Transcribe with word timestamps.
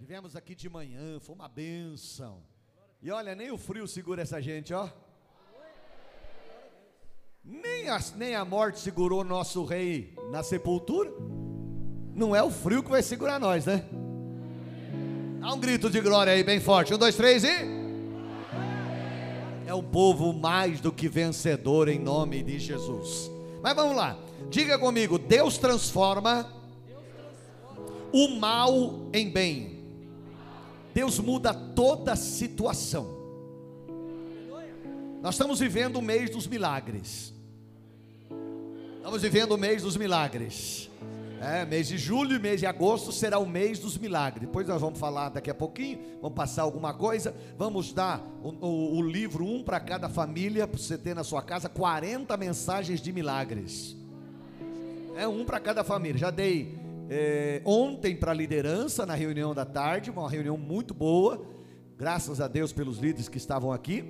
Tivemos 0.00 0.34
aqui 0.34 0.54
de 0.54 0.66
manhã, 0.66 1.20
foi 1.20 1.34
uma 1.34 1.46
benção. 1.46 2.38
E 3.02 3.10
olha, 3.10 3.34
nem 3.34 3.50
o 3.50 3.58
frio 3.58 3.86
segura 3.86 4.22
essa 4.22 4.40
gente, 4.40 4.72
ó. 4.72 4.88
Nem 7.44 7.90
a, 7.90 8.00
nem 8.16 8.34
a 8.34 8.42
morte 8.42 8.80
segurou 8.80 9.22
nosso 9.22 9.62
rei 9.62 10.16
na 10.30 10.42
sepultura. 10.42 11.12
Não 12.14 12.34
é 12.34 12.42
o 12.42 12.50
frio 12.50 12.82
que 12.82 12.88
vai 12.88 13.02
segurar 13.02 13.38
nós, 13.38 13.66
né? 13.66 13.84
Dá 15.38 15.52
um 15.52 15.60
grito 15.60 15.90
de 15.90 16.00
glória 16.00 16.32
aí, 16.32 16.42
bem 16.42 16.60
forte. 16.60 16.94
Um, 16.94 16.98
dois, 16.98 17.14
três 17.14 17.44
e. 17.44 17.58
É 19.66 19.74
um 19.74 19.84
povo 19.84 20.32
mais 20.32 20.80
do 20.80 20.90
que 20.90 21.10
vencedor 21.10 21.88
em 21.88 21.98
nome 21.98 22.42
de 22.42 22.58
Jesus. 22.58 23.30
Mas 23.62 23.76
vamos 23.76 23.94
lá, 23.94 24.18
diga 24.48 24.78
comigo: 24.78 25.18
Deus 25.18 25.58
transforma 25.58 26.50
o 28.10 28.28
mal 28.40 29.10
em 29.12 29.30
bem. 29.30 29.79
Deus 30.92 31.18
muda 31.18 31.54
toda 31.54 32.12
a 32.12 32.16
situação. 32.16 33.20
Nós 35.22 35.34
estamos 35.34 35.60
vivendo 35.60 35.96
o 35.96 36.02
mês 36.02 36.30
dos 36.30 36.46
milagres. 36.46 37.34
Estamos 38.96 39.22
vivendo 39.22 39.52
o 39.52 39.58
mês 39.58 39.82
dos 39.82 39.96
milagres. 39.96 40.90
É, 41.42 41.64
mês 41.64 41.88
de 41.88 41.96
julho 41.96 42.36
e 42.36 42.38
mês 42.38 42.60
de 42.60 42.66
agosto 42.66 43.10
será 43.12 43.38
o 43.38 43.46
mês 43.46 43.78
dos 43.78 43.96
milagres. 43.96 44.46
Depois 44.46 44.68
nós 44.68 44.80
vamos 44.80 44.98
falar 44.98 45.30
daqui 45.30 45.50
a 45.50 45.54
pouquinho, 45.54 45.98
vamos 46.20 46.36
passar 46.36 46.62
alguma 46.62 46.92
coisa. 46.92 47.34
Vamos 47.56 47.94
dar 47.94 48.22
o, 48.42 48.48
o, 48.66 48.96
o 48.98 49.02
livro, 49.02 49.44
um 49.44 49.62
para 49.62 49.80
cada 49.80 50.08
família, 50.08 50.66
para 50.66 50.78
você 50.78 50.98
ter 50.98 51.14
na 51.14 51.24
sua 51.24 51.42
casa 51.42 51.68
40 51.68 52.36
mensagens 52.36 53.00
de 53.00 53.10
milagres. 53.10 53.96
É 55.16 55.26
um 55.26 55.44
para 55.44 55.58
cada 55.60 55.82
família. 55.82 56.18
Já 56.18 56.30
dei 56.30 56.78
é, 57.10 57.60
ontem 57.64 58.14
para 58.14 58.30
a 58.30 58.34
liderança 58.34 59.04
na 59.04 59.14
reunião 59.14 59.52
da 59.52 59.64
tarde, 59.64 60.10
uma 60.10 60.30
reunião 60.30 60.56
muito 60.56 60.94
boa. 60.94 61.44
Graças 61.98 62.40
a 62.40 62.46
Deus 62.46 62.72
pelos 62.72 62.98
líderes 62.98 63.28
que 63.28 63.36
estavam 63.36 63.72
aqui. 63.72 64.04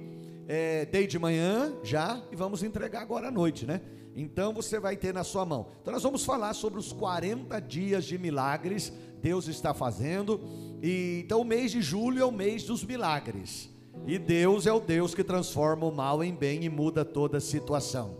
É, 0.46 0.84
dei 0.84 1.06
de 1.06 1.18
manhã 1.18 1.72
já 1.82 2.22
e 2.30 2.36
vamos 2.36 2.62
entregar 2.62 3.00
agora 3.00 3.28
à 3.28 3.30
noite, 3.30 3.64
né? 3.64 3.80
Então 4.14 4.52
você 4.52 4.78
vai 4.78 4.96
ter 4.96 5.14
na 5.14 5.24
sua 5.24 5.46
mão. 5.46 5.68
Então 5.80 5.94
nós 5.94 6.02
vamos 6.02 6.24
falar 6.24 6.52
sobre 6.52 6.78
os 6.78 6.92
40 6.92 7.58
dias 7.60 8.04
de 8.04 8.18
milagres 8.18 8.92
Deus 9.22 9.48
está 9.48 9.72
fazendo. 9.72 10.40
E 10.82 11.22
então 11.24 11.40
o 11.40 11.44
mês 11.44 11.70
de 11.70 11.80
julho 11.80 12.20
é 12.20 12.24
o 12.24 12.32
mês 12.32 12.64
dos 12.64 12.84
milagres. 12.84 13.70
E 14.06 14.18
Deus 14.18 14.66
é 14.66 14.72
o 14.72 14.80
Deus 14.80 15.14
que 15.14 15.22
transforma 15.22 15.86
o 15.86 15.92
mal 15.92 16.24
em 16.24 16.34
bem 16.34 16.64
e 16.64 16.68
muda 16.68 17.04
toda 17.04 17.38
a 17.38 17.40
situação. 17.40 18.16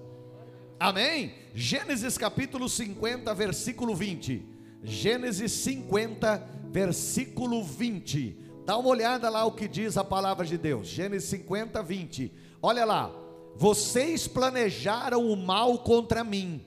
Amém? 0.79 1.35
Gênesis 1.55 2.17
capítulo 2.17 2.69
50, 2.69 3.35
versículo 3.35 3.95
20. 3.95 4.60
Gênesis 4.83 5.53
50, 5.53 6.47
versículo 6.71 7.63
20. 7.63 8.37
Dá 8.65 8.77
uma 8.77 8.89
olhada 8.91 9.29
lá 9.29 9.45
o 9.45 9.53
que 9.53 9.67
diz 9.67 9.97
a 9.97 10.05
palavra 10.05 10.47
de 10.47 10.57
Deus. 10.57 10.87
Gênesis 10.87 11.29
50, 11.29 11.83
20. 11.83 12.33
Olha 12.63 12.85
lá. 12.85 13.21
Vocês 13.57 14.27
planejaram 14.27 15.31
o 15.31 15.37
mal 15.37 15.79
contra 15.81 16.25
mim, 16.25 16.65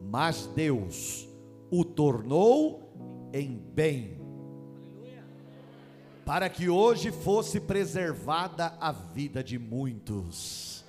mas 0.00 0.46
Deus 0.46 1.28
o 1.70 1.84
tornou 1.84 3.28
em 3.32 3.56
bem, 3.56 4.18
para 6.24 6.48
que 6.48 6.68
hoje 6.68 7.10
fosse 7.10 7.60
preservada 7.60 8.74
a 8.80 8.90
vida 8.90 9.44
de 9.44 9.58
muitos. 9.58 10.84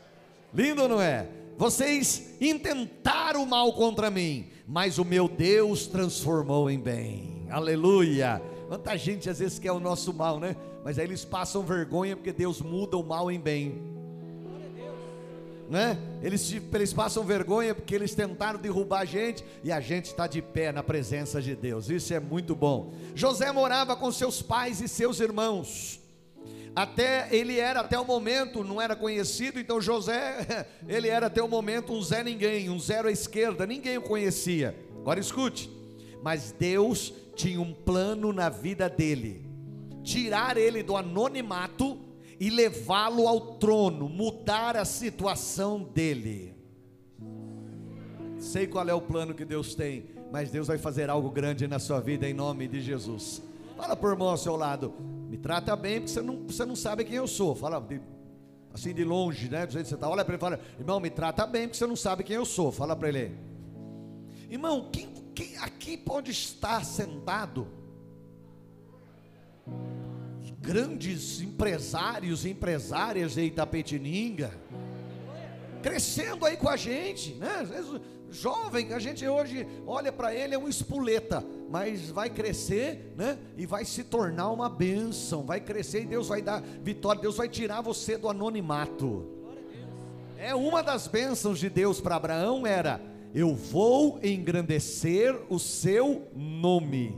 Lindo, 0.54 0.88
não 0.88 1.02
é? 1.02 1.28
Vocês 1.60 2.38
intentaram 2.40 3.46
mal 3.46 3.74
contra 3.74 4.10
mim, 4.10 4.48
mas 4.66 4.98
o 4.98 5.04
meu 5.06 5.28
Deus 5.28 5.86
transformou 5.86 6.72
em 6.72 6.80
bem. 6.80 7.46
Aleluia. 7.52 8.42
Quanta 8.68 8.98
gente 8.98 9.30
às 9.30 9.38
vezes 9.38 9.60
quer 9.60 9.74
o 9.74 9.80
nosso 9.80 10.14
mal, 10.14 10.40
né? 10.40 10.56
Mas 10.84 10.98
aí 10.98 11.06
eles 11.06 11.24
passam 11.26 11.62
vergonha 11.62 12.16
porque 12.16 12.32
Deus 12.32 12.62
muda 12.62 12.96
o 12.96 13.04
mal 13.04 13.30
em 13.30 13.40
bem 13.40 13.90
né? 15.70 15.98
Eles, 16.24 16.52
eles 16.74 16.92
passam 16.92 17.24
vergonha 17.24 17.76
porque 17.76 17.94
eles 17.94 18.16
tentaram 18.16 18.60
derrubar 18.60 19.02
a 19.02 19.06
gente 19.06 19.46
e 19.64 19.72
a 19.72 19.80
gente 19.80 20.06
está 20.06 20.26
de 20.26 20.42
pé 20.42 20.72
na 20.72 20.82
presença 20.82 21.40
de 21.40 21.56
Deus. 21.56 21.90
Isso 21.90 22.12
é 22.14 22.20
muito 22.20 22.56
bom. 22.56 22.92
José 23.14 23.52
morava 23.52 23.96
com 23.96 24.12
seus 24.12 24.42
pais 24.42 24.82
e 24.82 24.88
seus 24.88 25.20
irmãos. 25.20 26.00
Até 26.76 27.28
ele 27.32 27.60
era 27.60 27.82
até 27.82 28.00
o 28.00 28.06
momento, 28.06 28.64
não 28.64 28.82
era 28.82 28.96
conhecido, 28.96 29.60
então 29.60 29.82
José, 29.82 30.68
ele 30.88 31.08
era 31.08 31.28
até 31.28 31.42
o 31.42 31.48
momento 31.48 31.94
um 31.94 32.02
Zé 32.02 32.24
ninguém, 32.24 32.70
um 32.70 32.80
zero 32.80 33.08
à 33.08 33.12
esquerda, 33.12 33.66
ninguém 33.66 33.98
o 33.98 34.02
conhecia. 34.02 34.76
Agora 34.98 35.20
escute. 35.20 35.70
Mas 36.22 36.52
Deus 36.52 37.14
tinha 37.36 37.60
um 37.60 37.74
plano 37.74 38.34
na 38.34 38.50
vida 38.50 38.90
dele. 38.90 39.46
Tirar 40.04 40.58
ele 40.58 40.84
do 40.84 40.96
anonimato 40.96 41.98
e 42.40 42.50
levá-lo 42.50 43.28
ao 43.28 43.56
trono, 43.56 44.08
mudar 44.08 44.78
a 44.78 44.86
situação 44.86 45.84
dele. 45.84 46.56
Sei 48.38 48.66
qual 48.66 48.88
é 48.88 48.94
o 48.94 49.02
plano 49.02 49.34
que 49.34 49.44
Deus 49.44 49.76
tem, 49.76 50.06
mas 50.32 50.50
Deus 50.50 50.68
vai 50.68 50.78
fazer 50.78 51.10
algo 51.10 51.30
grande 51.30 51.68
na 51.68 51.80
sua 51.80 52.00
vida 52.00 52.28
em 52.28 52.34
nome 52.34 52.68
de 52.68 52.80
Jesus. 52.80 53.42
Fala 53.76 53.96
por 53.96 54.12
irmão 54.12 54.30
ao 54.30 54.38
seu 54.38 54.56
lado, 54.56 54.94
me 55.30 55.38
trata 55.38 55.76
bem, 55.76 56.00
porque 56.00 56.12
você 56.12 56.22
não, 56.22 56.48
você 56.48 56.66
não 56.66 56.76
sabe 56.76 57.06
quem 57.06 57.16
eu 57.16 57.28
sou. 57.28 57.56
Fala 57.56 57.80
de, 57.80 58.02
assim 58.74 58.94
de 58.94 59.04
longe, 59.04 59.48
né? 59.48 59.66
Do 59.66 59.72
jeito 59.72 59.86
que 59.86 59.90
você 59.90 59.96
está. 59.96 60.10
Olha 60.10 60.26
para 60.26 60.34
ele 60.34 60.40
e 60.40 60.42
fala, 60.42 60.60
irmão, 60.80 61.00
me 61.00 61.10
trata 61.10 61.46
bem, 61.46 61.68
porque 61.68 61.78
você 61.78 61.88
não 61.88 61.96
sabe 61.96 62.24
quem 62.24 62.36
eu 62.36 62.46
sou. 62.46 62.72
Fala 62.72 62.96
para 62.96 63.10
ele. 63.10 63.38
Irmão, 64.50 64.90
quem, 64.92 65.08
quem 65.36 65.58
aqui 65.58 65.96
pode 65.96 66.32
estar 66.32 66.84
sentado? 66.84 67.80
grandes 70.62 71.42
empresários 71.42 72.46
e 72.46 72.50
empresárias 72.50 73.34
de 73.34 73.44
Itapetininga, 73.44 74.54
crescendo 75.82 76.46
aí 76.46 76.58
com 76.58 76.70
a 76.70 76.76
gente, 76.76 77.34
né? 77.36 77.68
Jovem, 78.32 78.94
a 78.94 79.00
gente 79.00 79.28
hoje 79.28 79.68
olha 79.88 80.12
para 80.12 80.34
ele, 80.34 80.54
é 80.54 80.58
um 80.58 80.70
espuleta, 80.70 81.44
mas 81.70 82.12
vai 82.12 82.30
crescer, 82.30 83.14
né? 83.18 83.38
E 83.58 83.66
vai 83.66 83.84
se 83.86 84.04
tornar 84.04 84.52
uma 84.52 84.70
bênção, 84.70 85.44
vai 85.44 85.60
crescer 85.60 86.04
e 86.04 86.06
Deus 86.06 86.28
vai 86.28 86.42
dar 86.42 86.62
vitória, 86.62 87.22
Deus 87.22 87.38
vai 87.38 87.50
tirar 87.50 87.82
você 87.82 88.18
do 88.18 88.30
anonimato. 88.30 89.26
É 90.38 90.54
uma 90.54 90.84
das 90.84 91.08
bênçãos 91.08 91.60
de 91.60 91.70
Deus 91.70 92.00
para 92.00 92.16
Abraão 92.16 92.68
era: 92.68 93.02
eu 93.34 93.56
vou 93.56 94.20
engrandecer 94.24 95.36
o 95.50 95.60
seu 95.60 96.28
nome. 96.36 97.18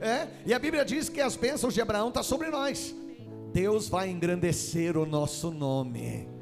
É, 0.00 0.28
e 0.46 0.54
a 0.54 0.58
Bíblia 0.58 0.84
diz 0.84 1.08
que 1.08 1.20
as 1.20 1.34
bênçãos 1.34 1.74
de 1.74 1.80
Abraão 1.80 2.08
estão 2.08 2.22
tá 2.22 2.28
sobre 2.28 2.48
nós. 2.48 2.94
Deus 3.52 3.88
vai 3.88 4.10
engrandecer 4.10 4.96
o 4.96 5.06
nosso 5.06 5.50
nome. 5.50 6.33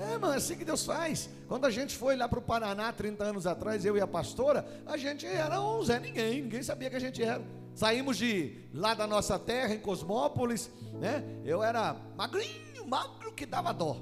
É, 0.00 0.16
mano, 0.16 0.32
é 0.32 0.36
assim 0.36 0.56
que 0.56 0.64
Deus 0.64 0.84
faz. 0.84 1.28
Quando 1.46 1.66
a 1.66 1.70
gente 1.70 1.96
foi 1.96 2.16
lá 2.16 2.28
para 2.28 2.38
o 2.38 2.42
Paraná 2.42 2.92
30 2.92 3.22
anos 3.24 3.46
atrás, 3.46 3.84
eu 3.84 3.96
e 3.96 4.00
a 4.00 4.06
pastora, 4.06 4.66
a 4.86 4.96
gente 4.96 5.26
era 5.26 5.60
um 5.60 5.84
Zé 5.84 6.00
Ninguém, 6.00 6.42
ninguém 6.42 6.62
sabia 6.62 6.88
que 6.88 6.96
a 6.96 7.00
gente 7.00 7.22
era. 7.22 7.42
Saímos 7.74 8.16
de 8.16 8.58
lá 8.72 8.94
da 8.94 9.06
nossa 9.06 9.38
terra, 9.38 9.74
em 9.74 9.78
Cosmópolis, 9.78 10.70
né? 10.94 11.22
Eu 11.44 11.62
era 11.62 11.96
magrinho, 12.16 12.86
magro 12.86 13.32
que 13.32 13.44
dava 13.44 13.72
dó, 13.72 13.96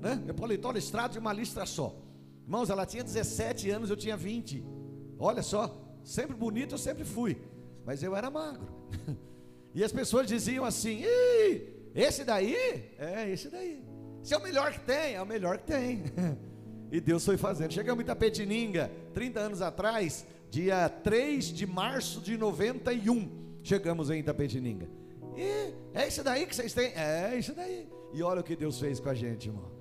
né? 0.00 0.20
Meu 0.24 0.34
paletó 0.34 0.72
listrado 0.72 1.12
de 1.12 1.18
uma 1.18 1.32
listra 1.32 1.64
só. 1.66 1.94
Irmãos, 2.42 2.68
ela 2.68 2.84
tinha 2.84 3.02
17 3.02 3.70
anos, 3.70 3.90
eu 3.90 3.96
tinha 3.96 4.16
20. 4.16 4.64
Olha 5.18 5.42
só, 5.42 5.74
sempre 6.02 6.34
bonito 6.34 6.74
eu 6.74 6.78
sempre 6.78 7.04
fui 7.04 7.38
mas 7.84 8.02
eu 8.02 8.16
era 8.16 8.30
magro. 8.30 8.72
E 9.76 9.82
as 9.82 9.90
pessoas 9.90 10.28
diziam 10.28 10.64
assim: 10.64 11.02
esse 11.92 12.22
daí? 12.22 12.54
É, 12.96 13.28
esse 13.28 13.50
daí. 13.50 13.84
Se 14.24 14.32
é 14.32 14.38
o 14.38 14.42
melhor 14.42 14.72
que 14.72 14.80
tem, 14.80 15.14
é 15.14 15.22
o 15.22 15.26
melhor 15.26 15.58
que 15.58 15.66
tem. 15.66 16.02
E 16.92 17.00
Deus 17.00 17.24
foi 17.24 17.36
fazendo. 17.36 17.72
Chegamos 17.72 18.02
em 18.02 18.04
Itapetininga, 18.04 18.88
30 19.12 19.40
anos 19.40 19.60
atrás, 19.60 20.24
dia 20.48 20.88
3 20.88 21.46
de 21.46 21.66
março 21.66 22.20
de 22.20 22.38
91. 22.38 23.58
Chegamos 23.64 24.10
em 24.10 24.20
Itapetininga. 24.20 24.88
E 25.36 25.74
é 25.92 26.06
esse 26.06 26.22
daí 26.22 26.46
que 26.46 26.54
vocês 26.54 26.72
têm? 26.72 26.92
É, 26.94 27.36
esse 27.36 27.52
daí. 27.52 27.88
E 28.12 28.22
olha 28.22 28.42
o 28.42 28.44
que 28.44 28.54
Deus 28.54 28.78
fez 28.78 29.00
com 29.00 29.08
a 29.08 29.14
gente, 29.14 29.48
irmão. 29.48 29.72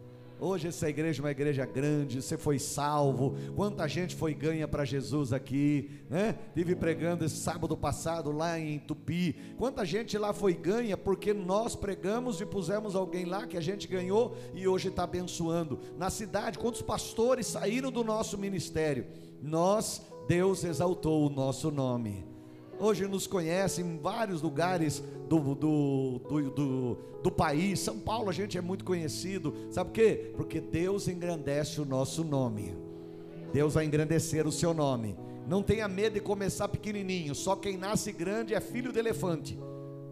Hoje 0.46 0.68
essa 0.68 0.90
igreja 0.90 1.22
é 1.22 1.24
uma 1.24 1.32
igreja 1.32 1.66
grande, 1.66 2.22
você 2.22 2.38
foi 2.38 2.60
salvo. 2.60 3.34
Quanta 3.56 3.88
gente 3.88 4.14
foi 4.14 4.34
ganha 4.34 4.68
para 4.68 4.84
Jesus 4.84 5.32
aqui, 5.32 5.90
né? 6.10 6.38
Tive 6.54 6.76
pregando 6.76 7.24
esse 7.24 7.38
sábado 7.38 7.78
passado 7.78 8.30
lá 8.30 8.60
em 8.60 8.78
Tupi. 8.78 9.38
Quanta 9.58 9.86
gente 9.86 10.18
lá 10.18 10.34
foi 10.34 10.54
ganha 10.54 10.98
porque 10.98 11.34
nós 11.34 11.78
pregamos 11.78 12.42
e 12.42 12.46
pusemos 12.46 12.94
alguém 12.94 13.24
lá 13.24 13.48
que 13.48 13.56
a 13.56 13.62
gente 13.62 13.88
ganhou 13.88 14.36
e 14.54 14.68
hoje 14.68 14.90
está 14.90 15.04
abençoando. 15.04 15.80
Na 15.98 16.10
cidade, 16.10 16.60
quantos 16.60 16.82
pastores 16.82 17.48
saíram 17.48 17.90
do 17.90 18.04
nosso 18.04 18.38
ministério? 18.38 19.06
Nós, 19.42 20.02
Deus 20.28 20.66
exaltou 20.66 21.26
o 21.26 21.30
nosso 21.30 21.72
nome 21.72 22.33
hoje 22.84 23.08
nos 23.08 23.26
conhece 23.26 23.82
em 23.82 23.98
vários 23.98 24.42
lugares 24.42 25.02
do, 25.30 25.40
do, 25.56 26.20
do, 26.20 26.50
do, 26.50 26.98
do 27.24 27.32
país. 27.32 27.80
São 27.80 27.98
Paulo 27.98 28.30
a 28.30 28.34
gente 28.34 28.58
é 28.58 28.62
muito 28.62 28.84
conhecido. 28.84 29.54
Sabe 29.72 29.90
por 29.90 29.94
quê? 29.94 30.34
Porque 30.36 30.60
Deus 30.60 31.08
engrandece 31.08 31.80
o 31.80 31.86
nosso 31.86 32.24
nome. 32.24 32.76
Deus 33.54 33.74
vai 33.76 33.86
engrandecer 33.86 34.46
o 34.46 34.52
seu 34.52 34.74
nome. 34.74 35.16
Não 35.48 35.62
tenha 35.62 35.88
medo 35.88 36.14
de 36.14 36.20
começar 36.20 36.68
pequenininho. 36.68 37.34
Só 37.34 37.56
quem 37.56 37.78
nasce 37.78 38.12
grande 38.12 38.54
é 38.54 38.60
filho 38.60 38.92
de 38.92 39.00
elefante. 39.00 39.58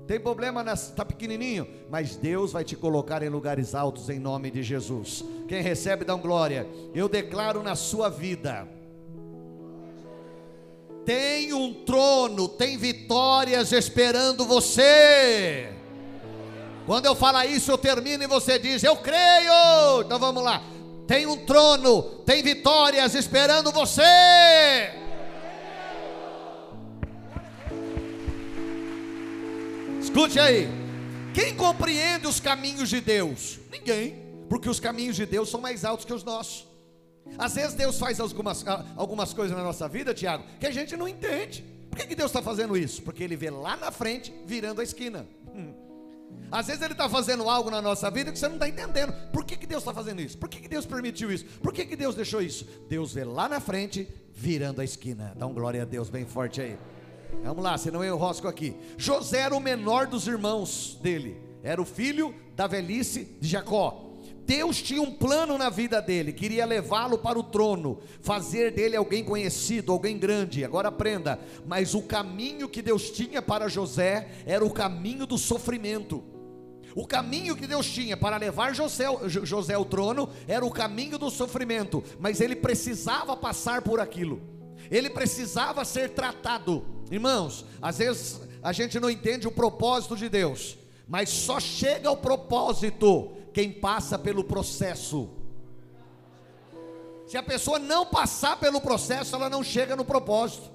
Tem 0.07 0.19
problema, 0.19 0.61
está 0.73 1.05
pequenininho, 1.05 1.65
mas 1.89 2.15
Deus 2.15 2.51
vai 2.51 2.63
te 2.63 2.75
colocar 2.75 3.23
em 3.23 3.29
lugares 3.29 3.73
altos 3.73 4.09
em 4.09 4.19
nome 4.19 4.51
de 4.51 4.61
Jesus. 4.61 5.23
Quem 5.47 5.61
recebe, 5.61 6.03
dá 6.03 6.15
um 6.15 6.21
glória. 6.21 6.67
Eu 6.93 7.07
declaro 7.07 7.63
na 7.63 7.75
sua 7.75 8.09
vida. 8.09 8.67
Tem 11.05 11.51
um 11.53 11.73
trono, 11.83 12.47
tem 12.47 12.77
vitórias 12.77 13.71
esperando 13.71 14.45
você. 14.45 15.69
Quando 16.85 17.05
eu 17.05 17.15
falar 17.15 17.45
isso, 17.45 17.71
eu 17.71 17.77
termino 17.77 18.23
e 18.23 18.27
você 18.27 18.59
diz: 18.59 18.83
Eu 18.83 18.97
creio. 18.97 20.01
Então 20.05 20.19
vamos 20.19 20.43
lá. 20.43 20.61
Tem 21.07 21.25
um 21.25 21.37
trono, 21.45 22.03
tem 22.25 22.41
vitórias 22.43 23.15
esperando 23.15 23.71
você. 23.71 24.91
Escute 29.99 30.39
aí. 30.39 30.69
Quem 31.33 31.55
compreende 31.55 32.27
os 32.27 32.39
caminhos 32.39 32.89
de 32.89 33.01
Deus? 33.01 33.59
Ninguém, 33.71 34.23
porque 34.49 34.69
os 34.69 34.79
caminhos 34.79 35.15
de 35.15 35.25
Deus 35.25 35.49
são 35.49 35.59
mais 35.59 35.83
altos 35.83 36.05
que 36.05 36.13
os 36.13 36.23
nossos. 36.23 36.70
Às 37.37 37.55
vezes 37.55 37.73
Deus 37.73 37.97
faz 37.97 38.19
algumas, 38.19 38.65
algumas 38.95 39.33
coisas 39.33 39.55
na 39.55 39.63
nossa 39.63 39.87
vida, 39.87 40.13
Tiago, 40.13 40.43
que 40.59 40.67
a 40.67 40.71
gente 40.71 40.95
não 40.95 41.07
entende. 41.07 41.63
Por 41.89 41.97
que, 41.97 42.07
que 42.07 42.15
Deus 42.15 42.31
está 42.31 42.41
fazendo 42.41 42.77
isso? 42.77 43.01
Porque 43.01 43.23
Ele 43.23 43.35
vê 43.35 43.49
lá 43.49 43.75
na 43.75 43.91
frente, 43.91 44.33
virando 44.45 44.79
a 44.79 44.83
esquina. 44.83 45.27
Hum. 45.53 45.73
Às 46.51 46.67
vezes 46.67 46.81
Ele 46.81 46.93
está 46.93 47.09
fazendo 47.09 47.49
algo 47.49 47.69
na 47.69 47.81
nossa 47.81 48.09
vida 48.09 48.31
que 48.31 48.39
você 48.39 48.47
não 48.47 48.55
está 48.55 48.67
entendendo. 48.67 49.13
Por 49.31 49.43
que, 49.43 49.57
que 49.57 49.67
Deus 49.67 49.81
está 49.81 49.93
fazendo 49.93 50.21
isso? 50.21 50.37
Por 50.37 50.49
que, 50.49 50.59
que 50.59 50.67
Deus 50.67 50.85
permitiu 50.85 51.31
isso? 51.31 51.45
Por 51.61 51.73
que, 51.73 51.85
que 51.85 51.95
Deus 51.95 52.15
deixou 52.15 52.41
isso? 52.41 52.65
Deus 52.87 53.13
vê 53.13 53.23
lá 53.23 53.49
na 53.49 53.59
frente, 53.59 54.07
virando 54.33 54.81
a 54.81 54.85
esquina. 54.85 55.33
Dá 55.35 55.45
um 55.45 55.53
glória 55.53 55.81
a 55.81 55.85
Deus 55.85 56.09
bem 56.09 56.25
forte 56.25 56.61
aí. 56.61 56.77
Vamos 57.43 57.63
lá, 57.63 57.77
senão 57.77 58.03
eu 58.03 58.17
rosco 58.17 58.47
aqui. 58.47 58.75
José 58.97 59.39
era 59.39 59.55
o 59.55 59.59
menor 59.59 60.07
dos 60.07 60.27
irmãos 60.27 60.97
dele, 61.01 61.41
era 61.63 61.81
o 61.81 61.85
filho 61.85 62.35
da 62.55 62.67
velhice 62.67 63.37
de 63.39 63.47
Jacó. 63.47 64.10
Deus 64.51 64.81
tinha 64.81 65.01
um 65.01 65.09
plano 65.09 65.57
na 65.57 65.69
vida 65.69 66.01
dele, 66.01 66.33
queria 66.33 66.65
levá-lo 66.65 67.17
para 67.17 67.39
o 67.39 67.43
trono, 67.43 68.01
fazer 68.19 68.73
dele 68.73 68.97
alguém 68.97 69.23
conhecido, 69.23 69.93
alguém 69.93 70.17
grande. 70.17 70.65
Agora 70.65 70.89
aprenda, 70.89 71.39
mas 71.65 71.95
o 71.95 72.01
caminho 72.01 72.67
que 72.67 72.81
Deus 72.81 73.09
tinha 73.11 73.41
para 73.41 73.69
José 73.69 74.27
era 74.45 74.65
o 74.65 74.69
caminho 74.69 75.25
do 75.25 75.37
sofrimento. 75.37 76.21
O 76.93 77.07
caminho 77.07 77.55
que 77.55 77.65
Deus 77.65 77.85
tinha 77.85 78.17
para 78.17 78.35
levar 78.35 78.75
José, 78.75 79.05
José 79.25 79.73
ao 79.73 79.85
trono 79.85 80.29
era 80.45 80.65
o 80.65 80.69
caminho 80.69 81.17
do 81.17 81.29
sofrimento, 81.29 82.03
mas 82.19 82.41
ele 82.41 82.57
precisava 82.57 83.37
passar 83.37 83.81
por 83.81 84.01
aquilo, 84.01 84.41
ele 84.91 85.09
precisava 85.09 85.85
ser 85.85 86.09
tratado. 86.09 86.83
Irmãos, 87.09 87.65
às 87.81 87.99
vezes 87.99 88.41
a 88.61 88.73
gente 88.73 88.99
não 88.99 89.09
entende 89.09 89.47
o 89.47 89.51
propósito 89.51 90.17
de 90.17 90.27
Deus, 90.27 90.77
mas 91.07 91.29
só 91.29 91.57
chega 91.57 92.09
ao 92.09 92.17
propósito 92.17 93.39
quem 93.53 93.71
passa 93.71 94.17
pelo 94.17 94.43
processo. 94.43 95.29
Se 97.25 97.37
a 97.37 97.43
pessoa 97.43 97.79
não 97.79 98.05
passar 98.05 98.59
pelo 98.59 98.81
processo, 98.81 99.35
ela 99.35 99.49
não 99.49 99.63
chega 99.63 99.95
no 99.95 100.03
propósito. 100.03 100.69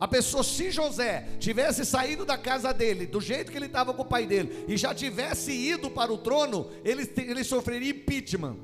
A 0.00 0.06
pessoa, 0.06 0.44
se 0.44 0.70
José 0.70 1.28
tivesse 1.40 1.84
saído 1.84 2.24
da 2.24 2.38
casa 2.38 2.72
dele, 2.72 3.04
do 3.04 3.20
jeito 3.20 3.50
que 3.50 3.58
ele 3.58 3.66
estava 3.66 3.92
com 3.92 4.02
o 4.02 4.06
pai 4.06 4.26
dele, 4.26 4.64
e 4.68 4.76
já 4.76 4.94
tivesse 4.94 5.50
ido 5.50 5.90
para 5.90 6.12
o 6.12 6.18
trono, 6.18 6.70
ele, 6.84 7.10
ele 7.16 7.42
sofreria 7.42 7.90
impeachment, 7.90 8.56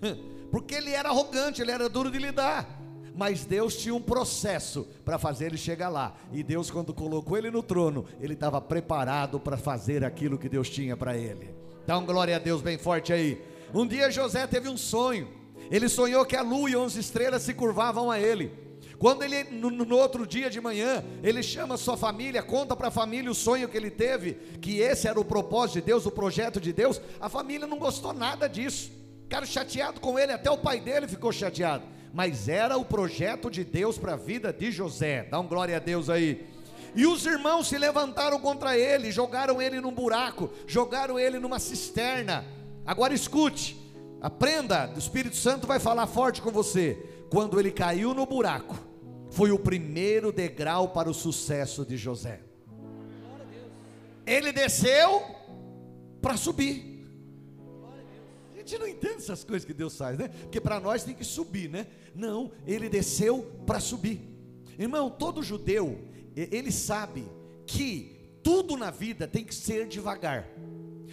porque 0.52 0.76
ele 0.76 0.90
era 0.90 1.08
arrogante, 1.08 1.60
ele 1.60 1.72
era 1.72 1.88
duro 1.88 2.10
de 2.10 2.18
lidar 2.18 2.80
mas 3.14 3.44
Deus 3.44 3.76
tinha 3.76 3.94
um 3.94 4.00
processo 4.00 4.88
para 5.04 5.18
fazer 5.18 5.46
ele 5.46 5.56
chegar 5.58 5.88
lá. 5.88 6.16
E 6.32 6.42
Deus, 6.42 6.70
quando 6.70 6.94
colocou 6.94 7.36
ele 7.36 7.50
no 7.50 7.62
trono, 7.62 8.06
ele 8.20 8.34
estava 8.34 8.60
preparado 8.60 9.38
para 9.38 9.56
fazer 9.56 10.04
aquilo 10.04 10.38
que 10.38 10.48
Deus 10.48 10.70
tinha 10.70 10.96
para 10.96 11.16
ele. 11.16 11.54
Dá 11.86 11.98
um 11.98 12.04
glória 12.04 12.36
a 12.36 12.38
Deus 12.38 12.62
bem 12.62 12.78
forte 12.78 13.12
aí. 13.12 13.42
Um 13.72 13.86
dia 13.86 14.10
José 14.10 14.46
teve 14.46 14.68
um 14.68 14.76
sonho. 14.76 15.28
Ele 15.70 15.88
sonhou 15.88 16.24
que 16.24 16.36
a 16.36 16.42
lua 16.42 16.70
e 16.70 16.76
onze 16.76 16.98
estrelas 16.98 17.42
se 17.42 17.54
curvavam 17.54 18.10
a 18.10 18.18
ele. 18.18 18.52
Quando 18.98 19.22
ele, 19.22 19.44
no, 19.44 19.70
no, 19.70 19.96
outro 19.96 20.26
dia 20.26 20.50
de 20.50 20.60
manhã, 20.60 21.02
ele 21.22 21.42
chama 21.42 21.78
sua 21.78 21.96
família, 21.96 22.42
conta 22.42 22.76
para 22.76 22.88
a 22.88 22.90
família 22.90 23.30
o 23.30 23.34
sonho 23.34 23.68
que 23.68 23.76
ele 23.76 23.90
teve, 23.90 24.34
que 24.60 24.80
esse 24.80 25.08
era 25.08 25.18
o 25.18 25.24
propósito 25.24 25.76
de 25.76 25.86
Deus, 25.86 26.04
o 26.04 26.10
projeto 26.10 26.60
de 26.60 26.70
Deus, 26.70 27.00
a 27.18 27.28
família 27.28 27.66
não 27.66 27.78
gostou 27.78 28.12
nada 28.12 28.46
disso. 28.46 28.92
Ficaram 29.22 29.46
chateado 29.46 30.00
com 30.00 30.18
ele, 30.18 30.32
até 30.32 30.50
o 30.50 30.58
pai 30.58 30.80
dele 30.80 31.08
ficou 31.08 31.32
chateado 31.32 31.84
mas 32.12 32.48
era 32.48 32.76
o 32.76 32.84
projeto 32.84 33.50
de 33.50 33.64
Deus 33.64 33.96
para 33.96 34.14
a 34.14 34.16
vida 34.16 34.52
de 34.52 34.70
José. 34.70 35.26
Dá 35.30 35.38
um 35.38 35.46
glória 35.46 35.76
a 35.76 35.80
Deus 35.80 36.10
aí. 36.10 36.46
E 36.94 37.06
os 37.06 37.24
irmãos 37.26 37.68
se 37.68 37.78
levantaram 37.78 38.38
contra 38.40 38.76
ele, 38.76 39.12
jogaram 39.12 39.60
ele 39.60 39.80
num 39.80 39.92
buraco, 39.92 40.50
jogaram 40.66 41.18
ele 41.18 41.38
numa 41.38 41.58
cisterna. 41.58 42.44
Agora 42.84 43.14
escute, 43.14 43.76
aprenda, 44.20 44.90
o 44.94 44.98
Espírito 44.98 45.36
Santo 45.36 45.66
vai 45.66 45.78
falar 45.78 46.06
forte 46.06 46.42
com 46.42 46.50
você. 46.50 47.06
Quando 47.30 47.60
ele 47.60 47.70
caiu 47.70 48.12
no 48.12 48.26
buraco, 48.26 48.76
foi 49.30 49.52
o 49.52 49.58
primeiro 49.58 50.32
degrau 50.32 50.88
para 50.88 51.08
o 51.08 51.14
sucesso 51.14 51.84
de 51.84 51.96
José. 51.96 52.40
Ele 54.26 54.52
desceu 54.52 55.24
para 56.20 56.36
subir 56.36 56.90
gente 58.70 58.78
não 58.78 58.86
entende 58.86 59.16
essas 59.16 59.42
coisas 59.42 59.64
que 59.66 59.74
Deus 59.74 59.96
faz, 59.96 60.16
né? 60.16 60.28
Porque 60.28 60.60
para 60.60 60.78
nós 60.78 61.02
tem 61.02 61.14
que 61.14 61.24
subir, 61.24 61.68
né? 61.68 61.86
Não, 62.14 62.52
ele 62.66 62.88
desceu 62.88 63.42
para 63.66 63.80
subir. 63.80 64.20
Irmão, 64.78 65.10
todo 65.10 65.42
judeu, 65.42 65.98
ele 66.36 66.70
sabe 66.70 67.24
que 67.66 68.38
tudo 68.42 68.76
na 68.76 68.90
vida 68.90 69.26
tem 69.26 69.44
que 69.44 69.54
ser 69.54 69.86
devagar. 69.86 70.48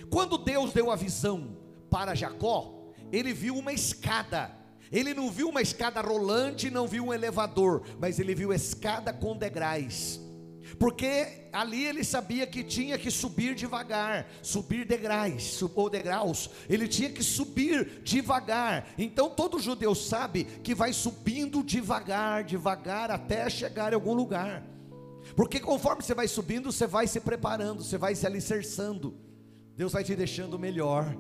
Quando 0.10 0.38
Deus 0.38 0.72
deu 0.72 0.92
a 0.92 0.96
visão 0.96 1.58
para 1.90 2.16
Jacó, 2.16 2.92
ele 3.12 3.34
viu 3.34 3.56
uma 3.56 3.74
escada. 3.74 4.52
Ele 4.92 5.14
não 5.14 5.30
viu 5.30 5.50
uma 5.50 5.62
escada 5.62 6.00
rolante, 6.00 6.70
não 6.70 6.88
viu 6.88 7.06
um 7.06 7.14
elevador, 7.14 7.84
mas 8.00 8.20
ele 8.20 8.34
viu 8.34 8.54
escada 8.54 9.12
com 9.12 9.36
degraus 9.36 10.22
porque 10.80 11.50
ali 11.52 11.86
ele 11.86 12.04
sabia 12.04 12.46
que 12.46 12.64
tinha 12.64 12.98
que 12.98 13.10
subir 13.10 13.56
devagar, 13.56 14.28
subir 14.42 14.86
degraus, 14.86 15.62
ou 15.76 15.90
degraus, 15.90 16.50
ele 16.70 16.88
tinha 16.88 17.10
que 17.10 17.24
subir 17.24 18.02
devagar. 18.04 18.88
Então 18.98 19.30
todo 19.30 19.60
judeu 19.60 19.96
sabe 19.96 20.44
que 20.44 20.76
vai 20.76 20.94
subindo 20.94 21.64
devagar, 21.64 22.44
devagar 22.44 23.10
até 23.10 23.50
chegar 23.50 23.92
em 23.92 23.96
algum 23.96 24.14
lugar. 24.14 24.64
Porque 25.38 25.60
conforme 25.60 26.02
você 26.02 26.16
vai 26.16 26.28
subindo, 26.28 26.72
você 26.72 26.88
vai 26.88 27.06
se 27.06 27.20
preparando, 27.20 27.84
você 27.84 27.96
vai 27.96 28.16
se 28.16 28.26
alicerçando. 28.26 29.16
Deus 29.76 29.94
vai 29.94 30.04
te 30.04 30.16
deixando 30.16 30.58
melhor. 30.58 31.16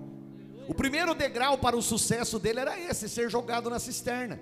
O 0.67 0.74
primeiro 0.74 1.13
degrau 1.13 1.55
para 1.59 1.77
o 1.77 1.83
sucesso 1.83 2.39
dele 2.39 2.62
era 2.62 2.79
esse, 2.79 3.07
ser 3.07 3.29
jogado 3.29 3.69
na 3.69 3.77
cisterna. 3.77 4.39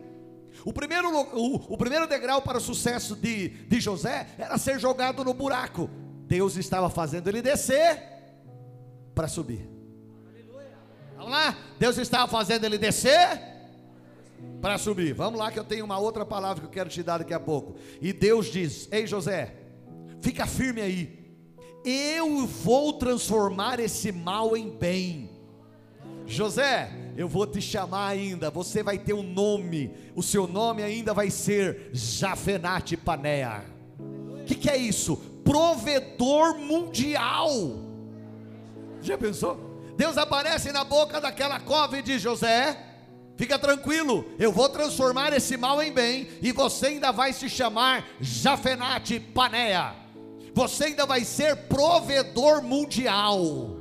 O 0.64 0.72
primeiro, 0.72 1.10
o, 1.10 1.74
o 1.74 1.78
primeiro 1.78 2.08
degrau 2.08 2.42
para 2.42 2.58
o 2.58 2.62
sucesso 2.62 3.18
de, 3.18 3.50
de 3.50 3.82
José 3.82 4.30
era 4.38 4.58
ser 4.58 4.80
jogado 4.80 5.26
no 5.26 5.34
buraco. 5.34 5.90
Deus 6.26 6.56
estava 6.56 6.90
fazendo 6.90 7.28
ele 7.28 7.42
descer 7.42 8.02
para 9.14 9.28
subir. 9.28 9.70
Vamos 11.18 11.32
lá? 11.32 11.54
Deus 11.78 11.98
estava 11.98 12.32
fazendo 12.32 12.64
ele 12.64 12.78
descer 12.78 13.42
para 14.62 14.78
subir. 14.78 15.14
Vamos 15.14 15.38
lá 15.38 15.52
que 15.52 15.60
eu 15.60 15.66
tenho 15.66 15.84
uma 15.84 16.00
outra 16.00 16.26
palavra 16.26 16.62
que 16.62 16.68
eu 16.68 16.72
quero 16.72 16.90
te 16.90 17.04
dar 17.04 17.18
daqui 17.18 17.34
a 17.34 17.40
pouco. 17.42 17.76
E 18.02 18.14
Deus 18.14 18.46
diz: 18.46 18.88
Ei 18.90 19.06
José, 19.06 19.65
fica 20.22 20.46
firme 20.46 20.82
aí. 20.82 21.26
Eu 21.84 22.48
vou 22.48 22.94
transformar 22.94 23.80
esse 23.80 24.12
mal 24.12 24.58
em 24.58 24.70
bem. 24.70 25.30
José, 26.26 26.92
eu 27.16 27.28
vou 27.30 27.46
te 27.46 27.62
chamar 27.62 28.08
ainda, 28.08 28.50
você 28.50 28.82
vai 28.82 28.98
ter 28.98 29.14
um 29.14 29.24
nome, 29.24 29.92
o 30.16 30.24
seu 30.24 30.48
nome 30.48 30.82
ainda 30.82 31.14
vai 31.14 31.30
ser 31.30 31.90
Jafenate 31.94 32.98
Panea. 32.98 33.64
O 34.00 34.44
que, 34.46 34.56
que 34.56 34.70
é 34.70 34.78
isso? 34.78 35.16
Provedor 35.44 36.58
mundial. 36.58 37.52
Já 39.02 39.18
pensou? 39.18 39.76
Deus 39.96 40.18
aparece 40.18 40.72
na 40.72 40.84
boca 40.84 41.22
daquela 41.22 41.60
cova 41.60 41.98
e 41.98 42.02
diz: 42.02 42.22
José, 42.22 42.78
fica 43.38 43.58
tranquilo, 43.58 44.26
eu 44.40 44.52
vou 44.52 44.68
transformar 44.68 45.32
esse 45.32 45.56
mal 45.56 45.82
em 45.82 45.92
bem, 45.92 46.28
e 46.42 46.52
você 46.52 46.88
ainda 46.88 47.12
vai 47.12 47.32
se 47.32 47.48
chamar 47.48 48.04
Jafenate 48.20 49.20
Panea. 49.20 50.05
Você 50.56 50.86
ainda 50.86 51.06
vai 51.06 51.26
ser 51.26 51.54
provedor 51.68 52.64
mundial. 52.64 53.76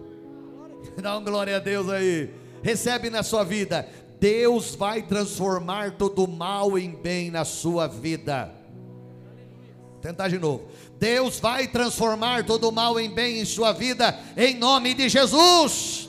Dá 1.00 1.12
uma 1.16 1.20
glória 1.20 1.56
a 1.56 1.60
Deus 1.60 1.88
aí. 1.88 2.28
Recebe 2.64 3.08
na 3.10 3.22
sua 3.22 3.44
vida. 3.44 3.88
Deus 4.18 4.74
vai 4.74 5.00
transformar 5.00 5.92
todo 5.92 6.26
mal 6.26 6.76
em 6.76 6.90
bem 6.90 7.30
na 7.30 7.44
sua 7.44 7.86
vida. 7.86 8.52
Vou 9.92 10.00
tentar 10.00 10.26
de 10.26 10.36
novo. 10.36 10.68
Deus 10.98 11.38
vai 11.38 11.68
transformar 11.68 12.44
todo 12.44 12.72
mal 12.72 12.98
em 12.98 13.08
bem 13.08 13.38
em 13.38 13.44
sua 13.44 13.70
vida, 13.70 14.18
em 14.36 14.56
nome 14.56 14.94
de 14.94 15.08
Jesus. 15.08 16.08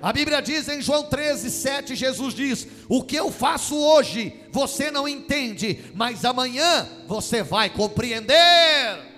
A 0.00 0.12
Bíblia 0.12 0.40
diz 0.40 0.68
em 0.68 0.80
João 0.80 1.02
13, 1.02 1.50
7, 1.50 1.96
Jesus 1.96 2.32
diz: 2.32 2.68
O 2.88 3.02
que 3.02 3.16
eu 3.16 3.32
faço 3.32 3.76
hoje, 3.76 4.40
você 4.52 4.88
não 4.92 5.08
entende, 5.08 5.84
mas 5.94 6.24
amanhã 6.24 6.86
você 7.08 7.42
vai 7.42 7.68
compreender 7.70 9.13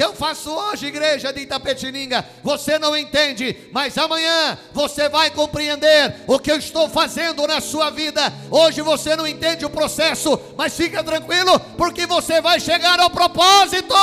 que 0.00 0.04
eu 0.04 0.14
faço 0.14 0.50
hoje, 0.50 0.86
igreja 0.86 1.30
de 1.30 1.42
Itapetininga, 1.42 2.24
você 2.42 2.78
não 2.78 2.96
entende, 2.96 3.54
mas 3.70 3.98
amanhã 3.98 4.56
você 4.72 5.10
vai 5.10 5.30
compreender 5.30 6.14
o 6.26 6.38
que 6.38 6.50
eu 6.50 6.56
estou 6.56 6.88
fazendo 6.88 7.46
na 7.46 7.60
sua 7.60 7.90
vida. 7.90 8.32
Hoje 8.50 8.80
você 8.80 9.14
não 9.14 9.26
entende 9.26 9.62
o 9.66 9.68
processo, 9.68 10.40
mas 10.56 10.74
fica 10.74 11.04
tranquilo, 11.04 11.60
porque 11.76 12.06
você 12.06 12.40
vai 12.40 12.58
chegar 12.58 12.98
ao 12.98 13.10
propósito. 13.10 13.94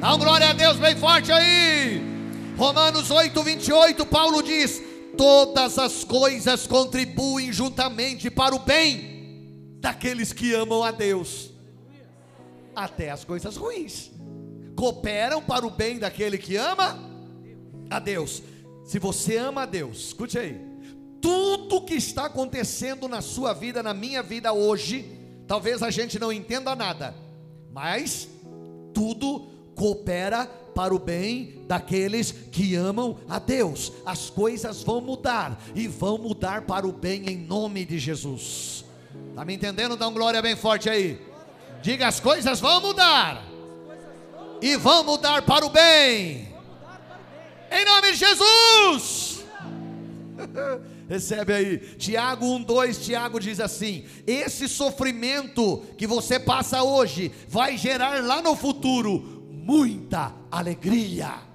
Dá 0.00 0.16
glória 0.16 0.48
a 0.48 0.54
Deus 0.54 0.78
bem 0.78 0.96
forte 0.96 1.30
aí. 1.30 2.02
Romanos 2.56 3.10
8, 3.10 3.42
28, 3.42 4.06
Paulo 4.06 4.42
diz: 4.42 4.82
Todas 5.14 5.78
as 5.78 6.04
coisas 6.04 6.66
contribuem 6.66 7.52
juntamente 7.52 8.30
para 8.30 8.54
o 8.54 8.60
bem 8.60 9.13
daqueles 9.84 10.32
que 10.32 10.54
amam 10.54 10.82
a 10.82 10.90
Deus, 10.90 11.50
até 12.74 13.10
as 13.10 13.22
coisas 13.22 13.54
ruins 13.54 14.10
cooperam 14.74 15.42
para 15.42 15.66
o 15.66 15.70
bem 15.70 15.98
daquele 15.98 16.38
que 16.38 16.56
ama 16.56 16.98
a 17.90 17.98
Deus. 17.98 18.42
Se 18.86 18.98
você 18.98 19.36
ama 19.36 19.64
a 19.64 19.66
Deus, 19.66 20.06
escute 20.06 20.38
aí, 20.38 20.58
tudo 21.20 21.84
que 21.84 21.92
está 21.92 22.24
acontecendo 22.24 23.06
na 23.06 23.20
sua 23.20 23.52
vida, 23.52 23.82
na 23.82 23.92
minha 23.92 24.22
vida 24.22 24.54
hoje, 24.54 25.20
talvez 25.46 25.82
a 25.82 25.90
gente 25.90 26.18
não 26.18 26.32
entenda 26.32 26.74
nada, 26.74 27.14
mas 27.70 28.26
tudo 28.94 29.40
coopera 29.74 30.46
para 30.74 30.94
o 30.94 30.98
bem 30.98 31.62
daqueles 31.68 32.32
que 32.32 32.74
amam 32.74 33.18
a 33.28 33.38
Deus. 33.38 33.92
As 34.06 34.30
coisas 34.30 34.82
vão 34.82 35.02
mudar 35.02 35.62
e 35.74 35.86
vão 35.86 36.16
mudar 36.16 36.62
para 36.62 36.86
o 36.86 36.92
bem 36.92 37.28
em 37.28 37.36
nome 37.36 37.84
de 37.84 37.98
Jesus. 37.98 38.83
Está 39.34 39.44
me 39.44 39.52
entendendo? 39.52 39.96
Dá 39.96 40.06
um 40.06 40.14
glória 40.14 40.40
bem 40.40 40.54
forte 40.54 40.88
aí. 40.88 41.20
Diga: 41.82 42.06
as 42.06 42.20
coisas 42.20 42.60
vão 42.60 42.80
mudar. 42.80 43.42
E 44.62 44.76
vão 44.76 45.02
mudar 45.02 45.42
para 45.42 45.66
o 45.66 45.70
bem. 45.70 46.54
Em 47.68 47.84
nome 47.84 48.12
de 48.12 48.18
Jesus. 48.18 49.44
Recebe 51.10 51.52
aí, 51.52 51.78
Tiago 51.96 52.46
1,2, 52.46 53.04
Tiago 53.04 53.40
diz 53.40 53.58
assim: 53.58 54.04
esse 54.24 54.68
sofrimento 54.68 55.84
que 55.98 56.06
você 56.06 56.38
passa 56.38 56.84
hoje 56.84 57.32
vai 57.48 57.76
gerar 57.76 58.22
lá 58.22 58.40
no 58.40 58.54
futuro 58.54 59.44
muita 59.50 60.32
alegria. 60.48 61.53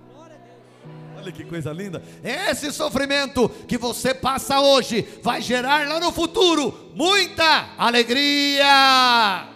Olha 1.22 1.34
que 1.34 1.44
coisa 1.44 1.74
linda. 1.74 2.02
Esse 2.24 2.72
sofrimento 2.72 3.50
que 3.68 3.78
você 3.78 4.14
passa 4.14 4.62
hoje 4.62 5.06
vai 5.22 5.42
gerar 5.42 5.86
lá 5.86 6.00
no 6.00 6.14
futuro 6.14 6.94
muita 6.96 7.76
alegria. 7.78 9.50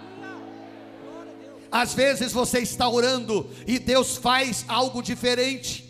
Às 1.71 1.93
vezes 1.93 2.33
você 2.33 2.59
está 2.59 2.87
orando 2.89 3.49
e 3.65 3.79
Deus 3.79 4.17
faz 4.17 4.65
algo 4.67 5.01
diferente. 5.01 5.89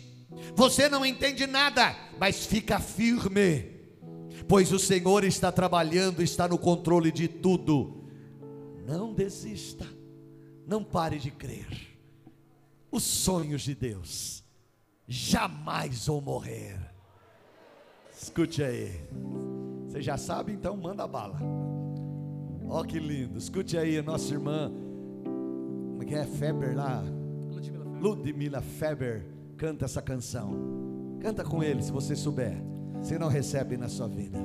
Você 0.54 0.88
não 0.88 1.04
entende 1.04 1.44
nada, 1.44 1.96
mas 2.20 2.46
fica 2.46 2.78
firme, 2.78 3.72
pois 4.46 4.72
o 4.72 4.78
Senhor 4.78 5.24
está 5.24 5.50
trabalhando, 5.50 6.22
está 6.22 6.46
no 6.46 6.56
controle 6.56 7.10
de 7.10 7.26
tudo. 7.26 8.04
Não 8.86 9.12
desista, 9.12 9.86
não 10.68 10.84
pare 10.84 11.18
de 11.18 11.32
crer. 11.32 11.66
Os 12.92 13.02
sonhos 13.02 13.62
de 13.62 13.74
Deus 13.74 14.43
jamais 15.06 16.06
vou 16.06 16.20
morrer. 16.20 16.78
Escute 18.12 18.62
aí. 18.62 18.90
Você 19.86 20.00
já 20.00 20.16
sabe, 20.16 20.52
então 20.52 20.76
manda 20.76 21.06
bala. 21.06 21.38
Ó 22.66 22.80
oh, 22.80 22.84
que 22.84 22.98
lindo. 22.98 23.38
Escute 23.38 23.76
aí, 23.76 24.00
nossa 24.02 24.32
irmã. 24.32 24.70
Como 25.24 26.02
é 26.02 26.06
que 26.06 26.14
é? 26.14 26.24
Feber 26.24 26.76
lá. 26.76 27.04
Ludmila 27.50 27.84
Feber. 27.84 28.02
Ludmila 28.02 28.60
Feber 28.60 29.26
canta 29.56 29.84
essa 29.84 30.02
canção. 30.02 31.18
Canta 31.20 31.44
com 31.44 31.62
ele 31.62 31.82
se 31.82 31.92
você 31.92 32.16
souber. 32.16 32.56
Se 33.02 33.18
não 33.18 33.28
recebe 33.28 33.76
na 33.76 33.88
sua 33.88 34.08
vida. 34.08 34.38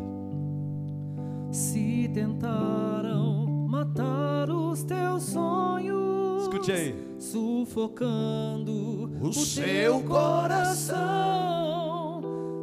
Se 1.52 2.10
tentaram 2.14 3.48
matar 3.68 4.50
os 4.50 4.84
teus 4.84 5.24
sonhos 5.24 6.19
Escute 6.42 6.72
aí. 6.72 6.96
Sufocando 7.18 8.72
o, 9.22 9.28
o 9.28 9.34
seu 9.34 10.02
coração. 10.04 11.02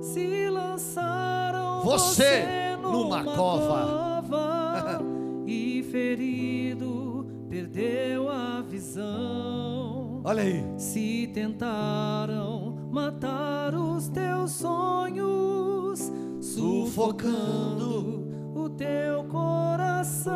Se 0.02 0.49
lançaram 0.49 1.83
você, 1.83 2.42
você 2.42 2.76
numa, 2.80 3.23
numa 3.23 3.37
cova. 3.37 4.23
cova 4.23 5.02
e 5.47 5.83
ferido 5.90 7.26
perdeu 7.49 8.28
a 8.28 8.62
visão. 8.62 10.21
Olha 10.25 10.42
aí. 10.42 10.64
Se 10.76 11.30
tentaram 11.33 12.76
matar 12.90 13.75
os 13.75 14.09
teus 14.09 14.52
sonhos, 14.52 16.12
sufocando 16.40 18.26
o 18.54 18.68
teu 18.71 19.25
coração, 19.25 20.35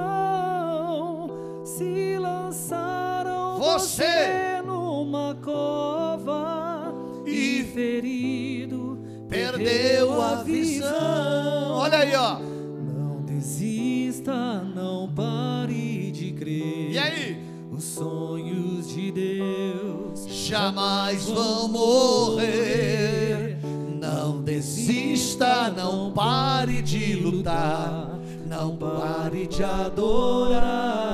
se 1.76 2.18
lançaram 2.18 3.58
você 3.58 4.60
numa 4.64 5.36
cova 5.36 6.92
e 7.24 7.62
ferido 7.72 8.98
perdeu 9.28 10.20
a 10.20 10.42
visão. 10.42 11.72
Olha 11.72 11.98
aí, 11.98 12.14
ó. 12.16 12.40
Não 12.40 13.22
desista, 13.22 14.34
não 14.74 15.08
pare 15.14 16.10
de 16.10 16.32
crer. 16.32 16.90
E 16.90 16.98
aí? 16.98 17.38
Os 17.70 17.84
sonhos 17.84 18.88
de 18.88 19.12
Deus 19.12 20.26
jamais 20.26 21.26
vão 21.26 21.68
morrer. 21.68 23.58
Não 24.00 24.42
desista, 24.42 25.70
não 25.70 26.10
pare 26.10 26.82
de 26.82 27.14
lutar, 27.14 28.18
não 28.44 28.76
pare 28.76 29.46
de 29.46 29.62
adorar. 29.62 31.10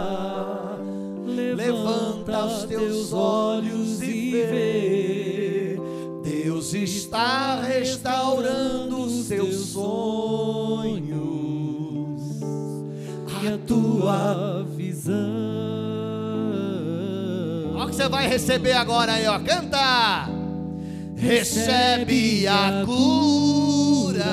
Levanta 2.36 2.54
os 2.54 2.64
teus 2.64 3.12
olhos 3.12 4.02
e 4.02 4.30
vê. 4.30 5.80
Deus 6.22 6.74
está 6.74 7.62
restaurando 7.62 9.00
os 9.00 9.28
teus 9.28 9.54
sonhos 9.70 11.16
a 13.46 13.58
tua 13.66 14.66
visão. 14.76 15.14
Olha 17.74 17.84
o 17.84 17.88
que 17.88 17.94
você 17.94 18.08
vai 18.08 18.28
receber 18.28 18.72
agora 18.72 19.12
aí, 19.12 19.26
ó. 19.26 19.38
Canta! 19.38 20.28
Recebe 21.16 22.46
a 22.46 22.82
cura, 22.84 24.24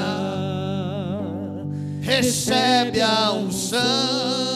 recebe 2.02 3.02
a 3.02 3.32
unção 3.32 4.53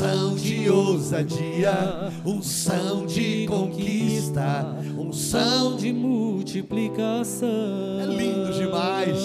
unção 0.00 0.34
de 0.34 0.70
ousadia, 0.70 2.10
unção 2.24 3.04
de 3.04 3.46
conquista, 3.46 4.74
unção 4.96 5.76
de 5.76 5.92
multiplicação. 5.92 8.00
É 8.00 8.06
lindo 8.06 8.50
demais. 8.50 9.18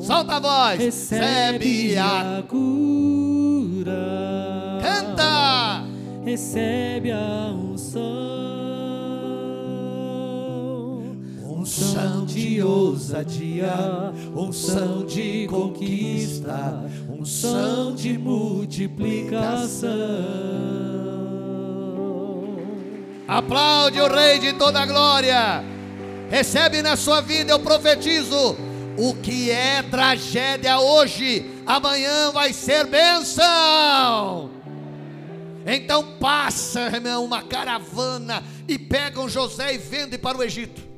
Solta 0.00 0.36
a 0.36 0.40
voz. 0.40 0.78
Recebe 0.78 1.96
a 1.96 2.40
cura. 2.46 3.90
Canta. 4.80 5.86
Recebe 6.24 7.10
a 7.10 7.52
unção 7.52 8.22
unção 11.62 12.26
de 12.26 12.62
ousadia, 12.62 14.12
unção 14.34 15.06
de 15.06 15.46
conquista, 15.46 16.84
unção 17.22 17.94
de 17.94 18.18
multiplicação. 18.18 19.88
Aplaude 23.28 24.00
o 24.00 24.12
Rei 24.12 24.40
de 24.40 24.52
toda 24.54 24.80
a 24.80 24.86
glória. 24.86 25.64
Recebe 26.28 26.82
na 26.82 26.96
sua 26.96 27.20
vida, 27.20 27.52
eu 27.52 27.60
profetizo. 27.60 28.56
O 28.98 29.14
que 29.14 29.50
é 29.50 29.82
tragédia 29.82 30.78
hoje, 30.80 31.48
amanhã 31.64 32.30
vai 32.32 32.52
ser 32.52 32.86
bênção. 32.86 34.50
Então 35.64 36.18
passa, 36.18 36.80
irmão, 36.80 37.24
uma 37.24 37.40
caravana 37.42 38.42
e 38.66 38.76
pegam 38.76 39.28
José 39.28 39.74
e 39.74 39.78
vendem 39.78 40.18
para 40.18 40.36
o 40.36 40.42
Egito 40.42 40.90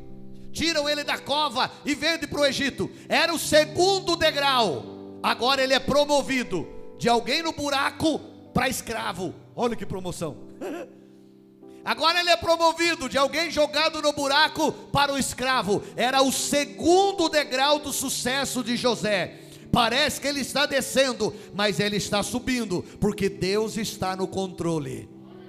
tiram 0.55 0.89
ele 0.89 1.03
da 1.03 1.19
cova 1.19 1.69
e 1.85 1.97
vendem 1.97 2.29
para 2.29 2.41
o 2.41 2.47
Egito. 2.47 2.89
Era 3.09 3.35
o 3.35 3.39
segundo 3.41 4.15
degrau. 4.15 4.94
Agora 5.25 5.63
ele 5.63 5.73
é 5.73 5.79
promovido 5.79 6.69
de 6.99 7.09
alguém 7.09 7.43
no 7.43 7.51
buraco 7.51 8.19
para 8.53 8.69
escravo. 8.69 9.35
Olha 9.57 9.75
que 9.75 9.87
promoção. 9.87 10.37
Agora 11.83 12.21
ele 12.21 12.29
é 12.29 12.37
promovido 12.37 13.09
de 13.09 13.17
alguém 13.17 13.51
jogado 13.51 14.03
no 14.03 14.13
buraco 14.13 14.71
para 14.93 15.15
o 15.15 15.19
escravo. 15.19 15.83
Era 15.97 16.21
o 16.21 16.31
segundo 16.31 17.31
degrau 17.31 17.79
do 17.79 17.91
sucesso 17.91 18.63
de 18.63 18.77
José. 18.77 19.41
Parece 19.73 20.21
que 20.21 20.29
ele 20.29 20.41
está 20.41 20.67
descendo, 20.67 21.35
mas 21.55 21.81
ele 21.81 21.97
está 21.97 22.23
subindo, 22.23 22.83
porque 23.01 23.31
Deus 23.31 23.79
está 23.79 24.15
no 24.15 24.29
controle. 24.29 25.09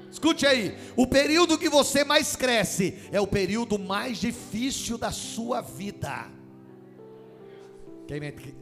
Escute 0.10 0.48
aí, 0.48 0.74
o 0.96 1.06
período 1.06 1.58
que 1.58 1.68
você 1.68 2.06
mais 2.06 2.34
cresce 2.34 2.98
é 3.12 3.20
o 3.20 3.28
período 3.28 3.78
mais 3.78 4.20
difícil 4.20 4.98
da 4.98 5.12
sua 5.12 5.60
vida. 5.60 6.34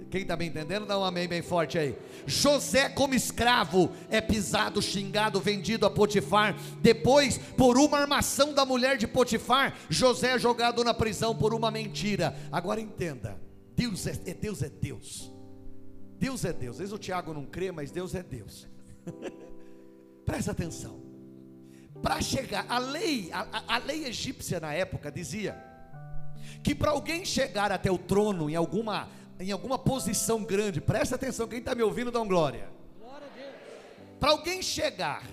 Quem 0.10 0.22
está 0.22 0.38
me 0.38 0.46
entendendo, 0.46 0.86
dá 0.86 0.98
um 0.98 1.04
amém 1.04 1.28
bem 1.28 1.42
forte 1.42 1.78
aí. 1.78 1.98
José, 2.26 2.88
como 2.88 3.14
escravo, 3.14 3.92
é 4.10 4.22
pisado, 4.22 4.82
xingado, 4.82 5.42
vendido 5.42 5.86
a 5.86 5.90
Potifar. 5.90 6.56
Depois, 6.82 7.38
por 7.38 7.78
uma 7.78 8.00
armação 8.00 8.54
da 8.54 8.66
mulher 8.66 8.98
de 8.98 9.06
Potifar, 9.06 9.78
José 9.90 10.36
é 10.36 10.40
jogado 10.40 10.84
na 10.84 10.94
prisão 10.94 11.36
por 11.36 11.54
uma 11.54 11.70
mentira. 11.70 12.36
Agora 12.52 12.80
entenda: 12.80 13.38
Deus 13.76 14.08
é, 14.08 14.12
é 14.26 14.34
Deus. 14.34 14.64
É 14.64 14.70
Deus. 14.70 15.32
Deus 16.18 16.46
é 16.46 16.54
Deus. 16.54 16.76
Às 16.76 16.80
vezes 16.80 16.94
o 16.94 16.98
Tiago 16.98 17.34
não 17.34 17.46
crê, 17.46 17.70
mas 17.72 17.92
Deus 17.92 18.16
é 18.16 18.24
Deus. 18.24 18.66
Presta 20.26 20.52
atenção. 20.52 21.04
Para 22.02 22.22
chegar, 22.22 22.66
a 22.70 22.78
lei, 22.78 23.30
a, 23.34 23.76
a 23.76 23.78
lei 23.78 24.06
egípcia 24.06 24.60
na 24.60 24.74
época 24.74 25.12
dizia 25.12 25.62
que 26.64 26.74
para 26.74 26.92
alguém 26.92 27.26
chegar 27.26 27.72
até 27.72 27.92
o 27.92 27.98
trono 27.98 28.50
em 28.50 28.56
alguma 28.56 29.10
em 29.44 29.52
alguma 29.52 29.78
posição 29.78 30.44
grande, 30.44 30.80
presta 30.80 31.16
atenção, 31.16 31.48
quem 31.48 31.60
está 31.60 31.76
me 31.76 31.84
ouvindo, 31.84 32.12
dá 32.12 32.22
um 32.22 32.28
glória. 32.28 32.70
Para 34.20 34.32
alguém 34.32 34.62
chegar 34.62 35.28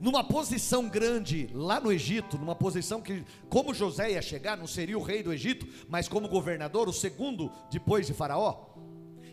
numa 0.00 0.22
posição 0.22 0.88
grande 0.88 1.48
lá 1.52 1.80
no 1.80 1.90
Egito, 1.90 2.38
numa 2.38 2.54
posição 2.54 3.00
que, 3.00 3.24
como 3.48 3.74
José 3.74 4.12
ia 4.12 4.22
chegar, 4.22 4.56
não 4.56 4.66
seria 4.66 4.96
o 4.96 5.02
rei 5.02 5.22
do 5.22 5.32
Egito, 5.32 5.66
mas 5.88 6.08
como 6.08 6.28
governador, 6.28 6.88
o 6.88 6.92
segundo 6.92 7.50
depois 7.70 8.06
de 8.06 8.14
Faraó. 8.14 8.66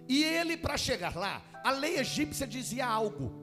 E 0.08 0.24
ele, 0.24 0.58
para 0.58 0.78
chegar 0.78 1.16
lá, 1.16 1.44
a 1.64 1.72
lei 1.72 1.98
egípcia 1.98 2.48
dizia 2.48 2.86
algo. 2.86 3.42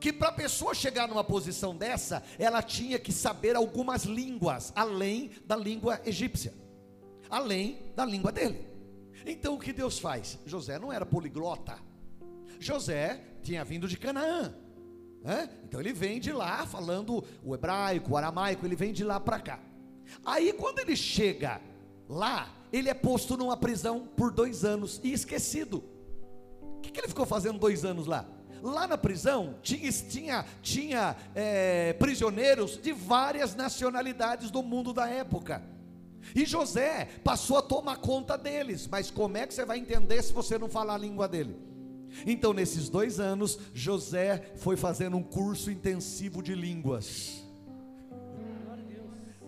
Que 0.00 0.12
para 0.12 0.28
a 0.28 0.32
pessoa 0.32 0.74
chegar 0.74 1.08
numa 1.08 1.24
posição 1.24 1.76
dessa, 1.76 2.22
ela 2.38 2.62
tinha 2.62 2.98
que 2.98 3.12
saber 3.12 3.56
algumas 3.56 4.04
línguas, 4.04 4.72
além 4.76 5.30
da 5.44 5.56
língua 5.56 6.00
egípcia, 6.04 6.54
além 7.30 7.92
da 7.96 8.04
língua 8.04 8.30
dele. 8.30 8.77
Então 9.26 9.54
o 9.54 9.58
que 9.58 9.72
Deus 9.72 9.98
faz? 9.98 10.38
José 10.46 10.78
não 10.78 10.92
era 10.92 11.06
poliglota. 11.06 11.78
José 12.58 13.20
tinha 13.42 13.64
vindo 13.64 13.86
de 13.88 13.96
Canaã. 13.96 14.54
Né? 15.22 15.48
Então 15.64 15.80
ele 15.80 15.92
vem 15.92 16.20
de 16.20 16.32
lá 16.32 16.66
falando 16.66 17.24
o 17.42 17.54
hebraico, 17.54 18.12
o 18.12 18.16
aramaico, 18.16 18.64
ele 18.64 18.76
vem 18.76 18.92
de 18.92 19.04
lá 19.04 19.18
para 19.18 19.40
cá. 19.40 19.60
Aí 20.24 20.52
quando 20.52 20.78
ele 20.78 20.96
chega 20.96 21.60
lá, 22.08 22.54
ele 22.72 22.88
é 22.88 22.94
posto 22.94 23.36
numa 23.36 23.56
prisão 23.56 24.08
por 24.16 24.30
dois 24.32 24.64
anos 24.64 25.00
e 25.02 25.12
esquecido. 25.12 25.84
O 26.60 26.80
que, 26.80 26.90
que 26.90 27.00
ele 27.00 27.08
ficou 27.08 27.26
fazendo 27.26 27.58
dois 27.58 27.84
anos 27.84 28.06
lá? 28.06 28.26
Lá 28.62 28.86
na 28.86 28.98
prisão 28.98 29.56
tinha, 29.62 29.90
tinha, 29.92 30.44
tinha 30.62 31.16
é, 31.34 31.92
prisioneiros 31.94 32.76
de 32.80 32.92
várias 32.92 33.54
nacionalidades 33.54 34.50
do 34.50 34.62
mundo 34.62 34.92
da 34.92 35.08
época. 35.08 35.62
E 36.34 36.44
José 36.44 37.08
passou 37.24 37.56
a 37.56 37.62
tomar 37.62 37.96
conta 37.96 38.36
deles, 38.36 38.86
mas 38.86 39.10
como 39.10 39.36
é 39.36 39.46
que 39.46 39.54
você 39.54 39.64
vai 39.64 39.78
entender 39.78 40.22
se 40.22 40.32
você 40.32 40.58
não 40.58 40.68
falar 40.68 40.94
a 40.94 40.98
língua 40.98 41.28
dele? 41.28 41.56
Então, 42.26 42.52
nesses 42.52 42.88
dois 42.88 43.20
anos, 43.20 43.58
José 43.72 44.52
foi 44.56 44.76
fazendo 44.76 45.16
um 45.16 45.22
curso 45.22 45.70
intensivo 45.70 46.42
de 46.42 46.54
línguas. 46.54 47.44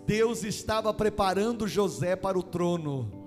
Deus 0.06 0.42
estava 0.42 0.92
preparando 0.92 1.68
José 1.68 2.16
para 2.16 2.38
o 2.38 2.42
trono. 2.42 3.20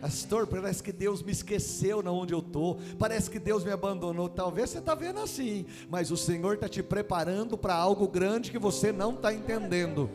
Pastor, 0.00 0.46
parece 0.46 0.82
que 0.82 0.92
Deus 0.92 1.22
me 1.22 1.32
esqueceu 1.32 2.02
na 2.02 2.12
onde 2.12 2.34
eu 2.34 2.40
estou. 2.40 2.78
Parece 2.98 3.30
que 3.30 3.38
Deus 3.38 3.64
me 3.64 3.72
abandonou. 3.72 4.28
Talvez 4.28 4.70
você 4.70 4.78
está 4.78 4.94
vendo 4.94 5.20
assim, 5.20 5.64
mas 5.88 6.10
o 6.10 6.16
Senhor 6.16 6.54
está 6.54 6.68
te 6.68 6.82
preparando 6.82 7.56
para 7.56 7.74
algo 7.74 8.06
grande 8.06 8.50
que 8.50 8.58
você 8.58 8.92
não 8.92 9.14
está 9.14 9.32
entendendo 9.32 10.10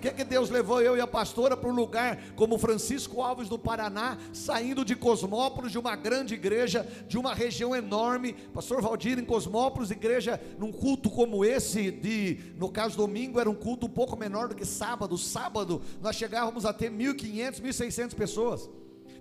que, 0.00 0.10
que 0.10 0.24
Deus 0.24 0.50
levou 0.50 0.80
eu 0.80 0.96
e 0.96 1.00
a 1.00 1.06
pastora 1.06 1.56
para 1.56 1.68
um 1.68 1.74
lugar 1.74 2.18
como 2.34 2.58
Francisco 2.58 3.20
Alves 3.20 3.48
do 3.48 3.58
Paraná, 3.58 4.18
saindo 4.32 4.84
de 4.84 4.96
Cosmópolis, 4.96 5.72
de 5.72 5.78
uma 5.78 5.94
grande 5.94 6.34
igreja, 6.34 6.86
de 7.06 7.18
uma 7.18 7.34
região 7.34 7.76
enorme. 7.76 8.32
Pastor 8.54 8.80
Valdir 8.80 9.18
em 9.18 9.24
Cosmópolis, 9.24 9.90
igreja 9.90 10.40
num 10.58 10.72
culto 10.72 11.10
como 11.10 11.44
esse, 11.44 11.90
de, 11.90 12.38
no 12.56 12.70
caso 12.70 12.96
domingo, 12.96 13.38
era 13.38 13.50
um 13.50 13.54
culto 13.54 13.86
um 13.86 13.90
pouco 13.90 14.16
menor 14.16 14.48
do 14.48 14.54
que 14.54 14.64
sábado. 14.64 15.16
Sábado 15.18 15.82
nós 16.00 16.16
chegávamos 16.16 16.64
a 16.64 16.72
ter 16.72 16.90
1.500, 16.90 17.60
1.600 17.60 18.14
pessoas. 18.14 18.70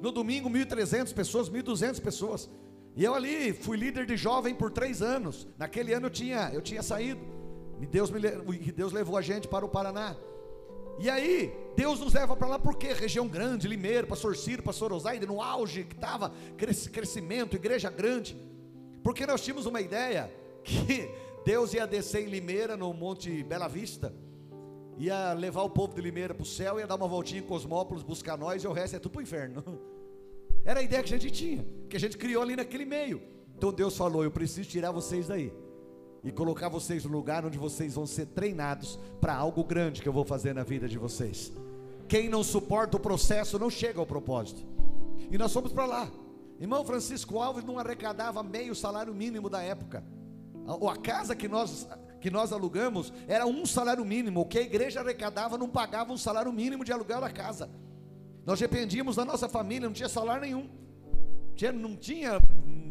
No 0.01 0.11
domingo, 0.11 0.49
1.300 0.49 1.13
pessoas, 1.13 1.49
1.200 1.49 2.01
pessoas. 2.01 2.49
E 2.95 3.03
eu 3.03 3.13
ali 3.13 3.53
fui 3.53 3.77
líder 3.77 4.05
de 4.05 4.15
jovem 4.15 4.55
por 4.55 4.71
três 4.71 5.01
anos. 5.01 5.47
Naquele 5.57 5.93
ano 5.93 6.07
eu 6.07 6.09
tinha, 6.09 6.49
eu 6.53 6.61
tinha 6.61 6.81
saído. 6.81 7.21
E 7.81 7.85
Deus, 7.85 8.09
me, 8.09 8.19
Deus 8.71 8.91
levou 8.91 9.17
a 9.17 9.21
gente 9.21 9.47
para 9.47 9.65
o 9.65 9.69
Paraná. 9.69 10.15
E 10.99 11.09
aí, 11.09 11.53
Deus 11.77 11.97
nos 12.01 12.13
leva 12.13 12.35
para 12.35 12.45
lá 12.45 12.59
porque 12.59 12.91
região 12.91 13.25
grande, 13.25 13.69
Limeiro, 13.69 14.05
Pastor 14.05 14.35
Ciro, 14.35 14.61
Pastor 14.61 14.91
Osaide, 14.91 15.25
no 15.25 15.41
auge 15.41 15.85
que 15.85 15.95
estava 15.95 16.33
crescimento, 16.91 17.55
igreja 17.55 17.89
grande. 17.89 18.37
Porque 19.01 19.25
nós 19.25 19.39
tínhamos 19.39 19.65
uma 19.65 19.79
ideia 19.79 20.29
que 20.61 21.09
Deus 21.45 21.73
ia 21.73 21.87
descer 21.87 22.27
em 22.27 22.29
Limeira, 22.29 22.75
no 22.75 22.93
Monte 22.93 23.43
Bela 23.43 23.69
Vista, 23.69 24.13
ia 24.97 25.31
levar 25.31 25.63
o 25.63 25.69
povo 25.69 25.95
de 25.95 26.01
Limeira 26.01 26.33
para 26.33 26.43
o 26.43 26.45
céu, 26.45 26.77
ia 26.77 26.85
dar 26.85 26.95
uma 26.95 27.07
voltinha 27.07 27.39
em 27.39 27.45
Cosmópolis, 27.45 28.03
buscar 28.03 28.37
nós, 28.37 28.61
e 28.61 28.67
o 28.67 28.73
resto 28.73 28.97
é 28.97 28.99
tudo 28.99 29.13
para 29.13 29.19
o 29.19 29.23
inferno. 29.23 29.63
Era 30.65 30.81
a 30.81 30.83
ideia 30.83 31.01
que 31.01 31.13
a 31.13 31.17
gente 31.17 31.31
tinha, 31.31 31.65
que 31.89 31.95
a 31.95 31.99
gente 31.99 32.17
criou 32.17 32.43
ali 32.43 32.57
naquele 32.57 32.83
meio. 32.83 33.21
Então 33.55 33.71
Deus 33.71 33.95
falou: 33.95 34.21
Eu 34.21 34.31
preciso 34.31 34.67
tirar 34.67 34.91
vocês 34.91 35.29
daí 35.29 35.53
e 36.23 36.31
colocar 36.31 36.69
vocês 36.69 37.05
no 37.05 37.11
lugar 37.11 37.45
onde 37.45 37.57
vocês 37.57 37.93
vão 37.95 38.05
ser 38.05 38.27
treinados 38.27 38.99
para 39.21 39.35
algo 39.35 39.63
grande 39.63 40.01
que 40.01 40.09
eu 40.09 40.13
vou 40.13 40.25
fazer 40.25 40.53
na 40.53 40.63
vida 40.63 40.87
de 40.87 40.97
vocês. 40.97 41.51
Quem 42.07 42.27
não 42.27 42.43
suporta 42.43 42.97
o 42.97 42.99
processo 42.99 43.59
não 43.59 43.69
chega 43.69 43.99
ao 43.99 44.05
propósito. 44.05 44.65
E 45.31 45.37
nós 45.37 45.53
fomos 45.53 45.71
para 45.71 45.85
lá. 45.85 46.11
Irmão 46.59 46.83
Francisco 46.83 47.39
Alves 47.39 47.63
não 47.63 47.79
arrecadava 47.79 48.43
meio 48.43 48.75
salário 48.75 49.13
mínimo 49.13 49.49
da 49.49 49.61
época. 49.61 50.03
A, 50.67 50.91
a 50.91 50.97
casa 50.97 51.35
que 51.35 51.47
nós 51.47 51.87
que 52.19 52.29
nós 52.29 52.51
alugamos 52.51 53.13
era 53.27 53.45
um 53.45 53.65
salário 53.65 54.03
mínimo. 54.03 54.41
O 54.41 54.45
que 54.45 54.59
a 54.59 54.61
igreja 54.61 54.99
arrecadava 54.99 55.57
não 55.57 55.69
pagava 55.69 56.11
um 56.11 56.17
salário 56.17 56.51
mínimo 56.51 56.83
de 56.83 56.91
aluguel 56.91 57.21
da 57.21 57.29
casa. 57.29 57.69
Nós 58.45 58.59
dependíamos 58.59 59.15
da 59.15 59.23
nossa 59.23 59.47
família, 59.47 59.87
não 59.87 59.93
tinha 59.93 60.09
salário 60.09 60.41
nenhum. 60.41 60.69
Não 61.73 61.95
tinha, 61.95 62.39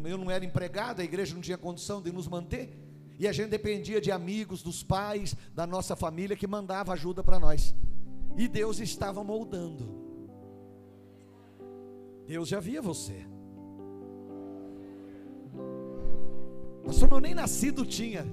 eu 0.05 0.17
não 0.17 0.29
era 0.29 0.45
empregado, 0.45 1.01
a 1.01 1.03
igreja 1.03 1.33
não 1.33 1.41
tinha 1.41 1.57
condição 1.57 2.01
de 2.01 2.11
nos 2.11 2.27
manter. 2.27 2.69
E 3.19 3.27
a 3.27 3.33
gente 3.33 3.49
dependia 3.49 3.99
de 3.99 4.11
amigos, 4.13 4.63
dos 4.63 4.81
pais, 4.81 5.35
da 5.53 5.67
nossa 5.67 5.93
família 5.93 6.37
que 6.37 6.47
mandava 6.47 6.93
ajuda 6.93 7.21
para 7.21 7.37
nós. 7.37 7.75
E 8.37 8.47
Deus 8.47 8.79
estava 8.79 9.21
moldando. 9.25 9.93
Deus 12.25 12.47
já 12.47 12.61
via 12.61 12.81
você. 12.81 13.25
Pastor, 16.85 17.11
eu 17.11 17.19
nem 17.19 17.35
nascido 17.35 17.85
tinha. 17.85 18.25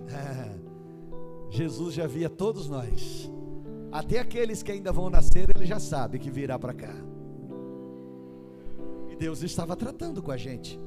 Jesus 1.51 1.93
já 1.93 2.07
via 2.07 2.31
todos 2.31 2.69
nós. 2.69 3.29
Até 3.91 4.21
aqueles 4.21 4.63
que 4.63 4.71
ainda 4.71 4.93
vão 4.93 5.11
nascer, 5.11 5.49
ele 5.57 5.67
já 5.67 5.81
sabe 5.81 6.21
que 6.21 6.31
virá 6.31 6.61
para 6.61 6.73
cá. 6.73 6.95
E 9.11 9.17
Deus 9.17 9.43
estava 9.43 9.75
tratando 9.75 10.23
com 10.23 10.31
a 10.31 10.37
gente. 10.37 10.79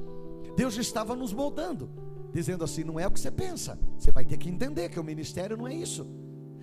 Deus 0.56 0.78
estava 0.78 1.18
nos 1.18 1.34
moldando 1.34 2.09
dizendo 2.32 2.64
assim: 2.64 2.84
não 2.84 3.00
é 3.00 3.08
o 3.08 3.12
que 3.12 3.20
você 3.20 3.32
pensa, 3.32 3.80
você 3.98 4.12
vai 4.12 4.26
ter 4.26 4.38
que 4.38 4.50
entender 4.50 4.90
que 4.90 5.00
o 5.00 5.04
ministério 5.04 5.58
não 5.58 5.68
é 5.68 5.74
isso. 5.74 6.08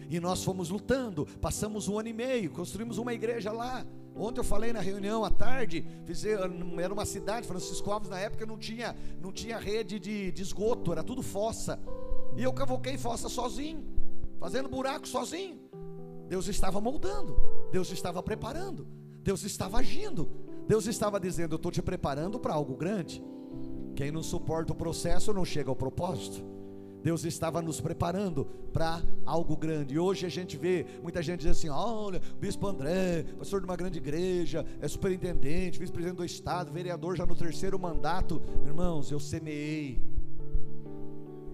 E 0.08 0.20
nós 0.20 0.44
fomos 0.44 0.70
lutando, 0.70 1.26
passamos 1.40 1.88
um 1.88 1.98
ano 1.98 2.08
e 2.08 2.12
meio, 2.12 2.50
construímos 2.50 2.98
uma 2.98 3.12
igreja 3.12 3.50
lá. 3.50 3.84
Ontem 4.14 4.40
eu 4.40 4.44
falei 4.44 4.72
na 4.72 4.80
reunião 4.80 5.24
à 5.24 5.30
tarde, 5.30 5.84
fiz, 6.04 6.24
era 6.24 6.92
uma 6.92 7.04
cidade, 7.04 7.46
Francisco 7.46 7.90
Alves 7.90 8.08
na 8.08 8.18
época 8.18 8.46
não 8.46 8.56
tinha, 8.56 8.96
não 9.20 9.30
tinha 9.30 9.58
rede 9.58 9.98
de, 9.98 10.32
de 10.32 10.42
esgoto, 10.42 10.92
era 10.92 11.02
tudo 11.02 11.22
fossa. 11.22 11.78
E 12.36 12.42
eu 12.42 12.52
cavoquei 12.52 12.96
fossa 12.96 13.28
sozinho, 13.28 13.84
fazendo 14.38 14.68
buraco 14.68 15.06
sozinho. 15.06 15.60
Deus 16.28 16.48
estava 16.48 16.80
moldando, 16.80 17.36
Deus 17.70 17.90
estava 17.90 18.22
preparando, 18.22 18.86
Deus 19.22 19.42
estava 19.42 19.78
agindo, 19.78 20.28
Deus 20.66 20.86
estava 20.86 21.20
dizendo: 21.20 21.54
Eu 21.54 21.56
estou 21.56 21.70
te 21.70 21.82
preparando 21.82 22.38
para 22.38 22.54
algo 22.54 22.74
grande. 22.74 23.22
Quem 23.96 24.12
não 24.12 24.22
suporta 24.22 24.74
o 24.74 24.76
processo 24.76 25.32
não 25.32 25.44
chega 25.44 25.70
ao 25.70 25.74
propósito. 25.74 26.44
Deus 27.02 27.24
estava 27.24 27.62
nos 27.62 27.80
preparando 27.80 28.44
para 28.72 29.02
algo 29.24 29.56
grande. 29.56 29.94
E 29.94 29.98
hoje 29.98 30.26
a 30.26 30.28
gente 30.28 30.56
vê 30.58 30.84
muita 31.02 31.22
gente 31.22 31.38
dizer 31.38 31.50
assim: 31.50 31.70
olha, 31.70 32.20
Bispo 32.38 32.66
André, 32.66 33.24
pastor 33.38 33.60
de 33.60 33.64
uma 33.64 33.76
grande 33.76 33.98
igreja, 33.98 34.66
é 34.80 34.86
superintendente, 34.86 35.78
vice-presidente 35.78 36.18
do 36.18 36.24
Estado, 36.24 36.70
vereador 36.70 37.16
já 37.16 37.24
no 37.24 37.34
terceiro 37.34 37.78
mandato. 37.78 38.42
Irmãos, 38.66 39.10
eu 39.10 39.18
semeei. 39.18 39.98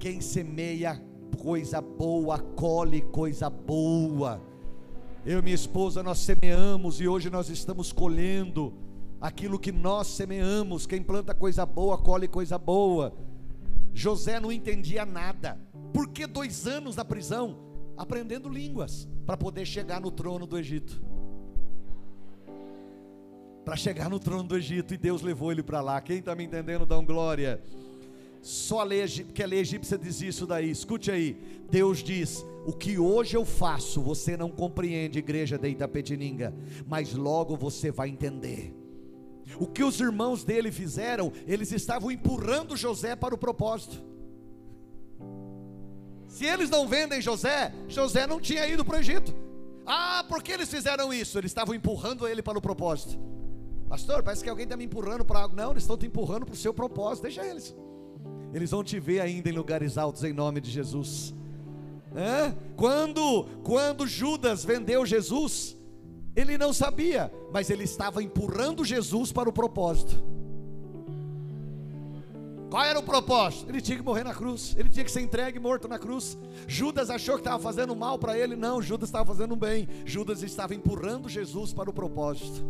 Quem 0.01 0.21
semeia 0.21 1.01
coisa 1.39 1.81
boa, 1.81 2.41
colhe 2.41 3.03
coisa 3.03 3.49
boa. 3.49 4.43
Eu 5.25 5.39
e 5.39 5.43
minha 5.43 5.55
esposa, 5.55 6.03
nós 6.03 6.19
semeamos 6.19 7.01
e 7.01 7.07
hoje 7.07 7.31
nós 7.31 7.49
estamos 7.49 7.93
colhendo 7.93 8.73
aquilo 9.23 9.59
que 9.59 9.71
nós 9.71 10.09
semeamos. 10.09 10.85
Quem 10.85 11.01
planta 11.01 11.33
coisa 11.33 11.65
boa, 11.65 11.97
colhe 11.97 12.27
coisa 12.27 12.59
boa. 12.59 13.17
José 13.95 14.41
não 14.41 14.51
entendia 14.51 15.07
nada. 15.07 15.59
Por 15.95 16.09
que 16.09 16.27
dois 16.27 16.67
anos 16.67 16.97
na 16.97 17.05
prisão? 17.05 17.57
Aprendendo 17.97 18.49
línguas, 18.49 19.09
para 19.25 19.37
poder 19.37 19.65
chegar 19.65 20.01
no 20.01 20.11
trono 20.11 20.47
do 20.47 20.59
Egito. 20.59 21.01
Para 23.65 23.77
chegar 23.77 24.11
no 24.11 24.19
trono 24.19 24.43
do 24.43 24.57
Egito, 24.57 24.93
e 24.93 24.97
Deus 24.97 25.23
levou 25.23 25.53
ele 25.53 25.63
para 25.63 25.81
lá. 25.81 26.01
Quem 26.01 26.19
está 26.19 26.35
me 26.35 26.43
entendendo, 26.43 26.85
dá 26.85 26.99
um 26.99 27.07
glória. 27.07 27.63
Só 28.41 28.81
a 28.81 28.85
lei, 28.85 29.07
porque 29.25 29.43
a 29.43 29.47
lei 29.47 29.61
egípcia 29.61 29.97
diz 29.97 30.21
isso 30.21 30.49
daí. 30.49 30.69
Escute 30.69 31.13
aí. 31.13 31.37
Deus 31.71 32.03
diz: 32.03 32.45
O 32.67 32.73
que 32.73 32.99
hoje 32.99 33.37
eu 33.37 33.45
faço, 33.45 34.03
você 34.03 34.37
não 34.37 34.51
compreende, 34.51 35.21
igreja 35.21 35.57
de 35.57 35.69
Itapetininga, 35.69 36.53
mas 36.89 37.15
logo 37.15 37.57
você 37.57 37.93
vai 37.93 38.09
entender. 38.09 38.82
O 39.59 39.67
que 39.67 39.85
os 39.85 40.01
irmãos 40.01 40.45
dele 40.45 40.71
fizeram, 40.71 41.33
eles 41.47 41.73
estavam 41.73 42.11
empurrando 42.11 42.77
José 42.77 43.15
para 43.17 43.35
o 43.35 43.39
propósito. 43.39 44.03
Se 46.29 46.47
eles 46.47 46.71
não 46.71 46.89
vendem 46.89 47.21
José, 47.21 47.73
José 47.89 48.27
não 48.27 48.41
tinha 48.41 48.67
ido 48.67 48.85
para 48.85 48.97
o 48.97 49.01
Egito. 49.01 49.35
Ah, 49.87 50.25
por 50.29 50.43
que 50.43 50.53
eles 50.53 50.71
fizeram 50.71 51.13
isso? 51.13 51.39
Eles 51.39 51.51
estavam 51.51 51.75
empurrando 51.75 52.27
ele 52.27 52.43
para 52.43 52.57
o 52.57 52.63
propósito. 52.63 53.19
Pastor, 53.89 54.23
parece 54.23 54.43
que 54.43 54.49
alguém 54.49 54.65
está 54.65 54.77
me 54.77 54.85
empurrando 54.85 55.25
para 55.25 55.41
algo. 55.41 55.55
Não, 55.55 55.73
eles 55.73 55.83
estão 55.83 55.99
te 55.99 56.07
empurrando 56.07 56.47
para 56.47 56.55
o 56.55 56.57
seu 56.57 56.73
propósito. 56.73 57.25
Deixa 57.25 57.45
eles. 57.45 57.77
Eles 58.55 58.71
vão 58.71 58.83
te 58.83 58.99
ver 58.99 59.21
ainda 59.21 59.51
em 59.51 59.53
lugares 59.53 59.99
altos 59.99 60.25
em 60.25 60.33
nome 60.33 60.61
de 60.61 60.71
Jesus. 60.71 61.35
É? 62.15 62.55
Quando, 62.77 63.45
quando 63.63 64.07
Judas 64.07 64.65
vendeu 64.65 65.05
Jesus, 65.05 65.77
ele 66.35 66.57
não 66.57 66.73
sabia, 66.73 67.33
mas 67.53 67.71
ele 67.71 67.85
estava 67.85 68.23
empurrando 68.23 68.85
Jesus 68.85 69.33
para 69.33 69.49
o 69.49 69.53
propósito. 69.53 70.33
Qual 72.71 72.83
era 72.83 72.99
o 72.99 73.03
propósito? 73.03 73.69
Ele 73.69 73.83
tinha 73.83 73.99
que 73.99 74.03
morrer 74.03 74.25
na 74.25 74.33
cruz, 74.33 74.75
ele 74.79 74.89
tinha 74.89 75.05
que 75.05 75.11
ser 75.11 75.21
entregue 75.21 75.59
morto 75.59 75.87
na 75.87 75.99
cruz. 75.99 76.39
Judas 76.67 77.11
achou 77.11 77.35
que 77.35 77.43
estava 77.43 77.63
fazendo 77.63 77.95
mal 77.95 78.19
para 78.19 78.39
ele, 78.39 78.57
não, 78.57 78.81
Judas 78.81 79.11
estava 79.11 79.27
fazendo 79.27 79.55
bem. 79.55 79.87
Judas 80.07 80.43
estava 80.43 80.75
empurrando 80.75 81.29
Jesus 81.29 81.75
para 81.75 81.91
o 81.91 81.93
propósito. 81.93 82.65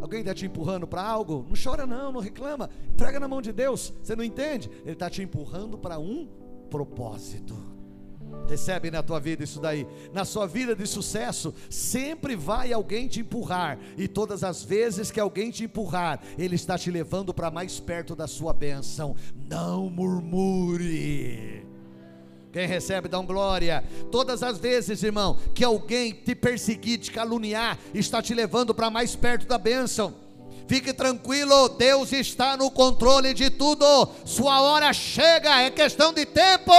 Alguém 0.00 0.20
está 0.20 0.34
te 0.34 0.46
empurrando 0.46 0.86
para 0.86 1.02
algo? 1.02 1.44
Não 1.46 1.56
chora, 1.62 1.86
não, 1.86 2.10
não 2.10 2.20
reclama. 2.20 2.70
Entrega 2.90 3.20
na 3.20 3.28
mão 3.28 3.42
de 3.42 3.52
Deus. 3.52 3.92
Você 4.02 4.16
não 4.16 4.24
entende? 4.24 4.70
Ele 4.82 4.92
está 4.92 5.10
te 5.10 5.22
empurrando 5.22 5.76
para 5.76 5.98
um 5.98 6.26
propósito. 6.70 7.73
Recebe 8.48 8.90
na 8.90 9.02
tua 9.02 9.18
vida 9.18 9.42
isso 9.42 9.60
daí. 9.60 9.86
Na 10.12 10.24
sua 10.24 10.46
vida 10.46 10.76
de 10.76 10.86
sucesso, 10.86 11.54
sempre 11.70 12.36
vai 12.36 12.72
alguém 12.72 13.08
te 13.08 13.20
empurrar. 13.20 13.78
E 13.96 14.06
todas 14.06 14.44
as 14.44 14.62
vezes 14.62 15.10
que 15.10 15.18
alguém 15.18 15.50
te 15.50 15.64
empurrar, 15.64 16.20
ele 16.38 16.54
está 16.54 16.76
te 16.76 16.90
levando 16.90 17.32
para 17.32 17.50
mais 17.50 17.80
perto 17.80 18.14
da 18.14 18.26
sua 18.26 18.52
bênção. 18.52 19.16
Não 19.48 19.88
murmure. 19.88 21.66
Quem 22.52 22.68
recebe, 22.68 23.08
dá 23.08 23.18
um 23.18 23.26
glória. 23.26 23.82
Todas 24.12 24.42
as 24.42 24.58
vezes, 24.58 25.02
irmão, 25.02 25.36
que 25.52 25.64
alguém 25.64 26.12
te 26.12 26.36
perseguir, 26.36 26.98
te 26.98 27.10
caluniar, 27.10 27.76
está 27.92 28.22
te 28.22 28.32
levando 28.32 28.72
para 28.72 28.90
mais 28.90 29.16
perto 29.16 29.46
da 29.46 29.58
bênção. 29.58 30.14
Fique 30.68 30.92
tranquilo, 30.92 31.68
Deus 31.70 32.12
está 32.12 32.56
no 32.56 32.70
controle 32.70 33.34
de 33.34 33.50
tudo. 33.50 33.84
Sua 34.24 34.60
hora 34.60 34.92
chega, 34.92 35.62
é 35.62 35.70
questão 35.70 36.12
de 36.12 36.24
tempo. 36.24 36.72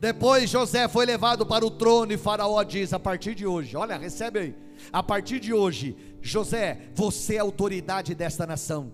Depois 0.00 0.48
José 0.48 0.86
foi 0.86 1.04
levado 1.04 1.44
para 1.44 1.66
o 1.66 1.70
trono 1.70 2.12
e 2.12 2.16
Faraó 2.16 2.62
diz: 2.62 2.92
a 2.92 3.00
partir 3.00 3.34
de 3.34 3.46
hoje, 3.46 3.76
olha, 3.76 3.96
recebe 3.96 4.38
aí. 4.38 4.54
A 4.92 5.02
partir 5.02 5.40
de 5.40 5.52
hoje, 5.52 5.96
José, 6.22 6.90
você 6.94 7.34
é 7.34 7.38
a 7.38 7.42
autoridade 7.42 8.14
desta 8.14 8.46
nação. 8.46 8.92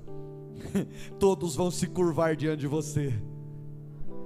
Todos 1.19 1.55
vão 1.55 1.71
se 1.71 1.87
curvar 1.87 2.35
diante 2.37 2.61
de 2.61 2.67
você. 2.67 3.13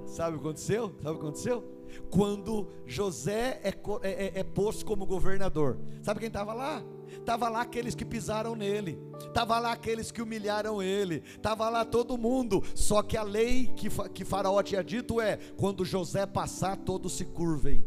Sabe 0.05 0.37
o 0.37 0.39
que 0.39 0.45
aconteceu? 0.47 0.95
Sabe 1.01 1.09
o 1.09 1.19
que 1.19 1.25
aconteceu? 1.25 1.79
Quando 2.09 2.67
José 2.85 3.59
é, 3.63 3.69
é, 3.69 4.09
é, 4.09 4.39
é 4.39 4.43
posto 4.43 4.85
como 4.85 5.05
governador, 5.05 5.77
sabe 6.01 6.19
quem 6.19 6.27
estava 6.27 6.53
lá? 6.53 6.83
Estava 7.17 7.49
lá 7.49 7.61
aqueles 7.61 7.95
que 7.95 8.05
pisaram 8.05 8.55
nele, 8.55 8.99
estava 9.27 9.59
lá 9.59 9.71
aqueles 9.71 10.11
que 10.11 10.21
humilharam 10.21 10.81
ele, 10.81 11.23
estava 11.35 11.69
lá 11.69 11.85
todo 11.85 12.17
mundo. 12.17 12.63
Só 12.75 13.01
que 13.01 13.17
a 13.17 13.23
lei 13.23 13.67
que, 13.75 13.89
que 14.13 14.25
Faraó 14.25 14.61
tinha 14.61 14.83
dito 14.83 15.19
é: 15.19 15.37
quando 15.57 15.85
José 15.85 16.25
passar, 16.25 16.77
todos 16.77 17.13
se 17.13 17.25
curvem. 17.25 17.83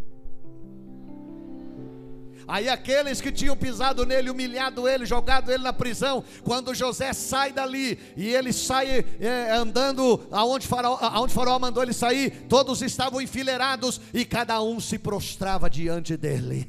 Aí 2.47 2.69
aqueles 2.69 3.21
que 3.21 3.31
tinham 3.31 3.57
pisado 3.57 4.05
nele, 4.05 4.31
humilhado 4.31 4.89
ele, 4.89 5.07
jogado 5.07 5.51
ele 5.51 5.63
na 5.63 5.73
prisão, 5.73 6.25
quando 6.43 6.75
José 6.75 7.13
sai 7.13 7.53
dali 7.53 7.99
e 8.17 8.35
ele 8.35 8.53
sai 8.53 9.05
é, 9.21 9.53
andando 9.53 10.27
aonde 10.31 10.67
faraó, 10.67 10.99
aonde 11.01 11.35
faraó 11.35 11.59
mandou 11.59 11.83
ele 11.83 11.93
sair, 11.93 12.47
todos 12.49 12.83
estavam 12.83 13.21
enfileirados 13.21 14.01
e 14.13 14.25
cada 14.25 14.63
um 14.63 14.81
se 14.81 14.99
prostrava 14.99 15.69
diante 15.69 16.17
dele. 16.17 16.67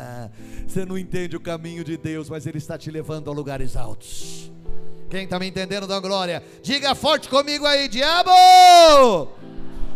Você 0.66 0.84
não 0.84 0.96
entende 0.96 1.36
o 1.36 1.40
caminho 1.40 1.84
de 1.84 1.96
Deus, 1.96 2.28
mas 2.28 2.46
ele 2.46 2.58
está 2.58 2.78
te 2.78 2.90
levando 2.90 3.30
a 3.30 3.34
lugares 3.34 3.76
altos. 3.76 4.50
Quem 5.10 5.24
está 5.24 5.38
me 5.38 5.46
entendendo, 5.46 5.86
dá 5.86 6.00
glória. 6.00 6.42
Diga 6.62 6.94
forte 6.94 7.28
comigo 7.28 7.66
aí, 7.66 7.86
diabo! 7.86 8.30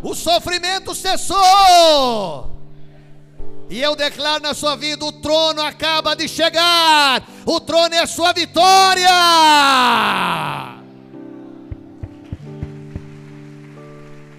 O 0.02 0.14
sofrimento 0.14 0.94
cessou. 0.94 2.55
E 3.68 3.80
eu 3.80 3.96
declaro 3.96 4.42
na 4.42 4.54
sua 4.54 4.76
vida: 4.76 5.04
o 5.04 5.12
trono 5.12 5.60
acaba 5.62 6.14
de 6.14 6.28
chegar, 6.28 7.26
o 7.44 7.60
trono 7.60 7.94
é 7.94 8.00
a 8.00 8.06
sua 8.06 8.32
vitória. 8.32 9.08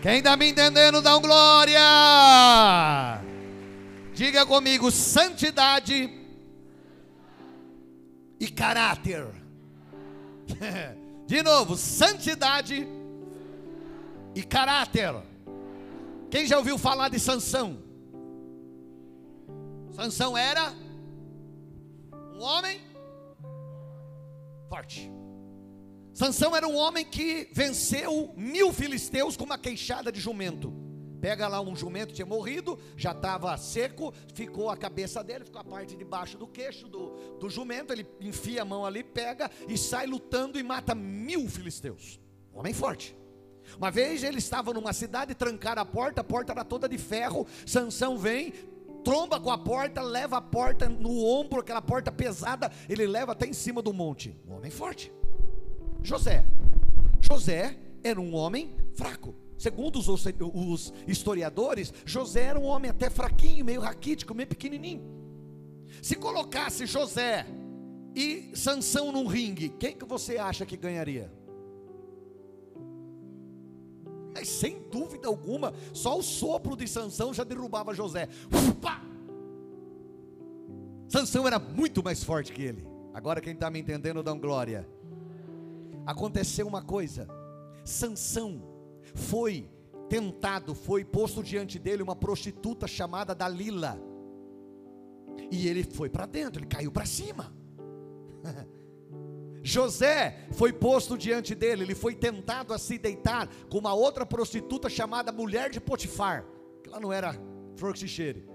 Quem 0.02 0.20
está 0.20 0.38
me 0.38 0.50
entendendo, 0.50 1.02
dá 1.02 1.18
um 1.18 1.22
glória. 1.22 1.80
Diga 4.14 4.46
comigo: 4.46 4.90
santidade 4.90 6.10
e 8.40 8.48
caráter. 8.48 9.28
De 11.28 11.44
novo, 11.44 11.76
santidade 11.76 12.88
e 14.34 14.42
caráter. 14.44 15.14
Quem 16.32 16.48
já 16.48 16.58
ouviu 16.58 16.78
falar 16.78 17.10
de 17.10 17.20
Sansão? 17.20 17.87
Sansão 19.98 20.38
era 20.38 20.76
um 22.32 22.40
homem 22.40 22.80
forte. 24.70 25.12
Sansão 26.14 26.56
era 26.56 26.68
um 26.68 26.76
homem 26.76 27.04
que 27.04 27.50
venceu 27.52 28.32
mil 28.38 28.72
filisteus 28.72 29.36
com 29.36 29.44
uma 29.44 29.58
queixada 29.58 30.12
de 30.12 30.20
jumento. 30.20 30.72
Pega 31.20 31.48
lá 31.48 31.60
um 31.60 31.76
jumento 31.76 32.14
tinha 32.14 32.28
morrido, 32.28 32.78
já 32.96 33.12
estava 33.12 33.58
seco, 33.58 34.14
ficou 34.36 34.70
a 34.70 34.78
cabeça 34.78 35.24
dele, 35.24 35.46
ficou 35.46 35.62
a 35.62 35.64
parte 35.64 35.98
de 35.98 36.06
baixo 36.06 36.38
do 36.38 36.46
queixo 36.46 36.88
do, 36.88 37.38
do 37.40 37.50
jumento. 37.50 37.92
Ele 37.92 38.06
enfia 38.22 38.62
a 38.62 38.66
mão 38.66 38.86
ali, 38.86 39.04
pega 39.04 39.50
e 39.68 39.76
sai 39.80 40.06
lutando 40.06 40.60
e 40.60 40.64
mata 40.64 40.94
mil 40.94 41.50
filisteus. 41.50 42.20
Um 42.54 42.60
homem 42.60 42.72
forte. 42.72 43.18
Uma 43.76 43.90
vez 43.90 44.24
ele 44.24 44.38
estava 44.38 44.72
numa 44.74 44.94
cidade, 44.94 45.34
trancaram 45.34 45.82
a 45.82 45.86
porta, 45.86 46.22
a 46.22 46.24
porta 46.24 46.52
era 46.52 46.64
toda 46.64 46.88
de 46.88 47.00
ferro. 47.00 47.48
Sansão 47.66 48.16
vem, 48.16 48.54
tromba 49.08 49.40
com 49.40 49.50
a 49.50 49.58
porta, 49.58 50.02
leva 50.02 50.36
a 50.36 50.42
porta 50.42 50.90
no 50.90 51.24
ombro, 51.24 51.62
aquela 51.62 51.82
porta 51.82 52.12
pesada, 52.12 52.70
ele 52.90 53.08
leva 53.08 53.32
até 53.32 53.48
em 53.48 53.54
cima 53.54 53.82
do 53.82 53.94
monte. 53.94 54.36
Um 54.46 54.56
homem 54.56 54.70
forte. 54.70 55.14
José. 56.04 56.46
José 57.22 57.78
era 58.04 58.20
um 58.20 58.36
homem 58.36 58.76
fraco. 58.96 59.34
Segundo 59.58 59.98
os, 59.98 60.10
os 60.10 60.94
historiadores, 61.08 61.94
José 62.06 62.44
era 62.44 62.60
um 62.60 62.66
homem 62.66 62.92
até 62.92 63.10
fraquinho, 63.10 63.64
meio 63.64 63.80
raquítico, 63.80 64.36
meio 64.36 64.50
pequenininho. 64.50 65.02
Se 66.02 66.18
colocasse 66.18 66.86
José 66.86 67.46
e 68.14 68.52
Sansão 68.56 69.14
num 69.14 69.26
ringue, 69.26 69.70
quem 69.70 69.96
que 69.96 70.04
você 70.04 70.38
acha 70.38 70.66
que 70.66 70.76
ganharia? 70.76 71.32
Mas 74.38 74.50
sem 74.50 74.84
dúvida 74.92 75.28
alguma, 75.28 75.74
só 75.92 76.16
o 76.16 76.22
sopro 76.22 76.78
de 76.78 76.88
Sansão 76.88 77.34
já 77.34 77.44
derrubava 77.44 77.92
José. 77.92 78.30
Ufa! 78.54 79.02
Sansão 81.10 81.48
era 81.48 81.58
muito 81.58 82.04
mais 82.04 82.24
forte 82.24 82.54
que 82.54 82.62
ele. 82.62 82.88
Agora 83.16 83.42
quem 83.42 83.54
está 83.54 83.68
me 83.72 83.80
entendendo, 83.80 84.22
dá 84.22 84.32
glória. 84.34 84.88
Aconteceu 86.06 86.68
uma 86.68 86.84
coisa. 86.84 87.28
Sansão 87.84 88.62
foi 89.16 89.72
tentado, 90.08 90.76
foi 90.76 91.04
posto 91.04 91.42
diante 91.42 91.80
dele 91.80 92.04
uma 92.04 92.16
prostituta 92.16 92.86
chamada 92.86 93.34
Dalila. 93.34 94.00
E 95.50 95.68
ele 95.68 95.84
foi 95.84 96.12
para 96.12 96.28
dentro, 96.28 96.60
ele 96.60 96.68
caiu 96.68 96.92
para 96.92 97.08
cima. 97.08 97.52
José 99.68 100.48
foi 100.54 100.72
posto 100.72 101.18
diante 101.18 101.54
dele, 101.54 101.84
ele 101.84 101.94
foi 101.94 102.16
tentado 102.16 102.74
a 102.74 102.78
se 102.78 102.98
deitar 102.98 103.50
com 103.70 103.78
uma 103.78 103.94
outra 103.94 104.26
prostituta 104.26 104.90
chamada 104.90 105.30
mulher 105.30 105.70
de 105.70 105.82
Potifar, 105.82 106.46
que 106.82 106.90
ela 106.90 107.02
não 107.02 107.12
era 107.12 107.38
flor 107.76 107.92
que 107.92 108.00
se 108.00 108.08
cheire. 108.08 108.48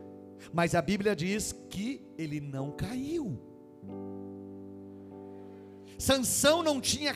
Mas 0.54 0.74
a 0.74 0.80
Bíblia 0.80 1.14
diz 1.14 1.54
que 1.68 2.02
ele 2.16 2.40
não 2.40 2.72
caiu. 2.72 3.38
Sansão 5.98 6.62
não 6.62 6.80
tinha 6.80 7.14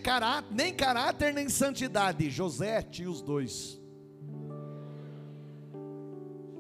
nem 0.51 0.75
caráter 0.75 1.33
nem 1.33 1.49
santidade. 1.49 2.29
José 2.31 2.83
tinha 2.83 3.11
os 3.11 3.23
dois. 3.23 3.81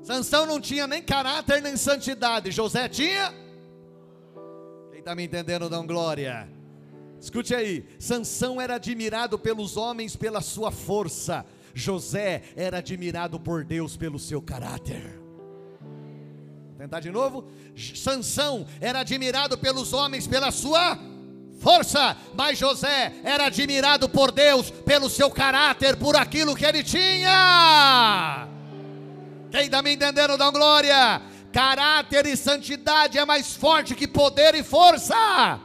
Sansão 0.02 0.46
não 0.46 0.58
tinha 0.58 0.86
nem 0.86 1.02
caráter 1.02 1.60
nem 1.60 1.76
santidade. 1.76 2.50
José 2.50 2.88
tinha. 2.88 3.30
Quem 4.90 5.00
está 5.00 5.14
me 5.14 5.24
entendendo, 5.24 5.68
dão 5.68 5.86
glória. 5.86 6.55
Escute 7.20 7.54
aí, 7.54 7.84
Sansão 7.98 8.60
era 8.60 8.74
admirado 8.76 9.38
pelos 9.38 9.76
homens 9.76 10.14
pela 10.14 10.40
sua 10.40 10.70
força. 10.70 11.44
José 11.74 12.42
era 12.56 12.78
admirado 12.78 13.38
por 13.38 13.64
Deus 13.64 13.96
pelo 13.96 14.18
seu 14.18 14.40
caráter. 14.40 15.20
Vou 15.80 16.78
tentar 16.78 17.00
de 17.00 17.10
novo. 17.10 17.46
Sansão 17.94 18.66
era 18.80 19.00
admirado 19.00 19.58
pelos 19.58 19.92
homens 19.92 20.26
pela 20.26 20.50
sua 20.50 20.98
força, 21.58 22.16
mas 22.34 22.58
José 22.58 23.12
era 23.24 23.46
admirado 23.46 24.08
por 24.08 24.30
Deus 24.30 24.70
pelo 24.70 25.08
seu 25.10 25.30
caráter, 25.30 25.96
por 25.96 26.16
aquilo 26.16 26.54
que 26.54 26.64
ele 26.64 26.82
tinha. 26.82 28.48
Quem 29.50 29.64
está 29.66 29.82
me 29.82 29.92
entendendo, 29.94 30.36
dá 30.36 30.50
glória. 30.50 31.22
Caráter 31.52 32.26
e 32.26 32.36
santidade 32.36 33.18
é 33.18 33.24
mais 33.24 33.54
forte 33.54 33.94
que 33.94 34.06
poder 34.06 34.54
e 34.54 34.62
força. 34.62 35.60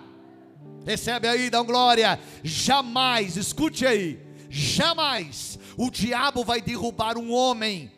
Recebe 0.86 1.28
aí, 1.28 1.50
dá 1.50 1.62
glória. 1.62 2.20
Jamais, 2.44 3.38
escute 3.38 3.86
aí, 3.86 4.20
jamais 4.50 5.60
o 5.78 5.89
diabo 5.89 6.44
vai 6.44 6.62
derrubar 6.62 7.17
um 7.17 7.34
homem 7.34 7.91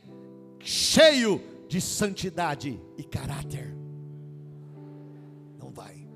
cheio 0.60 1.42
de 1.68 1.82
santidade 1.82 2.80
e 2.98 3.04
caráter. 3.04 3.76
Não 5.58 5.72
vai. 5.72 6.08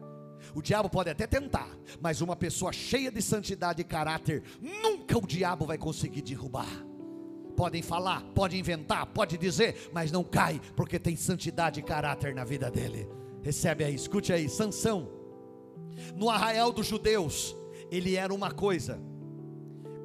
O 0.54 0.62
diabo 0.62 0.90
pode 0.90 1.10
até 1.10 1.26
tentar, 1.26 1.70
mas 2.00 2.22
uma 2.22 2.36
pessoa 2.36 2.72
cheia 2.72 3.12
de 3.12 3.22
santidade 3.22 3.82
e 3.82 3.86
caráter, 3.86 4.44
nunca 4.62 5.18
o 5.18 5.26
diabo 5.28 5.66
vai 5.66 5.78
conseguir 5.78 6.22
derrubar. 6.22 6.86
Podem 7.56 7.82
falar, 7.82 8.22
pode 8.36 8.58
inventar, 8.58 9.06
pode 9.08 9.36
dizer, 9.38 9.90
mas 9.92 10.12
não 10.12 10.24
cai, 10.24 10.62
porque 10.76 11.00
tem 11.00 11.16
santidade 11.16 11.80
e 11.80 11.84
caráter 11.84 12.36
na 12.36 12.44
vida 12.44 12.70
dele. 12.70 13.10
Recebe 13.42 13.84
aí, 13.84 13.96
escute 13.96 14.32
aí, 14.32 14.48
Sansão 14.48 15.17
no 16.16 16.30
arraial 16.30 16.72
dos 16.72 16.88
judeus, 16.88 17.56
ele 17.92 18.16
era 18.16 18.34
uma 18.34 18.52
coisa. 18.52 19.00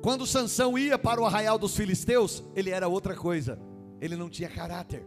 Quando 0.03 0.27
Sansão 0.27 0.77
ia 0.77 0.99
para 0.99 1.21
o 1.21 1.25
arraial 1.25 1.59
dos 1.59 1.77
filisteus, 1.77 2.43
ele 2.57 2.71
era 2.71 2.89
outra 2.89 3.15
coisa. 3.15 3.59
Ele 4.01 4.17
não 4.17 4.29
tinha 4.29 4.49
caráter. 4.49 5.07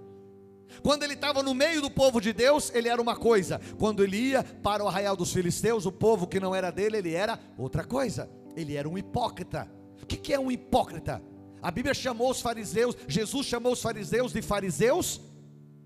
Quando 0.81 1.03
ele 1.03 1.13
estava 1.13 1.43
no 1.43 1.53
meio 1.53 1.81
do 1.81 1.91
povo 1.91 2.21
de 2.21 2.31
Deus, 2.31 2.71
ele 2.73 2.87
era 2.87 3.01
uma 3.01 3.15
coisa. 3.15 3.59
Quando 3.77 4.03
ele 4.03 4.17
ia 4.17 4.43
para 4.43 4.83
o 4.83 4.87
arraial 4.87 5.15
dos 5.15 5.33
filisteus, 5.33 5.85
o 5.85 5.91
povo 5.91 6.25
que 6.25 6.39
não 6.39 6.55
era 6.55 6.71
dele, 6.71 6.97
ele 6.97 7.13
era 7.13 7.39
outra 7.57 7.83
coisa. 7.83 8.29
Ele 8.55 8.75
era 8.75 8.87
um 8.87 8.97
hipócrita. 8.97 9.69
O 10.01 10.05
que 10.05 10.33
é 10.33 10.39
um 10.39 10.49
hipócrita? 10.49 11.21
A 11.61 11.71
Bíblia 11.71 11.93
chamou 11.93 12.29
os 12.29 12.41
fariseus, 12.41 12.95
Jesus 13.07 13.47
chamou 13.47 13.73
os 13.73 13.81
fariseus 13.81 14.31
de 14.31 14.41
fariseus 14.41 15.19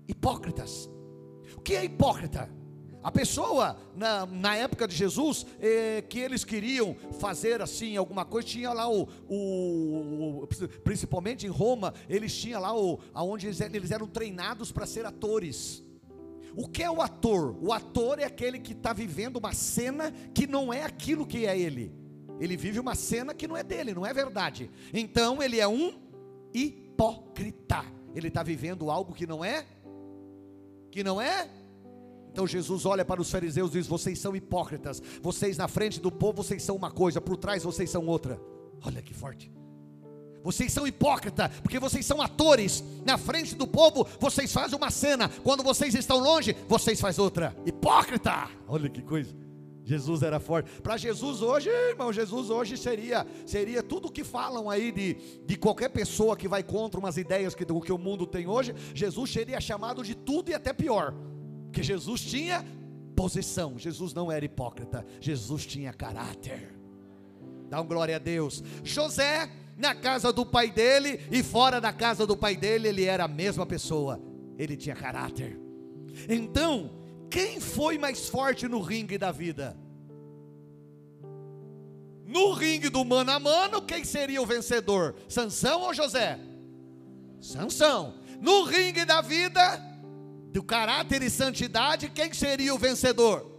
hipócritas. 0.06 0.88
O 1.56 1.60
que 1.60 1.74
é 1.74 1.84
hipócrita? 1.84 2.50
A 3.02 3.10
pessoa, 3.10 3.78
na, 3.96 4.26
na 4.26 4.56
época 4.56 4.86
de 4.86 4.94
Jesus, 4.94 5.46
eh, 5.58 6.04
que 6.06 6.18
eles 6.18 6.44
queriam 6.44 6.94
fazer 7.18 7.62
assim, 7.62 7.96
alguma 7.96 8.26
coisa, 8.26 8.46
tinha 8.46 8.72
lá 8.74 8.90
o, 8.90 9.08
o, 9.26 10.42
o 10.42 10.48
principalmente 10.84 11.46
em 11.46 11.48
Roma, 11.48 11.94
eles 12.10 12.36
tinham 12.36 12.60
lá 12.60 12.76
o, 12.76 13.00
aonde 13.14 13.46
eles, 13.46 13.60
eles 13.60 13.90
eram 13.90 14.06
treinados 14.06 14.70
para 14.70 14.84
ser 14.84 15.06
atores. 15.06 15.82
O 16.54 16.68
que 16.68 16.82
é 16.82 16.90
o 16.90 17.00
ator? 17.00 17.56
O 17.62 17.72
ator 17.72 18.18
é 18.18 18.24
aquele 18.24 18.58
que 18.58 18.72
está 18.72 18.92
vivendo 18.92 19.36
uma 19.36 19.54
cena 19.54 20.12
que 20.34 20.46
não 20.46 20.70
é 20.70 20.82
aquilo 20.82 21.26
que 21.26 21.46
é 21.46 21.58
ele. 21.58 21.94
Ele 22.38 22.56
vive 22.56 22.80
uma 22.80 22.94
cena 22.94 23.32
que 23.32 23.46
não 23.48 23.56
é 23.56 23.62
dele, 23.62 23.94
não 23.94 24.04
é 24.04 24.12
verdade. 24.12 24.70
Então 24.92 25.42
ele 25.42 25.58
é 25.58 25.66
um 25.66 25.94
hipócrita. 26.52 27.84
Ele 28.14 28.28
está 28.28 28.42
vivendo 28.42 28.90
algo 28.90 29.14
que 29.14 29.26
não 29.26 29.42
é, 29.44 29.64
que 30.90 31.04
não 31.04 31.20
é 31.20 31.48
então 32.32 32.46
Jesus 32.46 32.86
olha 32.86 33.04
para 33.04 33.20
os 33.20 33.30
fariseus 33.30 33.70
e 33.70 33.78
diz: 33.78 33.86
Vocês 33.86 34.18
são 34.18 34.36
hipócritas. 34.36 35.02
Vocês 35.20 35.58
na 35.58 35.66
frente 35.66 36.00
do 36.00 36.12
povo, 36.12 36.42
vocês 36.42 36.62
são 36.62 36.76
uma 36.76 36.90
coisa, 36.90 37.20
por 37.20 37.36
trás 37.36 37.64
vocês 37.64 37.90
são 37.90 38.06
outra. 38.06 38.40
Olha 38.82 39.02
que 39.02 39.12
forte. 39.12 39.52
Vocês 40.42 40.72
são 40.72 40.86
hipócritas, 40.86 41.50
porque 41.60 41.78
vocês 41.78 42.06
são 42.06 42.22
atores. 42.22 42.82
Na 43.04 43.18
frente 43.18 43.54
do 43.54 43.66
povo, 43.66 44.06
vocês 44.18 44.50
fazem 44.50 44.78
uma 44.78 44.90
cena. 44.90 45.28
Quando 45.42 45.62
vocês 45.62 45.94
estão 45.94 46.18
longe, 46.18 46.56
vocês 46.66 46.98
fazem 47.00 47.22
outra. 47.22 47.54
Hipócrita! 47.66 48.48
Olha 48.66 48.88
que 48.88 49.02
coisa. 49.02 49.34
Jesus 49.84 50.22
era 50.22 50.38
forte. 50.38 50.70
Para 50.80 50.96
Jesus 50.96 51.42
hoje, 51.42 51.68
irmão, 51.68 52.12
Jesus 52.12 52.48
hoje 52.48 52.76
seria 52.76 53.26
seria 53.44 53.82
tudo 53.82 54.06
o 54.06 54.10
que 54.10 54.22
falam 54.22 54.70
aí 54.70 54.92
de, 54.92 55.14
de 55.44 55.56
qualquer 55.56 55.88
pessoa 55.88 56.36
que 56.36 56.46
vai 56.46 56.62
contra 56.62 57.00
umas 57.00 57.16
ideias 57.16 57.56
que, 57.56 57.66
que 57.66 57.92
o 57.92 57.98
mundo 57.98 58.24
tem 58.24 58.46
hoje. 58.46 58.72
Jesus 58.94 59.32
seria 59.32 59.60
chamado 59.60 60.04
de 60.04 60.14
tudo 60.14 60.50
e 60.50 60.54
até 60.54 60.72
pior. 60.72 61.12
Porque 61.70 61.84
Jesus 61.84 62.20
tinha 62.20 62.66
posição, 63.14 63.78
Jesus 63.78 64.12
não 64.12 64.30
era 64.30 64.44
hipócrita, 64.44 65.06
Jesus 65.20 65.64
tinha 65.64 65.92
caráter. 65.92 66.76
Dá 67.68 67.80
um 67.80 67.86
glória 67.86 68.16
a 68.16 68.18
Deus. 68.18 68.60
José, 68.82 69.48
na 69.76 69.94
casa 69.94 70.32
do 70.32 70.44
pai 70.44 70.68
dele 70.68 71.20
e 71.30 71.44
fora 71.44 71.80
da 71.80 71.92
casa 71.92 72.26
do 72.26 72.36
pai 72.36 72.56
dele, 72.56 72.88
ele 72.88 73.04
era 73.04 73.24
a 73.24 73.28
mesma 73.28 73.64
pessoa, 73.64 74.20
ele 74.58 74.76
tinha 74.76 74.96
caráter. 74.96 75.60
Então, 76.28 76.90
quem 77.30 77.60
foi 77.60 77.96
mais 77.98 78.28
forte 78.28 78.66
no 78.66 78.80
ringue 78.80 79.16
da 79.16 79.30
vida? 79.30 79.76
No 82.26 82.52
ringue 82.52 82.88
do 82.88 83.04
mano 83.04 83.30
a 83.30 83.38
mano, 83.38 83.80
quem 83.80 84.02
seria 84.02 84.42
o 84.42 84.46
vencedor? 84.46 85.14
Sansão 85.28 85.82
ou 85.82 85.94
José? 85.94 86.36
Sansão. 87.40 88.14
No 88.40 88.64
ringue 88.64 89.04
da 89.04 89.20
vida, 89.20 89.89
do 90.52 90.62
caráter 90.62 91.22
e 91.22 91.30
santidade, 91.30 92.10
quem 92.10 92.32
seria 92.32 92.74
o 92.74 92.78
vencedor? 92.78 93.50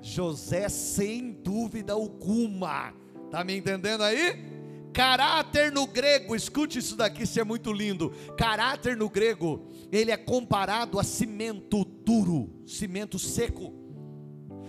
José, 0.00 0.68
sem 0.68 1.32
dúvida 1.32 1.92
alguma. 1.92 2.94
Está 3.24 3.42
me 3.42 3.56
entendendo 3.56 4.02
aí? 4.02 4.58
Caráter 4.92 5.70
no 5.70 5.86
grego, 5.86 6.34
escute 6.34 6.78
isso 6.78 6.96
daqui, 6.96 7.22
isso 7.22 7.38
é 7.38 7.44
muito 7.44 7.72
lindo. 7.72 8.12
Caráter 8.36 8.96
no 8.96 9.08
grego, 9.08 9.68
ele 9.92 10.10
é 10.10 10.16
comparado 10.16 10.98
a 10.98 11.04
cimento 11.04 11.84
duro, 11.84 12.62
cimento 12.66 13.18
seco. 13.18 13.74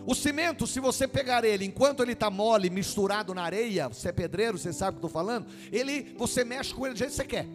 O 0.05 0.15
cimento, 0.15 0.65
se 0.65 0.79
você 0.79 1.07
pegar 1.07 1.43
ele, 1.43 1.65
enquanto 1.65 2.01
ele 2.01 2.13
está 2.13 2.29
mole, 2.29 2.69
misturado 2.69 3.33
na 3.33 3.43
areia, 3.43 3.87
você 3.87 4.09
é 4.09 4.11
pedreiro, 4.11 4.57
você 4.57 4.73
sabe 4.73 4.91
o 4.91 4.93
que 4.93 5.05
estou 5.05 5.09
falando, 5.09 5.47
ele, 5.71 6.13
você 6.17 6.43
mexe 6.43 6.73
com 6.73 6.85
ele 6.85 6.95
do 6.95 6.97
jeito 6.97 7.11
que 7.11 7.17
você 7.17 7.25
quer. 7.25 7.45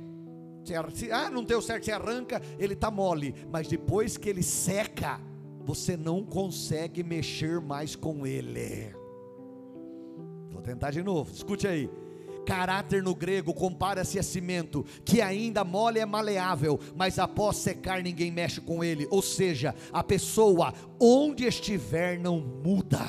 Se, 0.64 1.10
ah, 1.10 1.30
não 1.30 1.44
deu 1.44 1.60
certo, 1.60 1.84
você 1.84 1.92
arranca, 1.92 2.40
ele 2.58 2.74
está 2.74 2.90
mole. 2.90 3.34
Mas 3.50 3.68
depois 3.68 4.16
que 4.16 4.28
ele 4.28 4.42
seca, 4.42 5.20
você 5.64 5.96
não 5.96 6.24
consegue 6.24 7.02
mexer 7.02 7.60
mais 7.60 7.96
com 7.96 8.26
ele. 8.26 8.94
Vou 10.50 10.62
tentar 10.62 10.90
de 10.90 11.02
novo, 11.02 11.32
escute 11.32 11.66
aí. 11.66 11.90
Caráter 12.46 13.02
no 13.02 13.14
grego 13.14 13.54
compara-se 13.54 14.18
a 14.18 14.22
cimento, 14.22 14.84
que 15.02 15.22
ainda 15.22 15.64
mole 15.64 15.98
é 15.98 16.04
maleável, 16.04 16.78
mas 16.94 17.18
após 17.18 17.56
secar 17.56 18.02
ninguém 18.02 18.30
mexe 18.30 18.60
com 18.60 18.84
ele. 18.84 19.08
Ou 19.10 19.22
seja, 19.22 19.74
a 19.90 20.04
pessoa, 20.04 20.74
onde 21.00 21.46
estiver, 21.46 22.18
não 22.18 22.38
muda. 22.40 23.04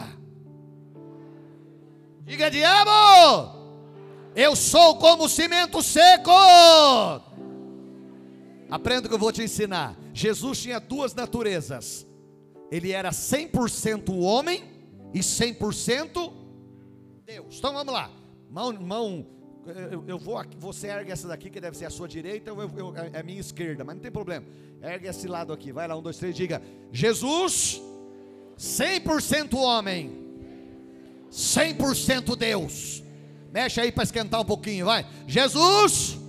Diga, 2.23 2.49
diabo! 2.49 3.65
Eu 4.35 4.55
sou 4.55 4.97
como 4.97 5.29
cimento 5.29 5.81
seco. 5.83 6.31
Aprenda 8.69 9.05
o 9.05 9.09
que 9.09 9.15
eu 9.15 9.19
vou 9.19 9.31
te 9.31 9.43
ensinar. 9.43 9.95
Jesus 10.13 10.61
tinha 10.61 10.79
duas 10.79 11.13
naturezas. 11.13 12.05
Ele 12.71 12.91
era 12.91 13.11
100% 13.11 14.17
homem 14.21 14.63
e 15.13 15.19
100% 15.19 16.33
Deus. 17.25 17.57
Então 17.57 17.73
vamos 17.73 17.93
lá. 17.93 18.11
Mão, 18.49 18.73
mão 18.73 19.25
eu, 19.67 20.03
eu, 20.07 20.19
vou 20.19 20.43
você 20.57 20.87
ergue 20.87 21.11
essa 21.11 21.27
daqui 21.27 21.49
que 21.49 21.59
deve 21.59 21.75
ser 21.75 21.85
a 21.85 21.89
sua 21.89 22.07
direita, 22.07 22.51
eu, 22.51 22.59
eu, 22.77 22.93
é 23.13 23.19
a 23.19 23.23
minha 23.23 23.39
esquerda, 23.39 23.83
mas 23.83 23.95
não 23.95 24.01
tem 24.01 24.11
problema. 24.11 24.45
Ergue 24.81 25.07
esse 25.07 25.27
lado 25.27 25.51
aqui. 25.51 25.71
Vai 25.71 25.87
lá, 25.87 25.97
um, 25.97 26.01
dois, 26.01 26.17
três, 26.17 26.35
diga: 26.35 26.61
Jesus, 26.91 27.81
100% 28.57 29.55
homem, 29.57 30.11
100% 31.31 32.35
Deus. 32.35 33.03
Mexe 33.51 33.81
aí 33.81 33.91
para 33.91 34.03
esquentar 34.03 34.41
um 34.41 34.45
pouquinho, 34.45 34.85
vai. 34.85 35.05
Jesus, 35.27 36.19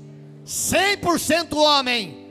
100% 0.47 1.57
homem, 1.57 2.26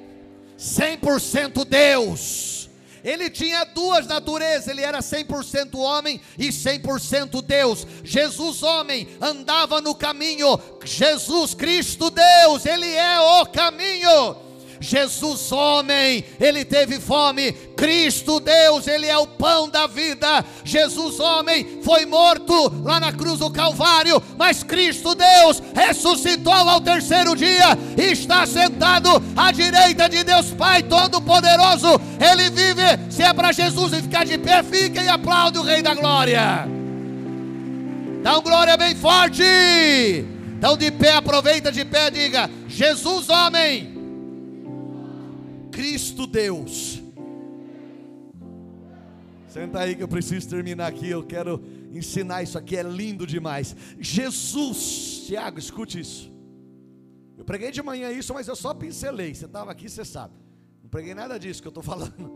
100% 0.57 1.65
Deus. 1.65 2.69
Ele 3.03 3.29
tinha 3.29 3.63
duas 3.65 4.07
naturezas, 4.07 4.67
ele 4.67 4.81
era 4.81 4.97
100% 4.97 5.75
homem 5.75 6.19
e 6.39 6.47
100% 6.47 7.39
Deus. 7.43 7.85
Jesus, 8.03 8.63
homem, 8.63 9.07
andava 9.21 9.79
no 9.79 9.93
caminho, 9.93 10.59
Jesus 10.83 11.53
Cristo, 11.53 12.09
Deus, 12.09 12.65
ele 12.65 12.91
é 12.91 13.19
o 13.19 13.45
caminho. 13.45 14.44
Jesus, 14.85 15.51
homem, 15.51 16.23
ele 16.39 16.63
teve 16.63 16.99
fome. 16.99 17.51
Cristo, 17.75 18.39
Deus, 18.39 18.87
ele 18.87 19.07
é 19.07 19.17
o 19.17 19.25
pão 19.25 19.67
da 19.67 19.87
vida. 19.87 20.45
Jesus, 20.63 21.19
homem, 21.19 21.79
foi 21.83 22.05
morto 22.05 22.81
lá 22.83 22.99
na 22.99 23.11
cruz 23.11 23.39
do 23.39 23.49
Calvário, 23.49 24.21
mas 24.37 24.63
Cristo, 24.63 25.15
Deus, 25.15 25.61
ressuscitou 25.73 26.53
ao 26.53 26.79
terceiro 26.79 27.35
dia 27.35 27.77
e 27.97 28.11
está 28.11 28.45
sentado 28.45 29.09
à 29.35 29.51
direita 29.51 30.07
de 30.07 30.23
Deus 30.23 30.51
Pai 30.51 30.83
Todo-Poderoso. 30.83 31.99
Ele 32.19 32.49
vive. 32.49 32.85
Se 33.09 33.23
é 33.23 33.33
para 33.33 33.51
Jesus 33.51 33.93
ficar 33.95 34.25
de 34.25 34.37
pé, 34.37 34.61
fica 34.61 35.01
e 35.01 35.09
aplaude 35.09 35.57
o 35.57 35.63
Rei 35.63 35.81
da 35.81 35.95
Glória. 35.95 36.67
Dá 38.21 38.37
um 38.37 38.41
glória 38.41 38.77
bem 38.77 38.95
forte. 38.95 39.43
Então 40.57 40.77
de 40.77 40.91
pé, 40.91 41.13
aproveita 41.13 41.71
de 41.71 41.83
pé, 41.85 42.09
diga: 42.11 42.49
Jesus, 42.67 43.29
homem. 43.29 43.94
Cristo 45.75 46.25
Deus. 46.25 47.03
Senta 49.49 49.79
aí 49.79 49.93
que 49.93 50.01
eu 50.01 50.07
preciso 50.07 50.47
terminar 50.49 50.87
aqui. 50.87 51.09
Eu 51.09 51.21
quero 51.21 51.61
ensinar 51.91 52.43
isso 52.43 52.57
aqui, 52.57 52.77
é 52.77 52.83
lindo 52.83 53.27
demais. 53.27 53.75
Jesus, 53.99 55.25
Tiago, 55.27 55.59
escute 55.59 55.99
isso. 55.99 56.31
Eu 57.37 57.43
preguei 57.43 57.71
de 57.71 57.83
manhã 57.83 58.09
isso, 58.09 58.33
mas 58.33 58.47
eu 58.47 58.55
só 58.55 58.73
pincelei. 58.73 59.35
Você 59.35 59.45
estava 59.45 59.69
aqui, 59.69 59.89
você 59.89 60.05
sabe. 60.05 60.33
Não 60.81 60.89
preguei 60.89 61.13
nada 61.13 61.37
disso 61.37 61.61
que 61.61 61.67
eu 61.67 61.71
estou 61.71 61.83
falando. 61.83 62.31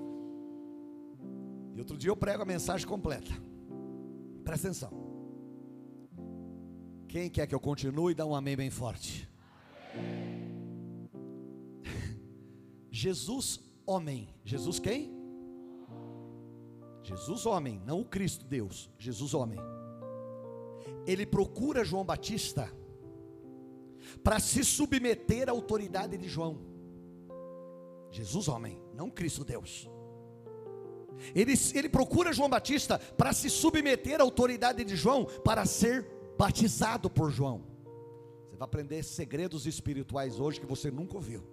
E 1.74 1.80
outro 1.80 1.98
dia 1.98 2.12
eu 2.12 2.18
prego 2.18 2.44
a 2.44 2.46
mensagem 2.46 2.86
completa. 2.86 3.32
Presta 4.44 4.68
atenção. 4.68 4.92
Quem 7.08 7.30
quer 7.30 7.48
que 7.48 7.56
eu 7.56 7.60
continue, 7.60 8.14
dá 8.14 8.26
um 8.26 8.36
amém 8.36 8.58
bem 8.58 8.70
forte. 8.70 9.30
Jesus, 12.92 13.60
homem. 13.86 14.30
Jesus 14.44 14.80
quem? 14.80 15.18
Jesus, 17.04 17.46
homem, 17.46 17.82
não 17.86 18.02
o 18.02 18.06
Cristo 18.06 18.46
Deus. 18.46 18.90
Jesus, 18.98 19.34
homem. 19.34 19.60
Ele 21.08 21.26
procura 21.26 21.84
João 21.84 22.06
Batista 22.06 22.72
para 24.24 24.40
se 24.40 24.64
submeter 24.64 25.50
à 25.50 25.52
autoridade 25.52 26.18
de 26.18 26.28
João. 26.28 26.60
Jesus, 28.12 28.48
homem, 28.48 28.80
não 28.94 29.10
Cristo 29.10 29.44
Deus. 29.44 29.90
Ele, 31.36 31.54
ele 31.74 31.90
procura 31.90 32.34
João 32.34 32.50
Batista 32.50 32.98
para 33.00 33.34
se 33.34 33.50
submeter 33.50 34.20
à 34.20 34.24
autoridade 34.24 34.84
de 34.84 34.96
João, 34.96 35.26
para 35.26 35.66
ser 35.66 36.08
batizado 36.38 37.10
por 37.10 37.32
João. 37.32 37.64
Você 38.48 38.56
vai 38.56 38.66
aprender 38.66 39.04
segredos 39.04 39.66
espirituais 39.66 40.40
hoje 40.40 40.60
que 40.60 40.66
você 40.66 40.90
nunca 40.90 41.16
ouviu. 41.16 41.44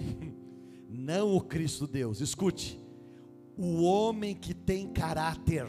Não 0.88 1.34
o 1.34 1.40
Cristo 1.40 1.86
Deus, 1.86 2.20
escute. 2.20 2.78
O 3.56 3.82
homem 3.82 4.34
que 4.34 4.54
tem 4.54 4.88
caráter, 4.88 5.66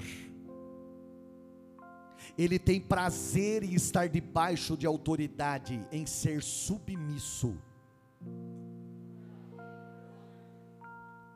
ele 2.38 2.58
tem 2.58 2.80
prazer 2.80 3.64
em 3.64 3.74
estar 3.74 4.08
debaixo 4.08 4.78
de 4.78 4.86
autoridade, 4.86 5.86
em 5.92 6.06
ser 6.06 6.42
submisso. 6.42 7.58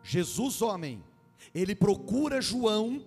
Jesus, 0.03 0.61
homem, 0.61 1.03
ele 1.53 1.75
procura 1.75 2.41
João 2.41 3.05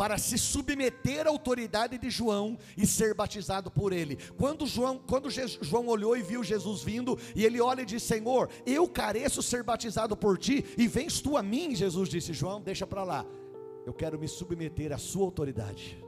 para 0.00 0.16
se 0.16 0.38
submeter 0.38 1.26
à 1.26 1.28
autoridade 1.28 1.98
de 1.98 2.08
João 2.08 2.56
e 2.74 2.86
ser 2.86 3.12
batizado 3.12 3.70
por 3.70 3.92
ele. 3.92 4.16
Quando 4.38 4.66
João, 4.66 4.98
quando 4.98 5.28
João 5.28 5.88
olhou 5.88 6.16
e 6.16 6.22
viu 6.22 6.42
Jesus 6.42 6.82
vindo, 6.82 7.18
e 7.36 7.44
ele 7.44 7.60
olha 7.60 7.82
e 7.82 7.84
diz: 7.84 8.02
Senhor, 8.02 8.48
eu 8.64 8.88
careço 8.88 9.42
ser 9.42 9.62
batizado 9.62 10.16
por 10.16 10.38
ti, 10.38 10.64
e 10.78 10.88
vens 10.88 11.20
tu 11.20 11.36
a 11.36 11.42
mim. 11.42 11.74
Jesus 11.74 12.08
disse: 12.08 12.32
João, 12.32 12.62
deixa 12.62 12.86
para 12.86 13.04
lá, 13.04 13.26
eu 13.84 13.92
quero 13.92 14.18
me 14.18 14.26
submeter 14.26 14.90
à 14.90 14.96
sua 14.96 15.26
autoridade. 15.26 16.02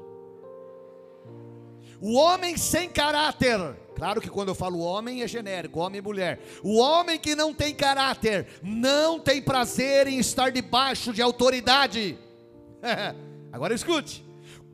O 2.01 2.15
homem 2.15 2.57
sem 2.57 2.89
caráter, 2.89 3.77
claro 3.95 4.23
que 4.23 4.31
quando 4.31 4.49
eu 4.49 4.55
falo 4.55 4.79
homem 4.81 5.23
é 5.23 5.29
genérico, 5.29 5.81
homem 5.81 5.99
e 5.99 6.03
mulher. 6.03 6.41
O 6.63 6.79
homem 6.79 7.19
que 7.19 7.35
não 7.35 7.53
tem 7.53 7.75
caráter, 7.75 8.47
não 8.63 9.21
tem 9.21 9.43
prazer 9.43 10.07
em 10.07 10.19
estar 10.19 10.51
debaixo 10.51 11.13
de 11.13 11.21
autoridade. 11.21 12.19
Agora 13.53 13.75
escute. 13.75 14.25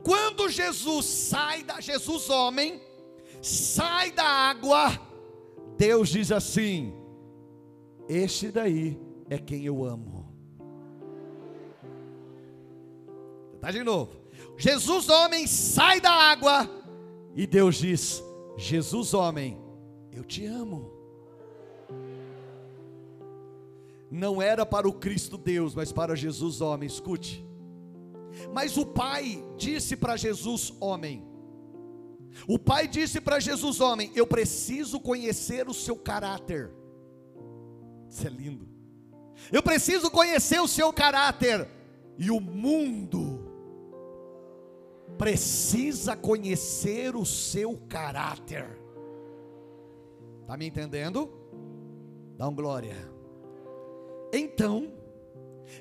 Quando 0.01 0.47
Jesus 0.49 1.05
sai 1.05 1.63
da 1.63 1.81
Jesus 1.81 2.29
homem, 2.29 2.81
sai 3.41 4.11
da 4.11 4.23
água, 4.23 4.97
Deus 5.77 6.09
diz 6.09 6.31
assim: 6.31 6.93
Este 8.07 8.49
daí 8.49 8.97
é 9.29 9.37
quem 9.37 9.65
eu 9.65 9.83
amo. 9.83 10.33
Tá 13.59 13.71
de 13.71 13.83
novo. 13.83 14.17
Jesus 14.57 15.09
homem 15.09 15.45
sai 15.45 15.99
da 15.99 16.11
água 16.11 16.69
e 17.35 17.45
Deus 17.45 17.75
diz: 17.75 18.23
Jesus 18.57 19.13
homem, 19.13 19.57
eu 20.11 20.23
te 20.23 20.45
amo. 20.45 20.97
Não 24.09 24.41
era 24.41 24.65
para 24.65 24.87
o 24.87 24.93
Cristo 24.93 25.37
Deus, 25.37 25.75
mas 25.75 25.91
para 25.91 26.15
Jesus 26.15 26.61
homem. 26.61 26.87
Escute. 26.87 27.48
Mas 28.53 28.77
o 28.77 28.85
pai 28.85 29.43
disse 29.57 29.95
para 29.95 30.15
Jesus, 30.15 30.73
homem. 30.79 31.27
O 32.47 32.57
pai 32.57 32.87
disse 32.87 33.19
para 33.19 33.39
Jesus, 33.39 33.79
homem: 33.81 34.11
Eu 34.15 34.25
preciso 34.25 34.99
conhecer 34.99 35.67
o 35.67 35.73
seu 35.73 35.95
caráter. 35.95 36.71
Isso 38.07 38.25
é 38.25 38.29
lindo. 38.29 38.67
Eu 39.51 39.63
preciso 39.63 40.09
conhecer 40.11 40.59
o 40.59 40.67
seu 40.67 40.91
caráter. 40.91 41.67
E 42.17 42.29
o 42.29 42.39
mundo 42.39 43.47
precisa 45.17 46.15
conhecer 46.15 47.15
o 47.15 47.25
seu 47.25 47.77
caráter. 47.87 48.77
Está 50.41 50.57
me 50.57 50.67
entendendo? 50.67 51.31
Dá 52.37 52.47
um 52.47 52.55
glória. 52.55 52.95
Então, 54.33 54.91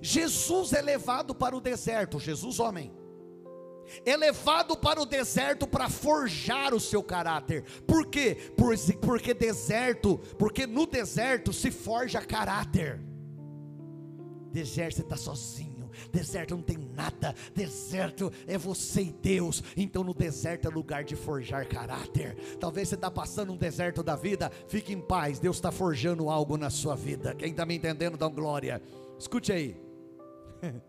Jesus 0.01 0.73
é 0.73 0.83
levado 0.83 1.35
para 1.35 1.57
o 1.57 1.61
deserto, 1.61 2.19
Jesus 2.19 2.61
homem. 2.61 2.93
É 4.05 4.17
levado 4.17 4.77
para 4.77 5.01
o 5.01 5.07
deserto 5.07 5.67
para 5.67 5.89
forjar 5.89 6.75
o 6.75 6.81
seu 6.81 7.03
caráter. 7.03 7.65
Por 7.87 8.07
quê? 8.07 8.37
Porque 9.01 9.35
deserto, 9.35 10.19
porque 10.39 10.67
no 10.67 10.87
deserto 10.87 11.53
se 11.53 11.71
forja 11.71 12.21
caráter. 12.21 13.01
Deserto 14.51 14.97
você 14.97 15.03
está 15.03 15.17
sozinho, 15.17 15.91
deserto 16.11 16.57
não 16.57 16.63
tem 16.63 16.79
nada, 16.79 17.35
deserto 17.55 18.33
é 18.47 18.57
você 18.57 19.03
e 19.03 19.13
Deus. 19.13 19.63
Então 19.77 20.03
no 20.03 20.15
deserto 20.15 20.67
é 20.67 20.71
lugar 20.71 21.05
de 21.05 21.15
forjar 21.15 21.67
caráter. 21.69 22.37
Talvez 22.59 22.89
você 22.89 22.95
está 22.95 23.11
passando 23.11 23.53
um 23.53 23.57
deserto 23.57 24.03
da 24.03 24.17
vida, 24.17 24.51
fique 24.67 24.93
em 24.93 25.01
paz, 25.01 25.39
Deus 25.39 25.57
está 25.57 25.71
forjando 25.71 26.31
algo 26.31 26.57
na 26.57 26.71
sua 26.71 26.97
vida. 26.97 27.35
Quem 27.35 27.51
está 27.51 27.67
me 27.67 27.77
entendendo, 27.77 28.17
dá 28.17 28.29
glória. 28.29 28.83
Escute 29.19 29.53
aí. 29.53 29.81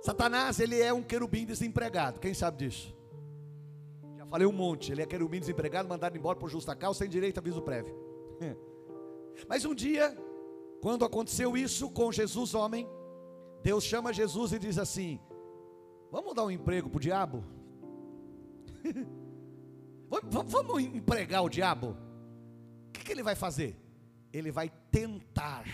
Satanás, 0.00 0.60
ele 0.60 0.80
é 0.80 0.92
um 0.92 1.02
querubim 1.02 1.44
desempregado. 1.44 2.20
Quem 2.20 2.34
sabe 2.34 2.58
disso? 2.58 2.94
Já 4.16 4.26
falei 4.26 4.46
um 4.46 4.52
monte. 4.52 4.92
Ele 4.92 5.02
é 5.02 5.06
querubim 5.06 5.40
desempregado, 5.40 5.88
mandado 5.88 6.16
embora 6.16 6.38
por 6.38 6.48
justa 6.48 6.74
causa, 6.74 6.98
sem 6.98 7.08
direito 7.08 7.38
a 7.38 7.40
aviso 7.40 7.62
prévio. 7.62 7.94
Mas 9.48 9.64
um 9.64 9.74
dia, 9.74 10.16
quando 10.80 11.04
aconteceu 11.04 11.56
isso 11.56 11.90
com 11.90 12.12
Jesus, 12.12 12.54
homem, 12.54 12.88
Deus 13.62 13.82
chama 13.82 14.12
Jesus 14.12 14.52
e 14.52 14.58
diz 14.58 14.78
assim: 14.78 15.18
Vamos 16.10 16.34
dar 16.34 16.44
um 16.44 16.50
emprego 16.50 16.88
para 16.88 16.98
o 16.98 17.00
diabo? 17.00 17.44
vamos 20.30 20.82
empregar 20.82 21.42
o 21.42 21.48
diabo? 21.48 21.96
O 22.88 22.92
que, 22.92 23.04
que 23.04 23.12
ele 23.12 23.22
vai 23.22 23.34
fazer? 23.34 23.76
Ele 24.32 24.50
vai 24.50 24.70
tentar 24.90 25.64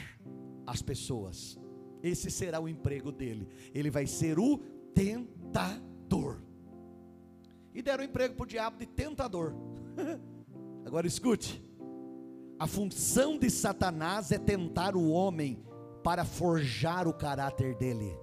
as 0.71 0.81
pessoas. 0.81 1.59
Esse 2.03 2.31
será 2.31 2.61
o 2.61 2.69
emprego 2.69 3.11
dele. 3.11 3.49
Ele 3.75 3.91
vai 3.91 4.07
ser 4.07 4.39
o 4.39 4.59
tentador. 4.95 6.41
E 7.75 7.83
deram 7.83 8.05
emprego 8.05 8.35
para 8.35 8.45
o 8.45 8.47
diabo 8.47 8.79
de 8.79 8.87
tentador. 8.87 9.53
Agora 10.87 11.07
escute: 11.07 11.63
a 12.59 12.67
função 12.67 13.39
de 13.39 13.51
Satanás 13.51 14.31
é 14.33 14.39
tentar 14.39 14.97
o 14.97 15.11
homem 15.11 15.63
para 16.03 16.25
forjar 16.25 17.07
o 17.07 17.13
caráter 17.13 17.75
dele. 17.75 18.17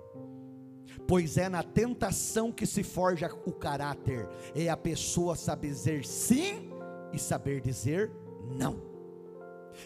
Pois 1.08 1.38
é 1.38 1.48
na 1.48 1.64
tentação 1.64 2.52
que 2.52 2.66
se 2.66 2.82
forja 2.82 3.30
o 3.46 3.52
caráter, 3.52 4.28
é 4.56 4.68
a 4.70 4.76
pessoa 4.76 5.36
saber 5.36 5.70
dizer 5.70 6.06
sim 6.06 6.70
e 7.14 7.20
saber 7.20 7.62
dizer 7.62 8.12
não. 8.58 8.87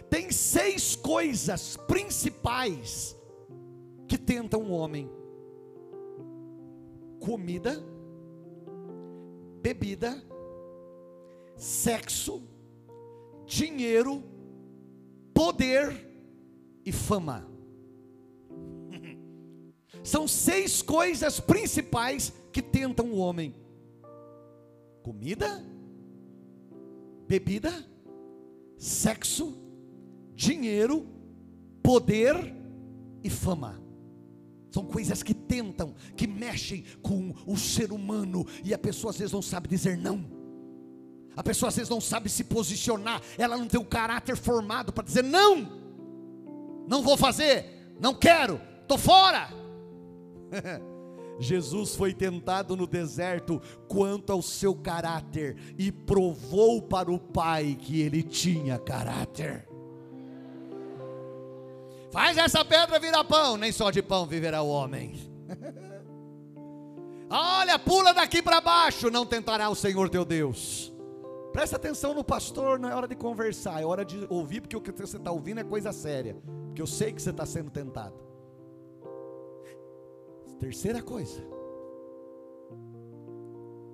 Tem 0.10 0.32
seis 0.32 0.96
coisas 0.96 1.78
principais 1.78 3.16
que 4.08 4.18
tentam 4.18 4.62
um 4.62 4.72
homem: 4.72 5.10
comida, 7.20 7.82
bebida, 9.62 10.22
sexo, 11.56 12.42
dinheiro, 13.46 14.24
poder 15.34 16.10
e 16.84 16.92
fama. 16.92 17.48
São 20.04 20.28
seis 20.28 20.82
coisas 20.82 21.40
principais 21.40 22.34
que 22.52 22.62
tentam 22.62 23.12
o 23.12 23.18
homem: 23.18 23.56
comida, 25.04 25.64
bebida, 27.28 27.72
sexo, 28.78 29.58
dinheiro, 30.42 31.06
poder 31.84 32.56
e 33.24 33.30
fama. 33.30 33.80
São 34.72 34.86
coisas 34.86 35.22
que 35.22 35.34
tentam, 35.34 35.94
que 36.16 36.26
mexem 36.26 36.84
com 37.02 37.34
o 37.46 37.58
ser 37.58 37.92
humano, 37.92 38.46
e 38.64 38.74
a 38.74 38.78
pessoa 38.78 39.12
às 39.12 39.18
vezes 39.18 39.34
não 39.34 39.42
sabe 39.42 39.68
dizer 39.68 39.98
não. 39.98 40.26
A 41.36 41.44
pessoa 41.44 41.70
às 41.70 41.76
vezes 41.76 41.90
não 41.90 42.02
sabe 42.02 42.30
se 42.30 42.44
posicionar, 42.44 43.22
ela 43.38 43.58
não 43.58 43.68
tem 43.68 43.80
o 43.80 43.86
caráter 43.86 44.36
formado 44.36 44.92
para 44.92 45.04
dizer 45.04 45.24
não, 45.24 45.70
não 46.88 47.02
vou 47.02 47.16
fazer, 47.16 47.94
não 48.00 48.14
quero, 48.16 48.60
estou 48.82 48.98
fora. 48.98 49.50
Jesus 51.40 51.96
foi 51.96 52.14
tentado 52.14 52.76
no 52.76 52.86
deserto 52.86 53.62
quanto 53.88 54.32
ao 54.32 54.42
seu 54.42 54.76
caráter 54.76 55.58
e 55.78 55.92
provou 55.92 56.82
para 56.82 57.12
o 57.12 57.20
Pai 57.20 57.78
que 57.80 58.02
ele 58.02 58.22
tinha 58.22 58.78
caráter. 58.78 59.71
Faz 62.12 62.38
essa 62.38 62.64
pedra 62.66 63.00
virar 63.00 63.24
pão, 63.24 63.56
nem 63.56 63.72
só 63.72 63.90
de 63.90 64.02
pão 64.02 64.26
viverá 64.26 64.62
o 64.62 64.68
homem. 64.68 65.14
Olha, 67.30 67.80
pula 67.80 68.14
daqui 68.14 68.42
para 68.42 68.60
baixo, 68.60 69.10
não 69.10 69.26
tentará 69.26 69.70
o 69.70 69.76
Senhor 69.76 70.10
teu 70.10 70.26
Deus. 70.26 70.92
Presta 71.54 71.78
atenção 71.78 72.14
no 72.14 72.24
pastor, 72.24 72.78
não 72.78 72.90
é 72.90 72.96
hora 72.96 73.08
de 73.08 73.16
conversar, 73.16 73.82
é 73.82 73.86
hora 73.86 74.04
de 74.04 74.26
ouvir, 74.30 74.60
porque 74.60 74.76
o 74.76 74.82
que 74.82 74.92
você 74.92 75.16
está 75.16 75.32
ouvindo 75.32 75.62
é 75.62 75.64
coisa 75.64 75.94
séria. 75.94 76.36
Porque 76.66 76.82
eu 76.82 76.88
sei 76.88 77.14
que 77.14 77.22
você 77.22 77.30
está 77.30 77.46
sendo 77.46 77.72
tentado. 77.72 78.16
Terceira 80.60 81.02
coisa, 81.02 81.42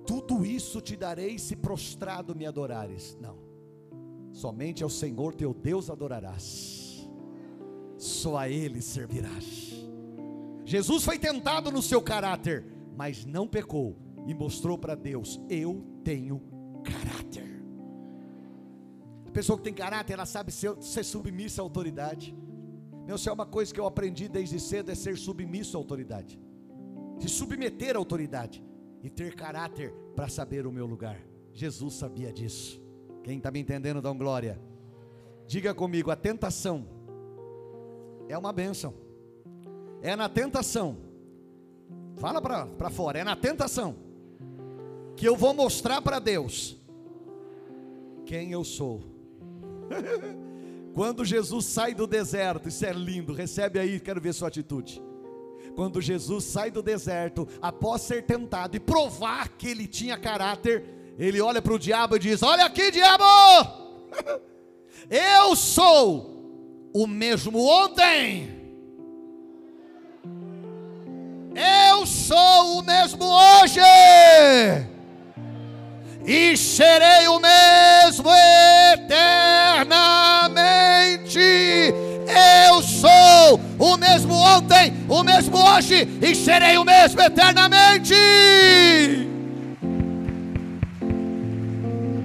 tudo 0.05 0.45
isso 0.45 0.81
te 0.81 0.95
darei 0.95 1.37
se 1.37 1.55
prostrado 1.55 2.35
me 2.35 2.47
adorares. 2.47 3.15
Não, 3.21 3.37
somente 4.33 4.83
ao 4.83 4.89
Senhor 4.89 5.35
teu 5.35 5.53
Deus 5.53 5.89
adorarás 5.89 6.76
só 7.97 8.37
a 8.37 8.49
Ele 8.49 8.81
servirás. 8.81 9.73
Jesus 10.65 11.03
foi 11.03 11.17
tentado 11.17 11.71
no 11.71 11.81
seu 11.81 12.01
caráter, 12.01 12.65
mas 12.95 13.25
não 13.25 13.47
pecou 13.47 13.97
e 14.25 14.33
mostrou 14.33 14.77
para 14.77 14.95
Deus: 14.95 15.39
Eu 15.49 15.85
tenho 16.03 16.41
caráter. 16.83 17.63
A 19.25 19.31
pessoa 19.31 19.57
que 19.57 19.63
tem 19.63 19.73
caráter, 19.73 20.13
ela 20.13 20.25
sabe 20.25 20.51
ser, 20.51 20.75
ser 20.81 21.03
submissa 21.03 21.61
à 21.61 21.63
autoridade. 21.63 22.35
Meu 23.05 23.17
céu, 23.17 23.33
uma 23.33 23.45
coisa 23.45 23.73
que 23.73 23.79
eu 23.79 23.85
aprendi 23.85 24.27
desde 24.27 24.59
cedo 24.59 24.91
é 24.91 24.95
ser 24.95 25.17
submisso 25.17 25.77
à 25.77 25.79
autoridade, 25.79 26.37
se 27.19 27.29
submeter 27.29 27.95
à 27.95 27.99
autoridade 27.99 28.61
e 29.01 29.09
ter 29.09 29.33
caráter 29.35 29.93
para 30.13 30.27
saber 30.27 30.67
o 30.67 30.71
meu 30.71 30.85
lugar. 30.85 31.21
Jesus 31.53 31.93
sabia 31.93 32.33
disso. 32.33 32.81
Quem 33.23 33.37
está 33.37 33.49
me 33.49 33.59
entendendo, 33.59 34.01
dá 34.01 34.11
um 34.11 34.17
glória. 34.17 34.59
Diga 35.47 35.73
comigo: 35.73 36.11
a 36.11 36.15
tentação 36.15 36.96
é 38.27 38.37
uma 38.37 38.51
bênção. 38.51 38.93
É 40.01 40.15
na 40.15 40.29
tentação. 40.29 40.97
Fala 42.17 42.41
para 42.41 42.89
fora, 42.89 43.19
é 43.19 43.23
na 43.23 43.35
tentação 43.35 43.95
que 45.15 45.27
eu 45.27 45.35
vou 45.35 45.53
mostrar 45.53 46.01
para 46.01 46.19
Deus 46.19 46.77
quem 48.25 48.51
eu 48.51 48.63
sou. 48.63 49.01
Quando 50.93 51.23
Jesus 51.23 51.65
sai 51.65 51.93
do 51.93 52.07
deserto, 52.07 52.69
isso 52.69 52.85
é 52.85 52.91
lindo, 52.91 53.33
recebe 53.33 53.79
aí, 53.79 53.99
quero 53.99 54.19
ver 54.19 54.33
sua 54.33 54.47
atitude. 54.47 55.01
Quando 55.75 56.01
Jesus 56.01 56.43
sai 56.43 56.71
do 56.71 56.81
deserto, 56.81 57.47
após 57.61 58.01
ser 58.01 58.23
tentado 58.23 58.75
e 58.75 58.79
provar 58.79 59.49
que 59.49 59.67
ele 59.67 59.87
tinha 59.87 60.17
caráter, 60.17 60.83
ele 61.19 61.39
olha 61.39 61.61
para 61.61 61.73
o 61.73 61.79
diabo 61.79 62.15
e 62.15 62.19
diz: 62.19 62.41
Olha 62.41 62.65
aqui, 62.65 62.89
diabo, 62.89 63.23
eu 65.09 65.55
sou 65.55 66.36
o 66.97 67.05
mesmo 67.05 67.63
ontem. 67.63 68.49
Eu 71.53 72.07
sou 72.07 72.79
o 72.79 72.83
mesmo 72.83 73.23
hoje. 73.23 73.79
E 76.25 76.57
serei 76.57 77.27
o 77.27 77.39
mesmo 77.39 78.27
eternamente. 78.95 81.39
Eu 82.65 82.81
sou 82.81 83.61
o 83.77 83.95
mesmo 83.95 84.33
ontem, 84.33 84.91
o 85.07 85.21
mesmo 85.23 85.55
hoje 85.55 86.17
e 86.19 86.33
serei 86.33 86.79
o 86.79 86.83
mesmo 86.83 87.21
eternamente. 87.21 88.15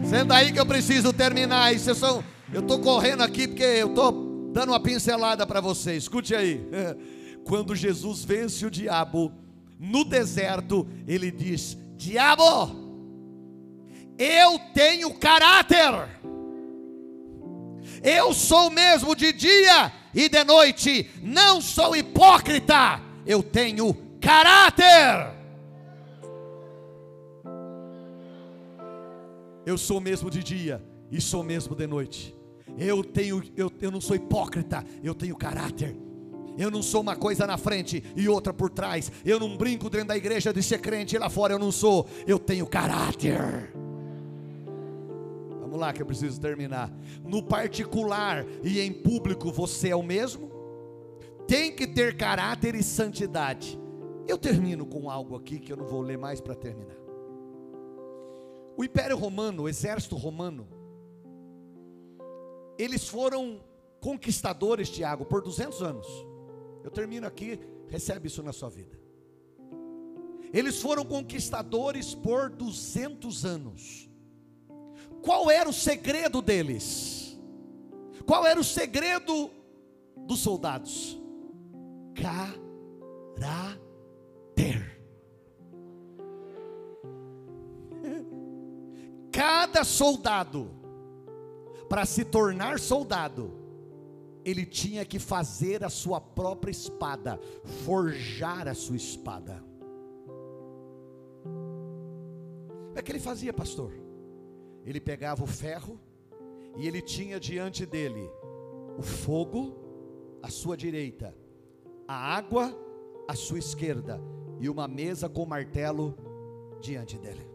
Sendo 0.08 0.32
aí 0.32 0.50
que 0.50 0.58
eu 0.58 0.64
preciso 0.64 1.12
terminar. 1.12 1.74
Isso 1.74 1.94
são, 1.94 2.24
eu 2.52 2.62
estou 2.62 2.78
correndo 2.78 3.22
aqui 3.22 3.46
porque 3.46 3.62
eu 3.62 3.88
estou 3.88 4.21
dando 4.52 4.70
uma 4.70 4.80
pincelada 4.80 5.46
para 5.46 5.60
você, 5.60 5.96
escute 5.96 6.34
aí. 6.34 6.60
Quando 7.44 7.74
Jesus 7.74 8.24
vence 8.24 8.64
o 8.64 8.70
diabo 8.70 9.32
no 9.78 10.04
deserto, 10.04 10.86
ele 11.08 11.30
diz: 11.30 11.76
Diabo, 11.96 12.44
eu 14.16 14.58
tenho 14.72 15.12
caráter, 15.14 16.08
eu 18.02 18.32
sou 18.32 18.70
mesmo 18.70 19.16
de 19.16 19.32
dia 19.32 19.92
e 20.14 20.28
de 20.28 20.44
noite, 20.44 21.10
não 21.22 21.60
sou 21.60 21.96
hipócrita, 21.96 23.00
eu 23.26 23.42
tenho 23.42 23.94
caráter. 24.20 25.32
Eu 29.64 29.78
sou 29.78 30.00
mesmo 30.00 30.28
de 30.30 30.42
dia 30.42 30.82
e 31.10 31.20
sou 31.20 31.42
mesmo 31.42 31.74
de 31.74 31.86
noite. 31.86 32.41
Eu 32.76 33.04
tenho, 33.04 33.42
eu, 33.56 33.70
eu 33.80 33.90
não 33.90 34.00
sou 34.00 34.16
hipócrita, 34.16 34.84
eu 35.02 35.14
tenho 35.14 35.36
caráter. 35.36 35.96
Eu 36.56 36.70
não 36.70 36.82
sou 36.82 37.00
uma 37.00 37.16
coisa 37.16 37.46
na 37.46 37.56
frente 37.56 38.02
e 38.14 38.28
outra 38.28 38.52
por 38.52 38.70
trás. 38.70 39.10
Eu 39.24 39.40
não 39.40 39.56
brinco 39.56 39.88
dentro 39.88 40.08
da 40.08 40.16
igreja 40.16 40.52
de 40.52 40.62
ser 40.62 40.80
crente 40.80 41.16
e 41.16 41.18
lá 41.18 41.30
fora 41.30 41.54
eu 41.54 41.58
não 41.58 41.72
sou. 41.72 42.06
Eu 42.26 42.38
tenho 42.38 42.66
caráter. 42.66 43.72
Vamos 45.60 45.78
lá 45.78 45.92
que 45.92 46.02
eu 46.02 46.06
preciso 46.06 46.38
terminar. 46.40 46.92
No 47.24 47.42
particular 47.42 48.44
e 48.62 48.80
em 48.80 48.92
público 48.92 49.50
você 49.50 49.88
é 49.88 49.96
o 49.96 50.02
mesmo? 50.02 50.50
Tem 51.46 51.74
que 51.74 51.86
ter 51.86 52.16
caráter 52.16 52.74
e 52.74 52.82
santidade. 52.82 53.78
Eu 54.28 54.38
termino 54.38 54.86
com 54.86 55.10
algo 55.10 55.34
aqui 55.34 55.58
que 55.58 55.72
eu 55.72 55.76
não 55.76 55.86
vou 55.86 56.02
ler 56.02 56.18
mais 56.18 56.40
para 56.40 56.54
terminar. 56.54 56.96
O 58.76 58.84
Império 58.84 59.16
Romano, 59.16 59.62
o 59.62 59.68
exército 59.68 60.16
romano, 60.16 60.66
eles 62.78 63.08
foram 63.08 63.62
conquistadores, 64.00 64.90
Tiago, 64.90 65.24
por 65.24 65.42
200 65.42 65.82
anos. 65.82 66.06
Eu 66.82 66.90
termino 66.90 67.26
aqui, 67.26 67.58
recebe 67.88 68.26
isso 68.26 68.42
na 68.42 68.52
sua 68.52 68.68
vida. 68.68 69.00
Eles 70.52 70.80
foram 70.82 71.04
conquistadores 71.04 72.14
por 72.14 72.50
200 72.50 73.44
anos. 73.44 74.10
Qual 75.22 75.50
era 75.50 75.68
o 75.68 75.72
segredo 75.72 76.42
deles? 76.42 77.38
Qual 78.26 78.46
era 78.46 78.60
o 78.60 78.64
segredo 78.64 79.50
dos 80.26 80.40
soldados? 80.40 81.18
Caráter. 82.14 82.60
Cada 89.32 89.84
soldado 89.84 90.81
para 91.92 92.06
se 92.06 92.24
tornar 92.24 92.80
soldado, 92.80 93.52
ele 94.46 94.64
tinha 94.64 95.04
que 95.04 95.18
fazer 95.18 95.84
a 95.84 95.90
sua 95.90 96.18
própria 96.18 96.70
espada, 96.70 97.38
forjar 97.84 98.66
a 98.66 98.72
sua 98.72 98.96
espada. 98.96 99.62
Como 101.42 102.98
é 102.98 103.02
que 103.02 103.12
ele 103.12 103.20
fazia, 103.20 103.52
pastor? 103.52 103.92
Ele 104.86 105.02
pegava 105.02 105.44
o 105.44 105.46
ferro 105.46 106.00
e 106.78 106.88
ele 106.88 107.02
tinha 107.02 107.38
diante 107.38 107.84
dele 107.84 108.26
o 108.96 109.02
fogo 109.02 109.76
à 110.42 110.48
sua 110.48 110.78
direita, 110.78 111.36
a 112.08 112.14
água 112.14 112.74
à 113.28 113.34
sua 113.34 113.58
esquerda 113.58 114.18
e 114.58 114.66
uma 114.66 114.88
mesa 114.88 115.28
com 115.28 115.44
martelo 115.44 116.16
diante 116.80 117.18
dele. 117.18 117.46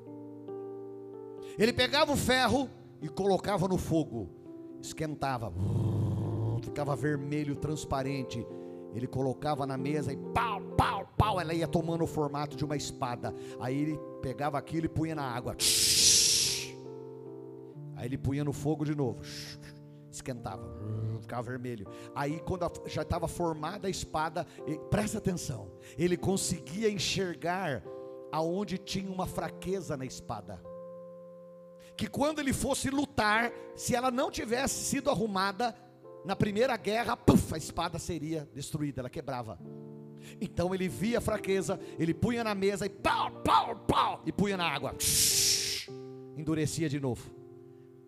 Ele 1.58 1.74
pegava 1.74 2.12
o 2.12 2.16
ferro 2.16 2.70
e 3.02 3.08
colocava 3.10 3.68
no 3.68 3.78
fogo, 3.78 4.30
esquentava, 4.82 5.52
ficava 6.62 6.96
vermelho, 6.96 7.56
transparente. 7.56 8.46
Ele 8.94 9.06
colocava 9.06 9.68
na 9.68 9.78
mesa 9.78 10.12
e 10.12 10.18
pau, 10.18 10.62
pau, 10.76 11.08
pau, 11.18 11.40
ela 11.40 11.54
ia 11.54 11.68
tomando 11.68 12.04
o 12.04 12.08
formato 12.08 12.56
de 12.56 12.66
uma 12.66 12.76
espada. 12.76 13.34
Aí 13.60 13.78
ele 13.78 14.00
pegava 14.22 14.58
aquilo 14.58 14.86
e 14.86 14.90
punha 14.90 15.14
na 15.14 15.24
água. 15.24 15.56
Aí 17.96 18.06
ele 18.06 18.18
punha 18.18 18.44
no 18.44 18.54
fogo 18.54 18.86
de 18.86 18.96
novo. 18.96 19.22
esquentava, 20.18 20.64
ficava 21.22 21.44
vermelho. 21.44 21.88
Aí, 22.16 22.40
quando 22.40 22.70
já 22.88 23.02
estava 23.04 23.28
formada 23.28 23.88
a 23.88 23.92
espada, 23.92 24.46
presta 24.90 25.18
atenção, 25.20 25.72
ele 25.98 26.18
conseguia 26.18 26.90
enxergar 26.90 27.84
aonde 28.32 28.78
tinha 28.78 29.12
uma 29.12 29.28
fraqueza 29.28 29.96
na 29.96 30.06
espada. 30.06 30.62
Que 31.98 32.08
quando 32.08 32.40
ele 32.40 32.54
fosse 32.54 32.90
lutar, 32.90 33.52
se 33.76 33.96
ela 33.96 34.12
não 34.12 34.30
tivesse 34.30 34.84
sido 34.84 35.10
arrumada, 35.10 35.76
na 36.24 36.36
primeira 36.36 36.78
guerra, 36.78 37.18
puf, 37.18 37.54
a 37.54 37.58
espada 37.58 37.98
seria 37.98 38.48
destruída, 38.54 39.02
ela 39.02 39.10
quebrava. 39.10 39.58
Então 40.42 40.76
ele 40.76 40.88
via 40.88 41.20
a 41.20 41.22
fraqueza, 41.22 41.80
ele 41.98 42.14
punha 42.14 42.44
na 42.44 42.54
mesa 42.54 42.86
e 42.86 42.90
pau, 42.90 43.32
pau, 43.44 43.76
pau, 43.76 44.22
e 44.26 44.32
punha 44.32 44.58
na 44.58 44.70
água. 44.70 44.94
Endurecia 46.36 46.90
de 46.90 47.00
novo. 47.00 47.32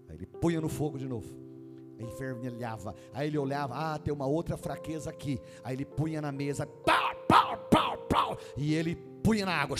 Aí 0.07 0.15
ele 0.15 0.25
punha 0.25 0.59
no 0.59 0.69
fogo 0.69 0.97
de 0.97 1.07
novo. 1.07 1.33
Aí 1.97 2.05
envermelhava. 2.05 2.93
Aí 3.13 3.27
ele 3.27 3.37
olhava, 3.37 3.73
ah, 3.75 3.97
tem 3.97 4.13
uma 4.13 4.27
outra 4.27 4.57
fraqueza 4.57 5.09
aqui. 5.09 5.39
Aí 5.63 5.75
ele 5.75 5.85
punha 5.85 6.21
na 6.21 6.31
mesa, 6.31 6.65
pau, 6.65 7.15
pau, 7.27 7.57
pau, 7.69 7.97
pau, 8.09 8.37
e 8.57 8.75
ele 8.75 8.95
punha 9.23 9.45
na 9.45 9.55
água. 9.55 9.77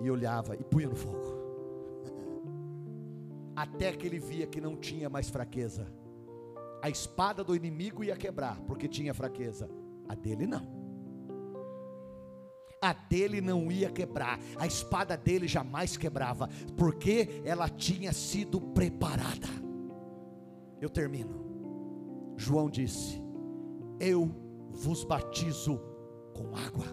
E 0.00 0.10
olhava 0.10 0.54
e 0.56 0.64
punha 0.64 0.88
no 0.88 0.96
fogo. 0.96 1.35
Até 3.56 3.90
que 3.92 4.06
ele 4.06 4.18
via 4.18 4.46
que 4.46 4.60
não 4.60 4.76
tinha 4.76 5.08
mais 5.08 5.30
fraqueza. 5.30 5.90
A 6.82 6.90
espada 6.90 7.42
do 7.42 7.56
inimigo 7.56 8.04
ia 8.04 8.14
quebrar, 8.14 8.60
porque 8.60 8.86
tinha 8.86 9.14
fraqueza. 9.14 9.68
A 10.06 10.14
dele 10.14 10.46
não. 10.46 10.76
A 12.80 12.92
dele 12.92 13.40
não 13.40 13.72
ia 13.72 13.90
quebrar, 13.90 14.38
a 14.58 14.66
espada 14.66 15.16
dele 15.16 15.48
jamais 15.48 15.96
quebrava, 15.96 16.48
porque 16.76 17.42
ela 17.44 17.68
tinha 17.68 18.12
sido 18.12 18.60
preparada. 18.60 19.48
Eu 20.80 20.90
termino. 20.90 22.34
João 22.36 22.68
disse: 22.68 23.20
Eu 23.98 24.30
vos 24.70 25.02
batizo 25.02 25.80
com 26.34 26.54
água. 26.54 26.86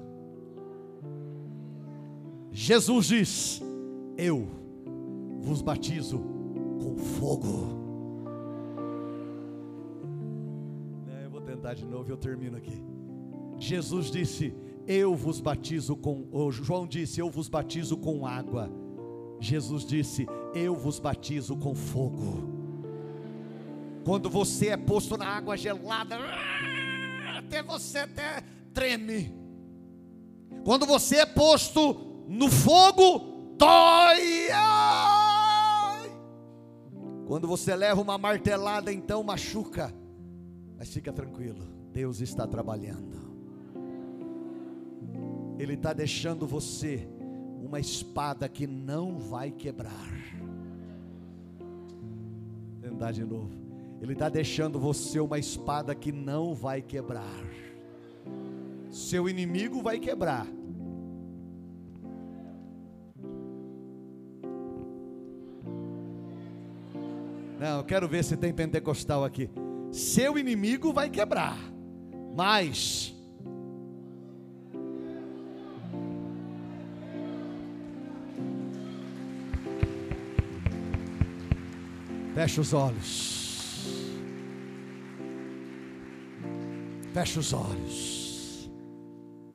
Jesus 2.49 3.07
diz: 3.07 3.61
Eu 4.18 4.47
vos 5.41 5.61
batizo 5.61 6.24
com 6.82 6.97
fogo. 6.97 7.84
É, 11.07 11.26
Eu 11.26 11.32
vou 11.32 11.41
tentar 11.41 11.74
de 11.74 11.86
novo 11.86 12.09
e 12.09 12.11
eu 12.11 12.17
termino 12.17 12.57
aqui. 12.57 12.84
Jesus 13.57 14.11
disse: 14.11 14.53
Eu 14.88 15.15
vos 15.15 15.39
batizo 15.39 15.95
com. 15.95 16.28
João 16.51 16.86
disse: 16.88 17.19
Eu 17.19 17.30
vos 17.30 17.47
batizo 17.47 17.97
com 17.97 18.26
água. 18.26 18.69
Jesus 19.39 19.86
disse: 19.86 20.28
Eu 20.53 20.76
vos 20.76 20.99
batizo 20.99 21.55
com 21.55 21.74
fogo. 21.76 22.51
Quando 24.03 24.30
você 24.30 24.69
é 24.69 24.78
posto 24.78 25.17
na 25.17 25.26
água 25.26 25.55
gelada, 25.55 26.17
até 27.38 27.63
você 27.63 27.99
até 27.99 28.43
treme. 28.74 29.34
Quando 30.63 30.86
você 30.86 31.17
é 31.17 31.26
posto 31.26 32.26
no 32.28 32.49
fogo, 32.49 33.55
dói. 33.57 34.49
Quando 37.28 37.47
você 37.47 37.76
leva 37.76 38.01
uma 38.01 38.17
martelada, 38.17 38.91
então 38.91 39.24
machuca. 39.24 39.93
Mas 40.78 40.89
fica 40.93 41.13
tranquilo, 41.13 41.65
Deus 41.91 42.19
está 42.19 42.45
trabalhando. 42.45 43.24
Ele 45.57 45.74
está 45.76 45.93
deixando 45.93 46.45
você 46.45 47.07
uma 47.63 47.80
espada 47.80 48.49
que 48.49 48.67
não 48.67 49.17
vai 49.17 49.51
quebrar. 49.51 50.11
Vou 52.82 52.89
Tentar 52.89 53.11
de 53.11 53.24
novo. 53.24 53.51
Ele 54.01 54.13
está 54.13 54.28
deixando 54.28 54.78
você 54.78 55.19
uma 55.19 55.39
espada 55.39 55.95
que 55.95 56.11
não 56.11 56.53
vai 56.53 56.82
quebrar. 56.82 57.45
Seu 58.89 59.30
inimigo 59.30 59.82
vai 59.82 59.97
quebrar. 59.99 60.45
Não, 67.64 67.78
eu 67.78 67.84
quero 67.86 68.09
ver 68.09 68.26
se 68.26 68.36
tem 68.36 68.51
pentecostal 68.51 69.24
aqui. 69.24 69.49
Seu 69.89 70.38
inimigo 70.38 70.91
vai 70.91 71.09
quebrar, 71.09 71.57
mas 72.36 73.16
Fecha 82.36 82.59
os 82.59 82.74
olhos. 82.74 83.80
Fecha 87.14 87.39
os 87.39 87.53
olhos. 87.53 88.70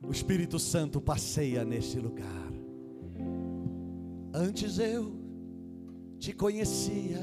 O 0.01 0.11
Espírito 0.11 0.57
Santo 0.57 0.99
passeia 0.99 1.63
neste 1.63 1.99
lugar. 1.99 2.51
Antes 4.33 4.79
eu 4.79 5.13
te 6.17 6.33
conhecia, 6.33 7.19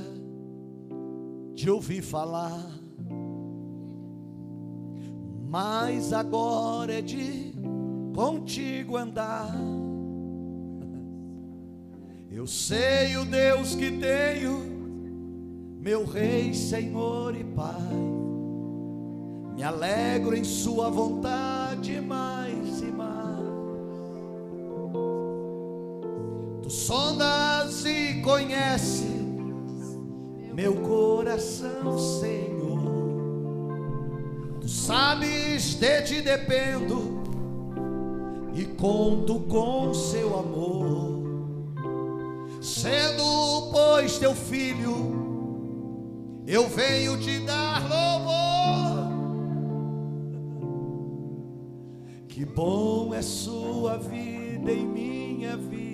te 1.57 1.71
ouvi 1.71 2.03
falar, 2.03 2.69
mas 5.49 6.13
agora 6.13 6.99
é 6.99 7.01
de 7.01 7.55
contigo 8.15 8.95
andar. 8.95 9.57
Eu 12.31 12.47
sei 12.47 13.17
o 13.17 13.25
Deus 13.25 13.75
que 13.75 13.91
tenho 13.93 14.77
meu 15.81 16.05
Rei, 16.05 16.53
Senhor 16.53 17.35
e 17.35 17.43
Pai. 17.43 17.75
Me 19.55 19.63
alegro 19.63 20.37
em 20.37 20.45
Sua 20.45 20.91
vontade 20.91 21.99
mais 22.03 22.83
e 22.83 22.93
mais. 22.93 23.17
Tu 26.63 26.69
sondas 26.69 27.36
meu 30.57 30.75
coração, 30.77 31.99
Senhor. 31.99 32.81
Tu 34.59 34.69
sabes, 34.71 35.75
de 35.75 36.03
ti 36.03 36.23
dependo 36.23 37.23
e 38.55 38.65
conto 38.65 39.41
com 39.41 39.93
Seu 39.93 40.39
amor. 40.39 41.27
Sendo, 42.63 43.71
pois, 43.71 44.19
teu 44.19 44.35
filho 44.35 45.27
eu 46.47 46.67
venho 46.67 47.19
te 47.21 47.41
dar 47.41 47.83
louvor. 47.87 49.11
Que 52.29 52.47
bom 52.47 53.13
é 53.13 53.21
sua 53.21 53.99
vida 53.99 54.73
em 54.73 54.87
minha 54.87 55.55
vida. 55.55 55.86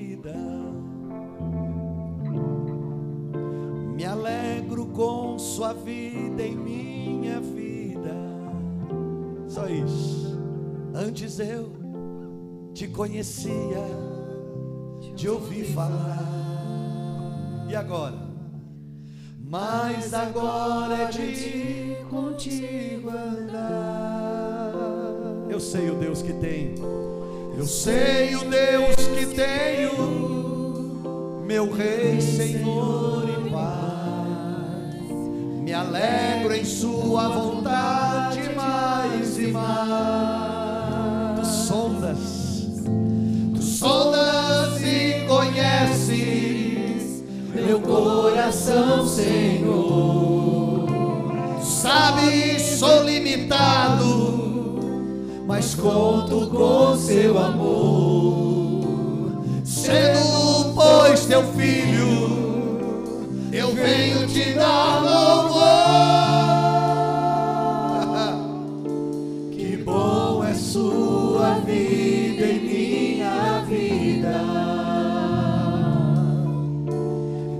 Sua 5.63 5.75
vida 5.75 6.43
em 6.43 6.57
minha 6.57 7.41
vida. 7.41 8.13
Só 9.47 9.69
isso. 9.69 10.37
Antes 10.93 11.39
eu 11.39 11.71
te 12.75 12.89
conhecia, 12.89 13.87
te 15.15 15.29
ouvi 15.29 15.63
falar. 15.63 16.19
E 17.69 17.77
agora? 17.77 18.19
Mas 19.39 20.13
agora 20.13 20.97
é 20.97 21.07
de 21.07 21.97
contigo 22.11 23.11
andar. 23.11 24.73
Eu 25.49 25.61
sei 25.61 25.91
o 25.91 25.95
Deus 25.95 26.23
que 26.23 26.33
tenho. 26.33 26.75
Eu 27.57 27.67
sei 27.67 28.35
o 28.35 28.51
Deus 28.51 28.97
que 28.97 29.27
tenho. 29.27 29.93
Meu 31.47 31.71
Rei, 31.71 32.21
Senhor. 32.21 33.22
Me 35.73 35.77
alegro 35.79 36.55
em 36.55 36.67
Sua 36.67 37.29
vontade 37.29 38.43
mais 38.55 39.39
e 39.39 39.47
mais. 39.47 41.41
Tu 41.41 41.47
sondas, 41.47 42.69
tu 43.55 43.63
sondas 43.63 44.83
e 44.83 45.25
conheces 45.27 47.25
meu 47.55 47.81
coração, 47.81 49.07
Senhor. 49.09 50.89
Tu 51.59 51.65
sabes, 51.65 52.61
sou 52.79 53.05
limitado, 53.05 54.79
mas 55.47 55.75
conto 55.75 56.49
com 56.49 56.95
seu 56.99 57.39
amor. 57.39 58.83
Sendo, 59.65 60.75
pois, 60.75 61.25
teu 61.25 61.43
filho, 61.55 62.43
eu 63.51 63.75
venho 63.75 64.27
te 64.27 64.53
dar 64.53 65.03
louvor. 65.03 65.42
Sua 70.73 71.59
vida 71.67 72.47
em 72.47 72.61
minha 72.61 73.63
vida. 73.69 74.43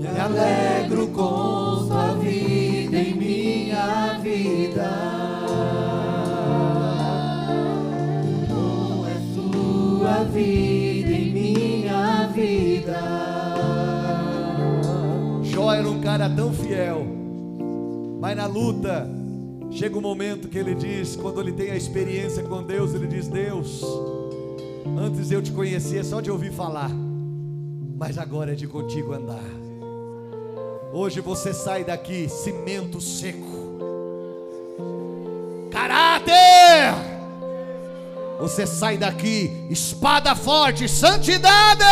Me 0.01 0.19
alegro 0.19 1.07
com 1.09 1.85
tua 1.87 2.15
vida 2.15 2.97
em 2.97 3.13
minha 3.13 4.17
vida. 4.19 4.89
Bom 8.49 9.05
é 9.05 9.17
tua 9.35 10.23
vida 10.23 11.11
em 11.11 11.31
minha 11.31 12.27
vida. 12.33 12.99
Jó 15.43 15.71
era 15.71 15.87
um 15.87 16.01
cara 16.01 16.27
tão 16.27 16.51
fiel, 16.51 17.05
mas 18.19 18.35
na 18.35 18.47
luta, 18.47 19.07
chega 19.73 19.97
um 19.97 20.01
momento 20.01 20.47
que 20.47 20.57
ele 20.57 20.75
diz, 20.75 21.15
quando 21.15 21.41
ele 21.41 21.51
tem 21.51 21.71
a 21.71 21.75
experiência 21.75 22.43
com 22.43 22.63
Deus, 22.63 22.93
ele 22.93 23.07
diz: 23.07 23.27
Deus, 23.27 23.81
antes 24.97 25.31
eu 25.31 25.41
te 25.41 25.51
conhecia 25.51 26.03
só 26.03 26.21
de 26.21 26.29
ouvir 26.31 26.51
falar, 26.51 26.91
mas 27.97 28.17
agora 28.17 28.53
é 28.53 28.55
de 28.55 28.67
contigo 28.67 29.13
andar. 29.13 29.43
Hoje 30.93 31.21
você 31.21 31.53
sai 31.53 31.83
daqui 31.83 32.29
cimento 32.29 33.01
seco, 33.01 33.79
caráter. 35.71 37.13
Você 38.39 38.67
sai 38.67 38.97
daqui 38.97 39.49
espada 39.69 40.35
forte, 40.35 40.87
santidade. 40.89 41.83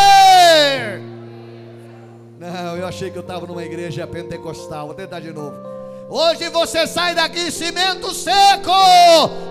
Não, 2.37 2.75
eu 2.75 2.85
achei 2.85 3.09
que 3.09 3.17
eu 3.17 3.21
estava 3.21 3.47
numa 3.47 3.63
igreja 3.63 4.05
pentecostal. 4.05 4.87
Vou 4.87 4.95
tentar 4.95 5.19
de 5.19 5.31
novo. 5.31 5.70
Hoje 6.13 6.49
você 6.49 6.85
sai 6.85 7.15
daqui 7.15 7.49
cimento 7.49 8.13
seco, 8.13 8.69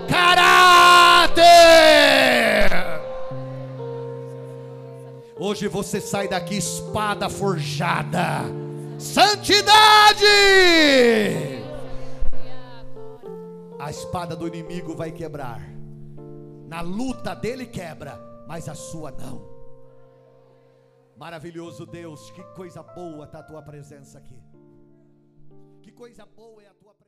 caráter. 0.07 1.41
Hoje 5.39 5.67
você 5.67 5.99
sai 5.99 6.27
daqui 6.27 6.57
espada 6.57 7.27
forjada, 7.31 8.41
santidade. 8.99 10.23
A 13.79 13.89
espada 13.89 14.35
do 14.35 14.47
inimigo 14.47 14.95
vai 14.95 15.11
quebrar. 15.11 15.67
Na 16.67 16.81
luta 16.81 17.33
dele 17.33 17.65
quebra, 17.65 18.21
mas 18.47 18.69
a 18.69 18.75
sua 18.75 19.09
não. 19.09 19.49
Maravilhoso 21.17 21.87
Deus, 21.87 22.29
que 22.29 22.43
coisa 22.53 22.83
boa 22.83 23.25
está 23.25 23.39
a 23.39 23.43
tua 23.43 23.63
presença 23.63 24.19
aqui. 24.19 24.50
Coisa 26.01 26.25
boa 26.25 26.63
é 26.63 26.67
a 26.67 26.73
tua. 26.73 27.00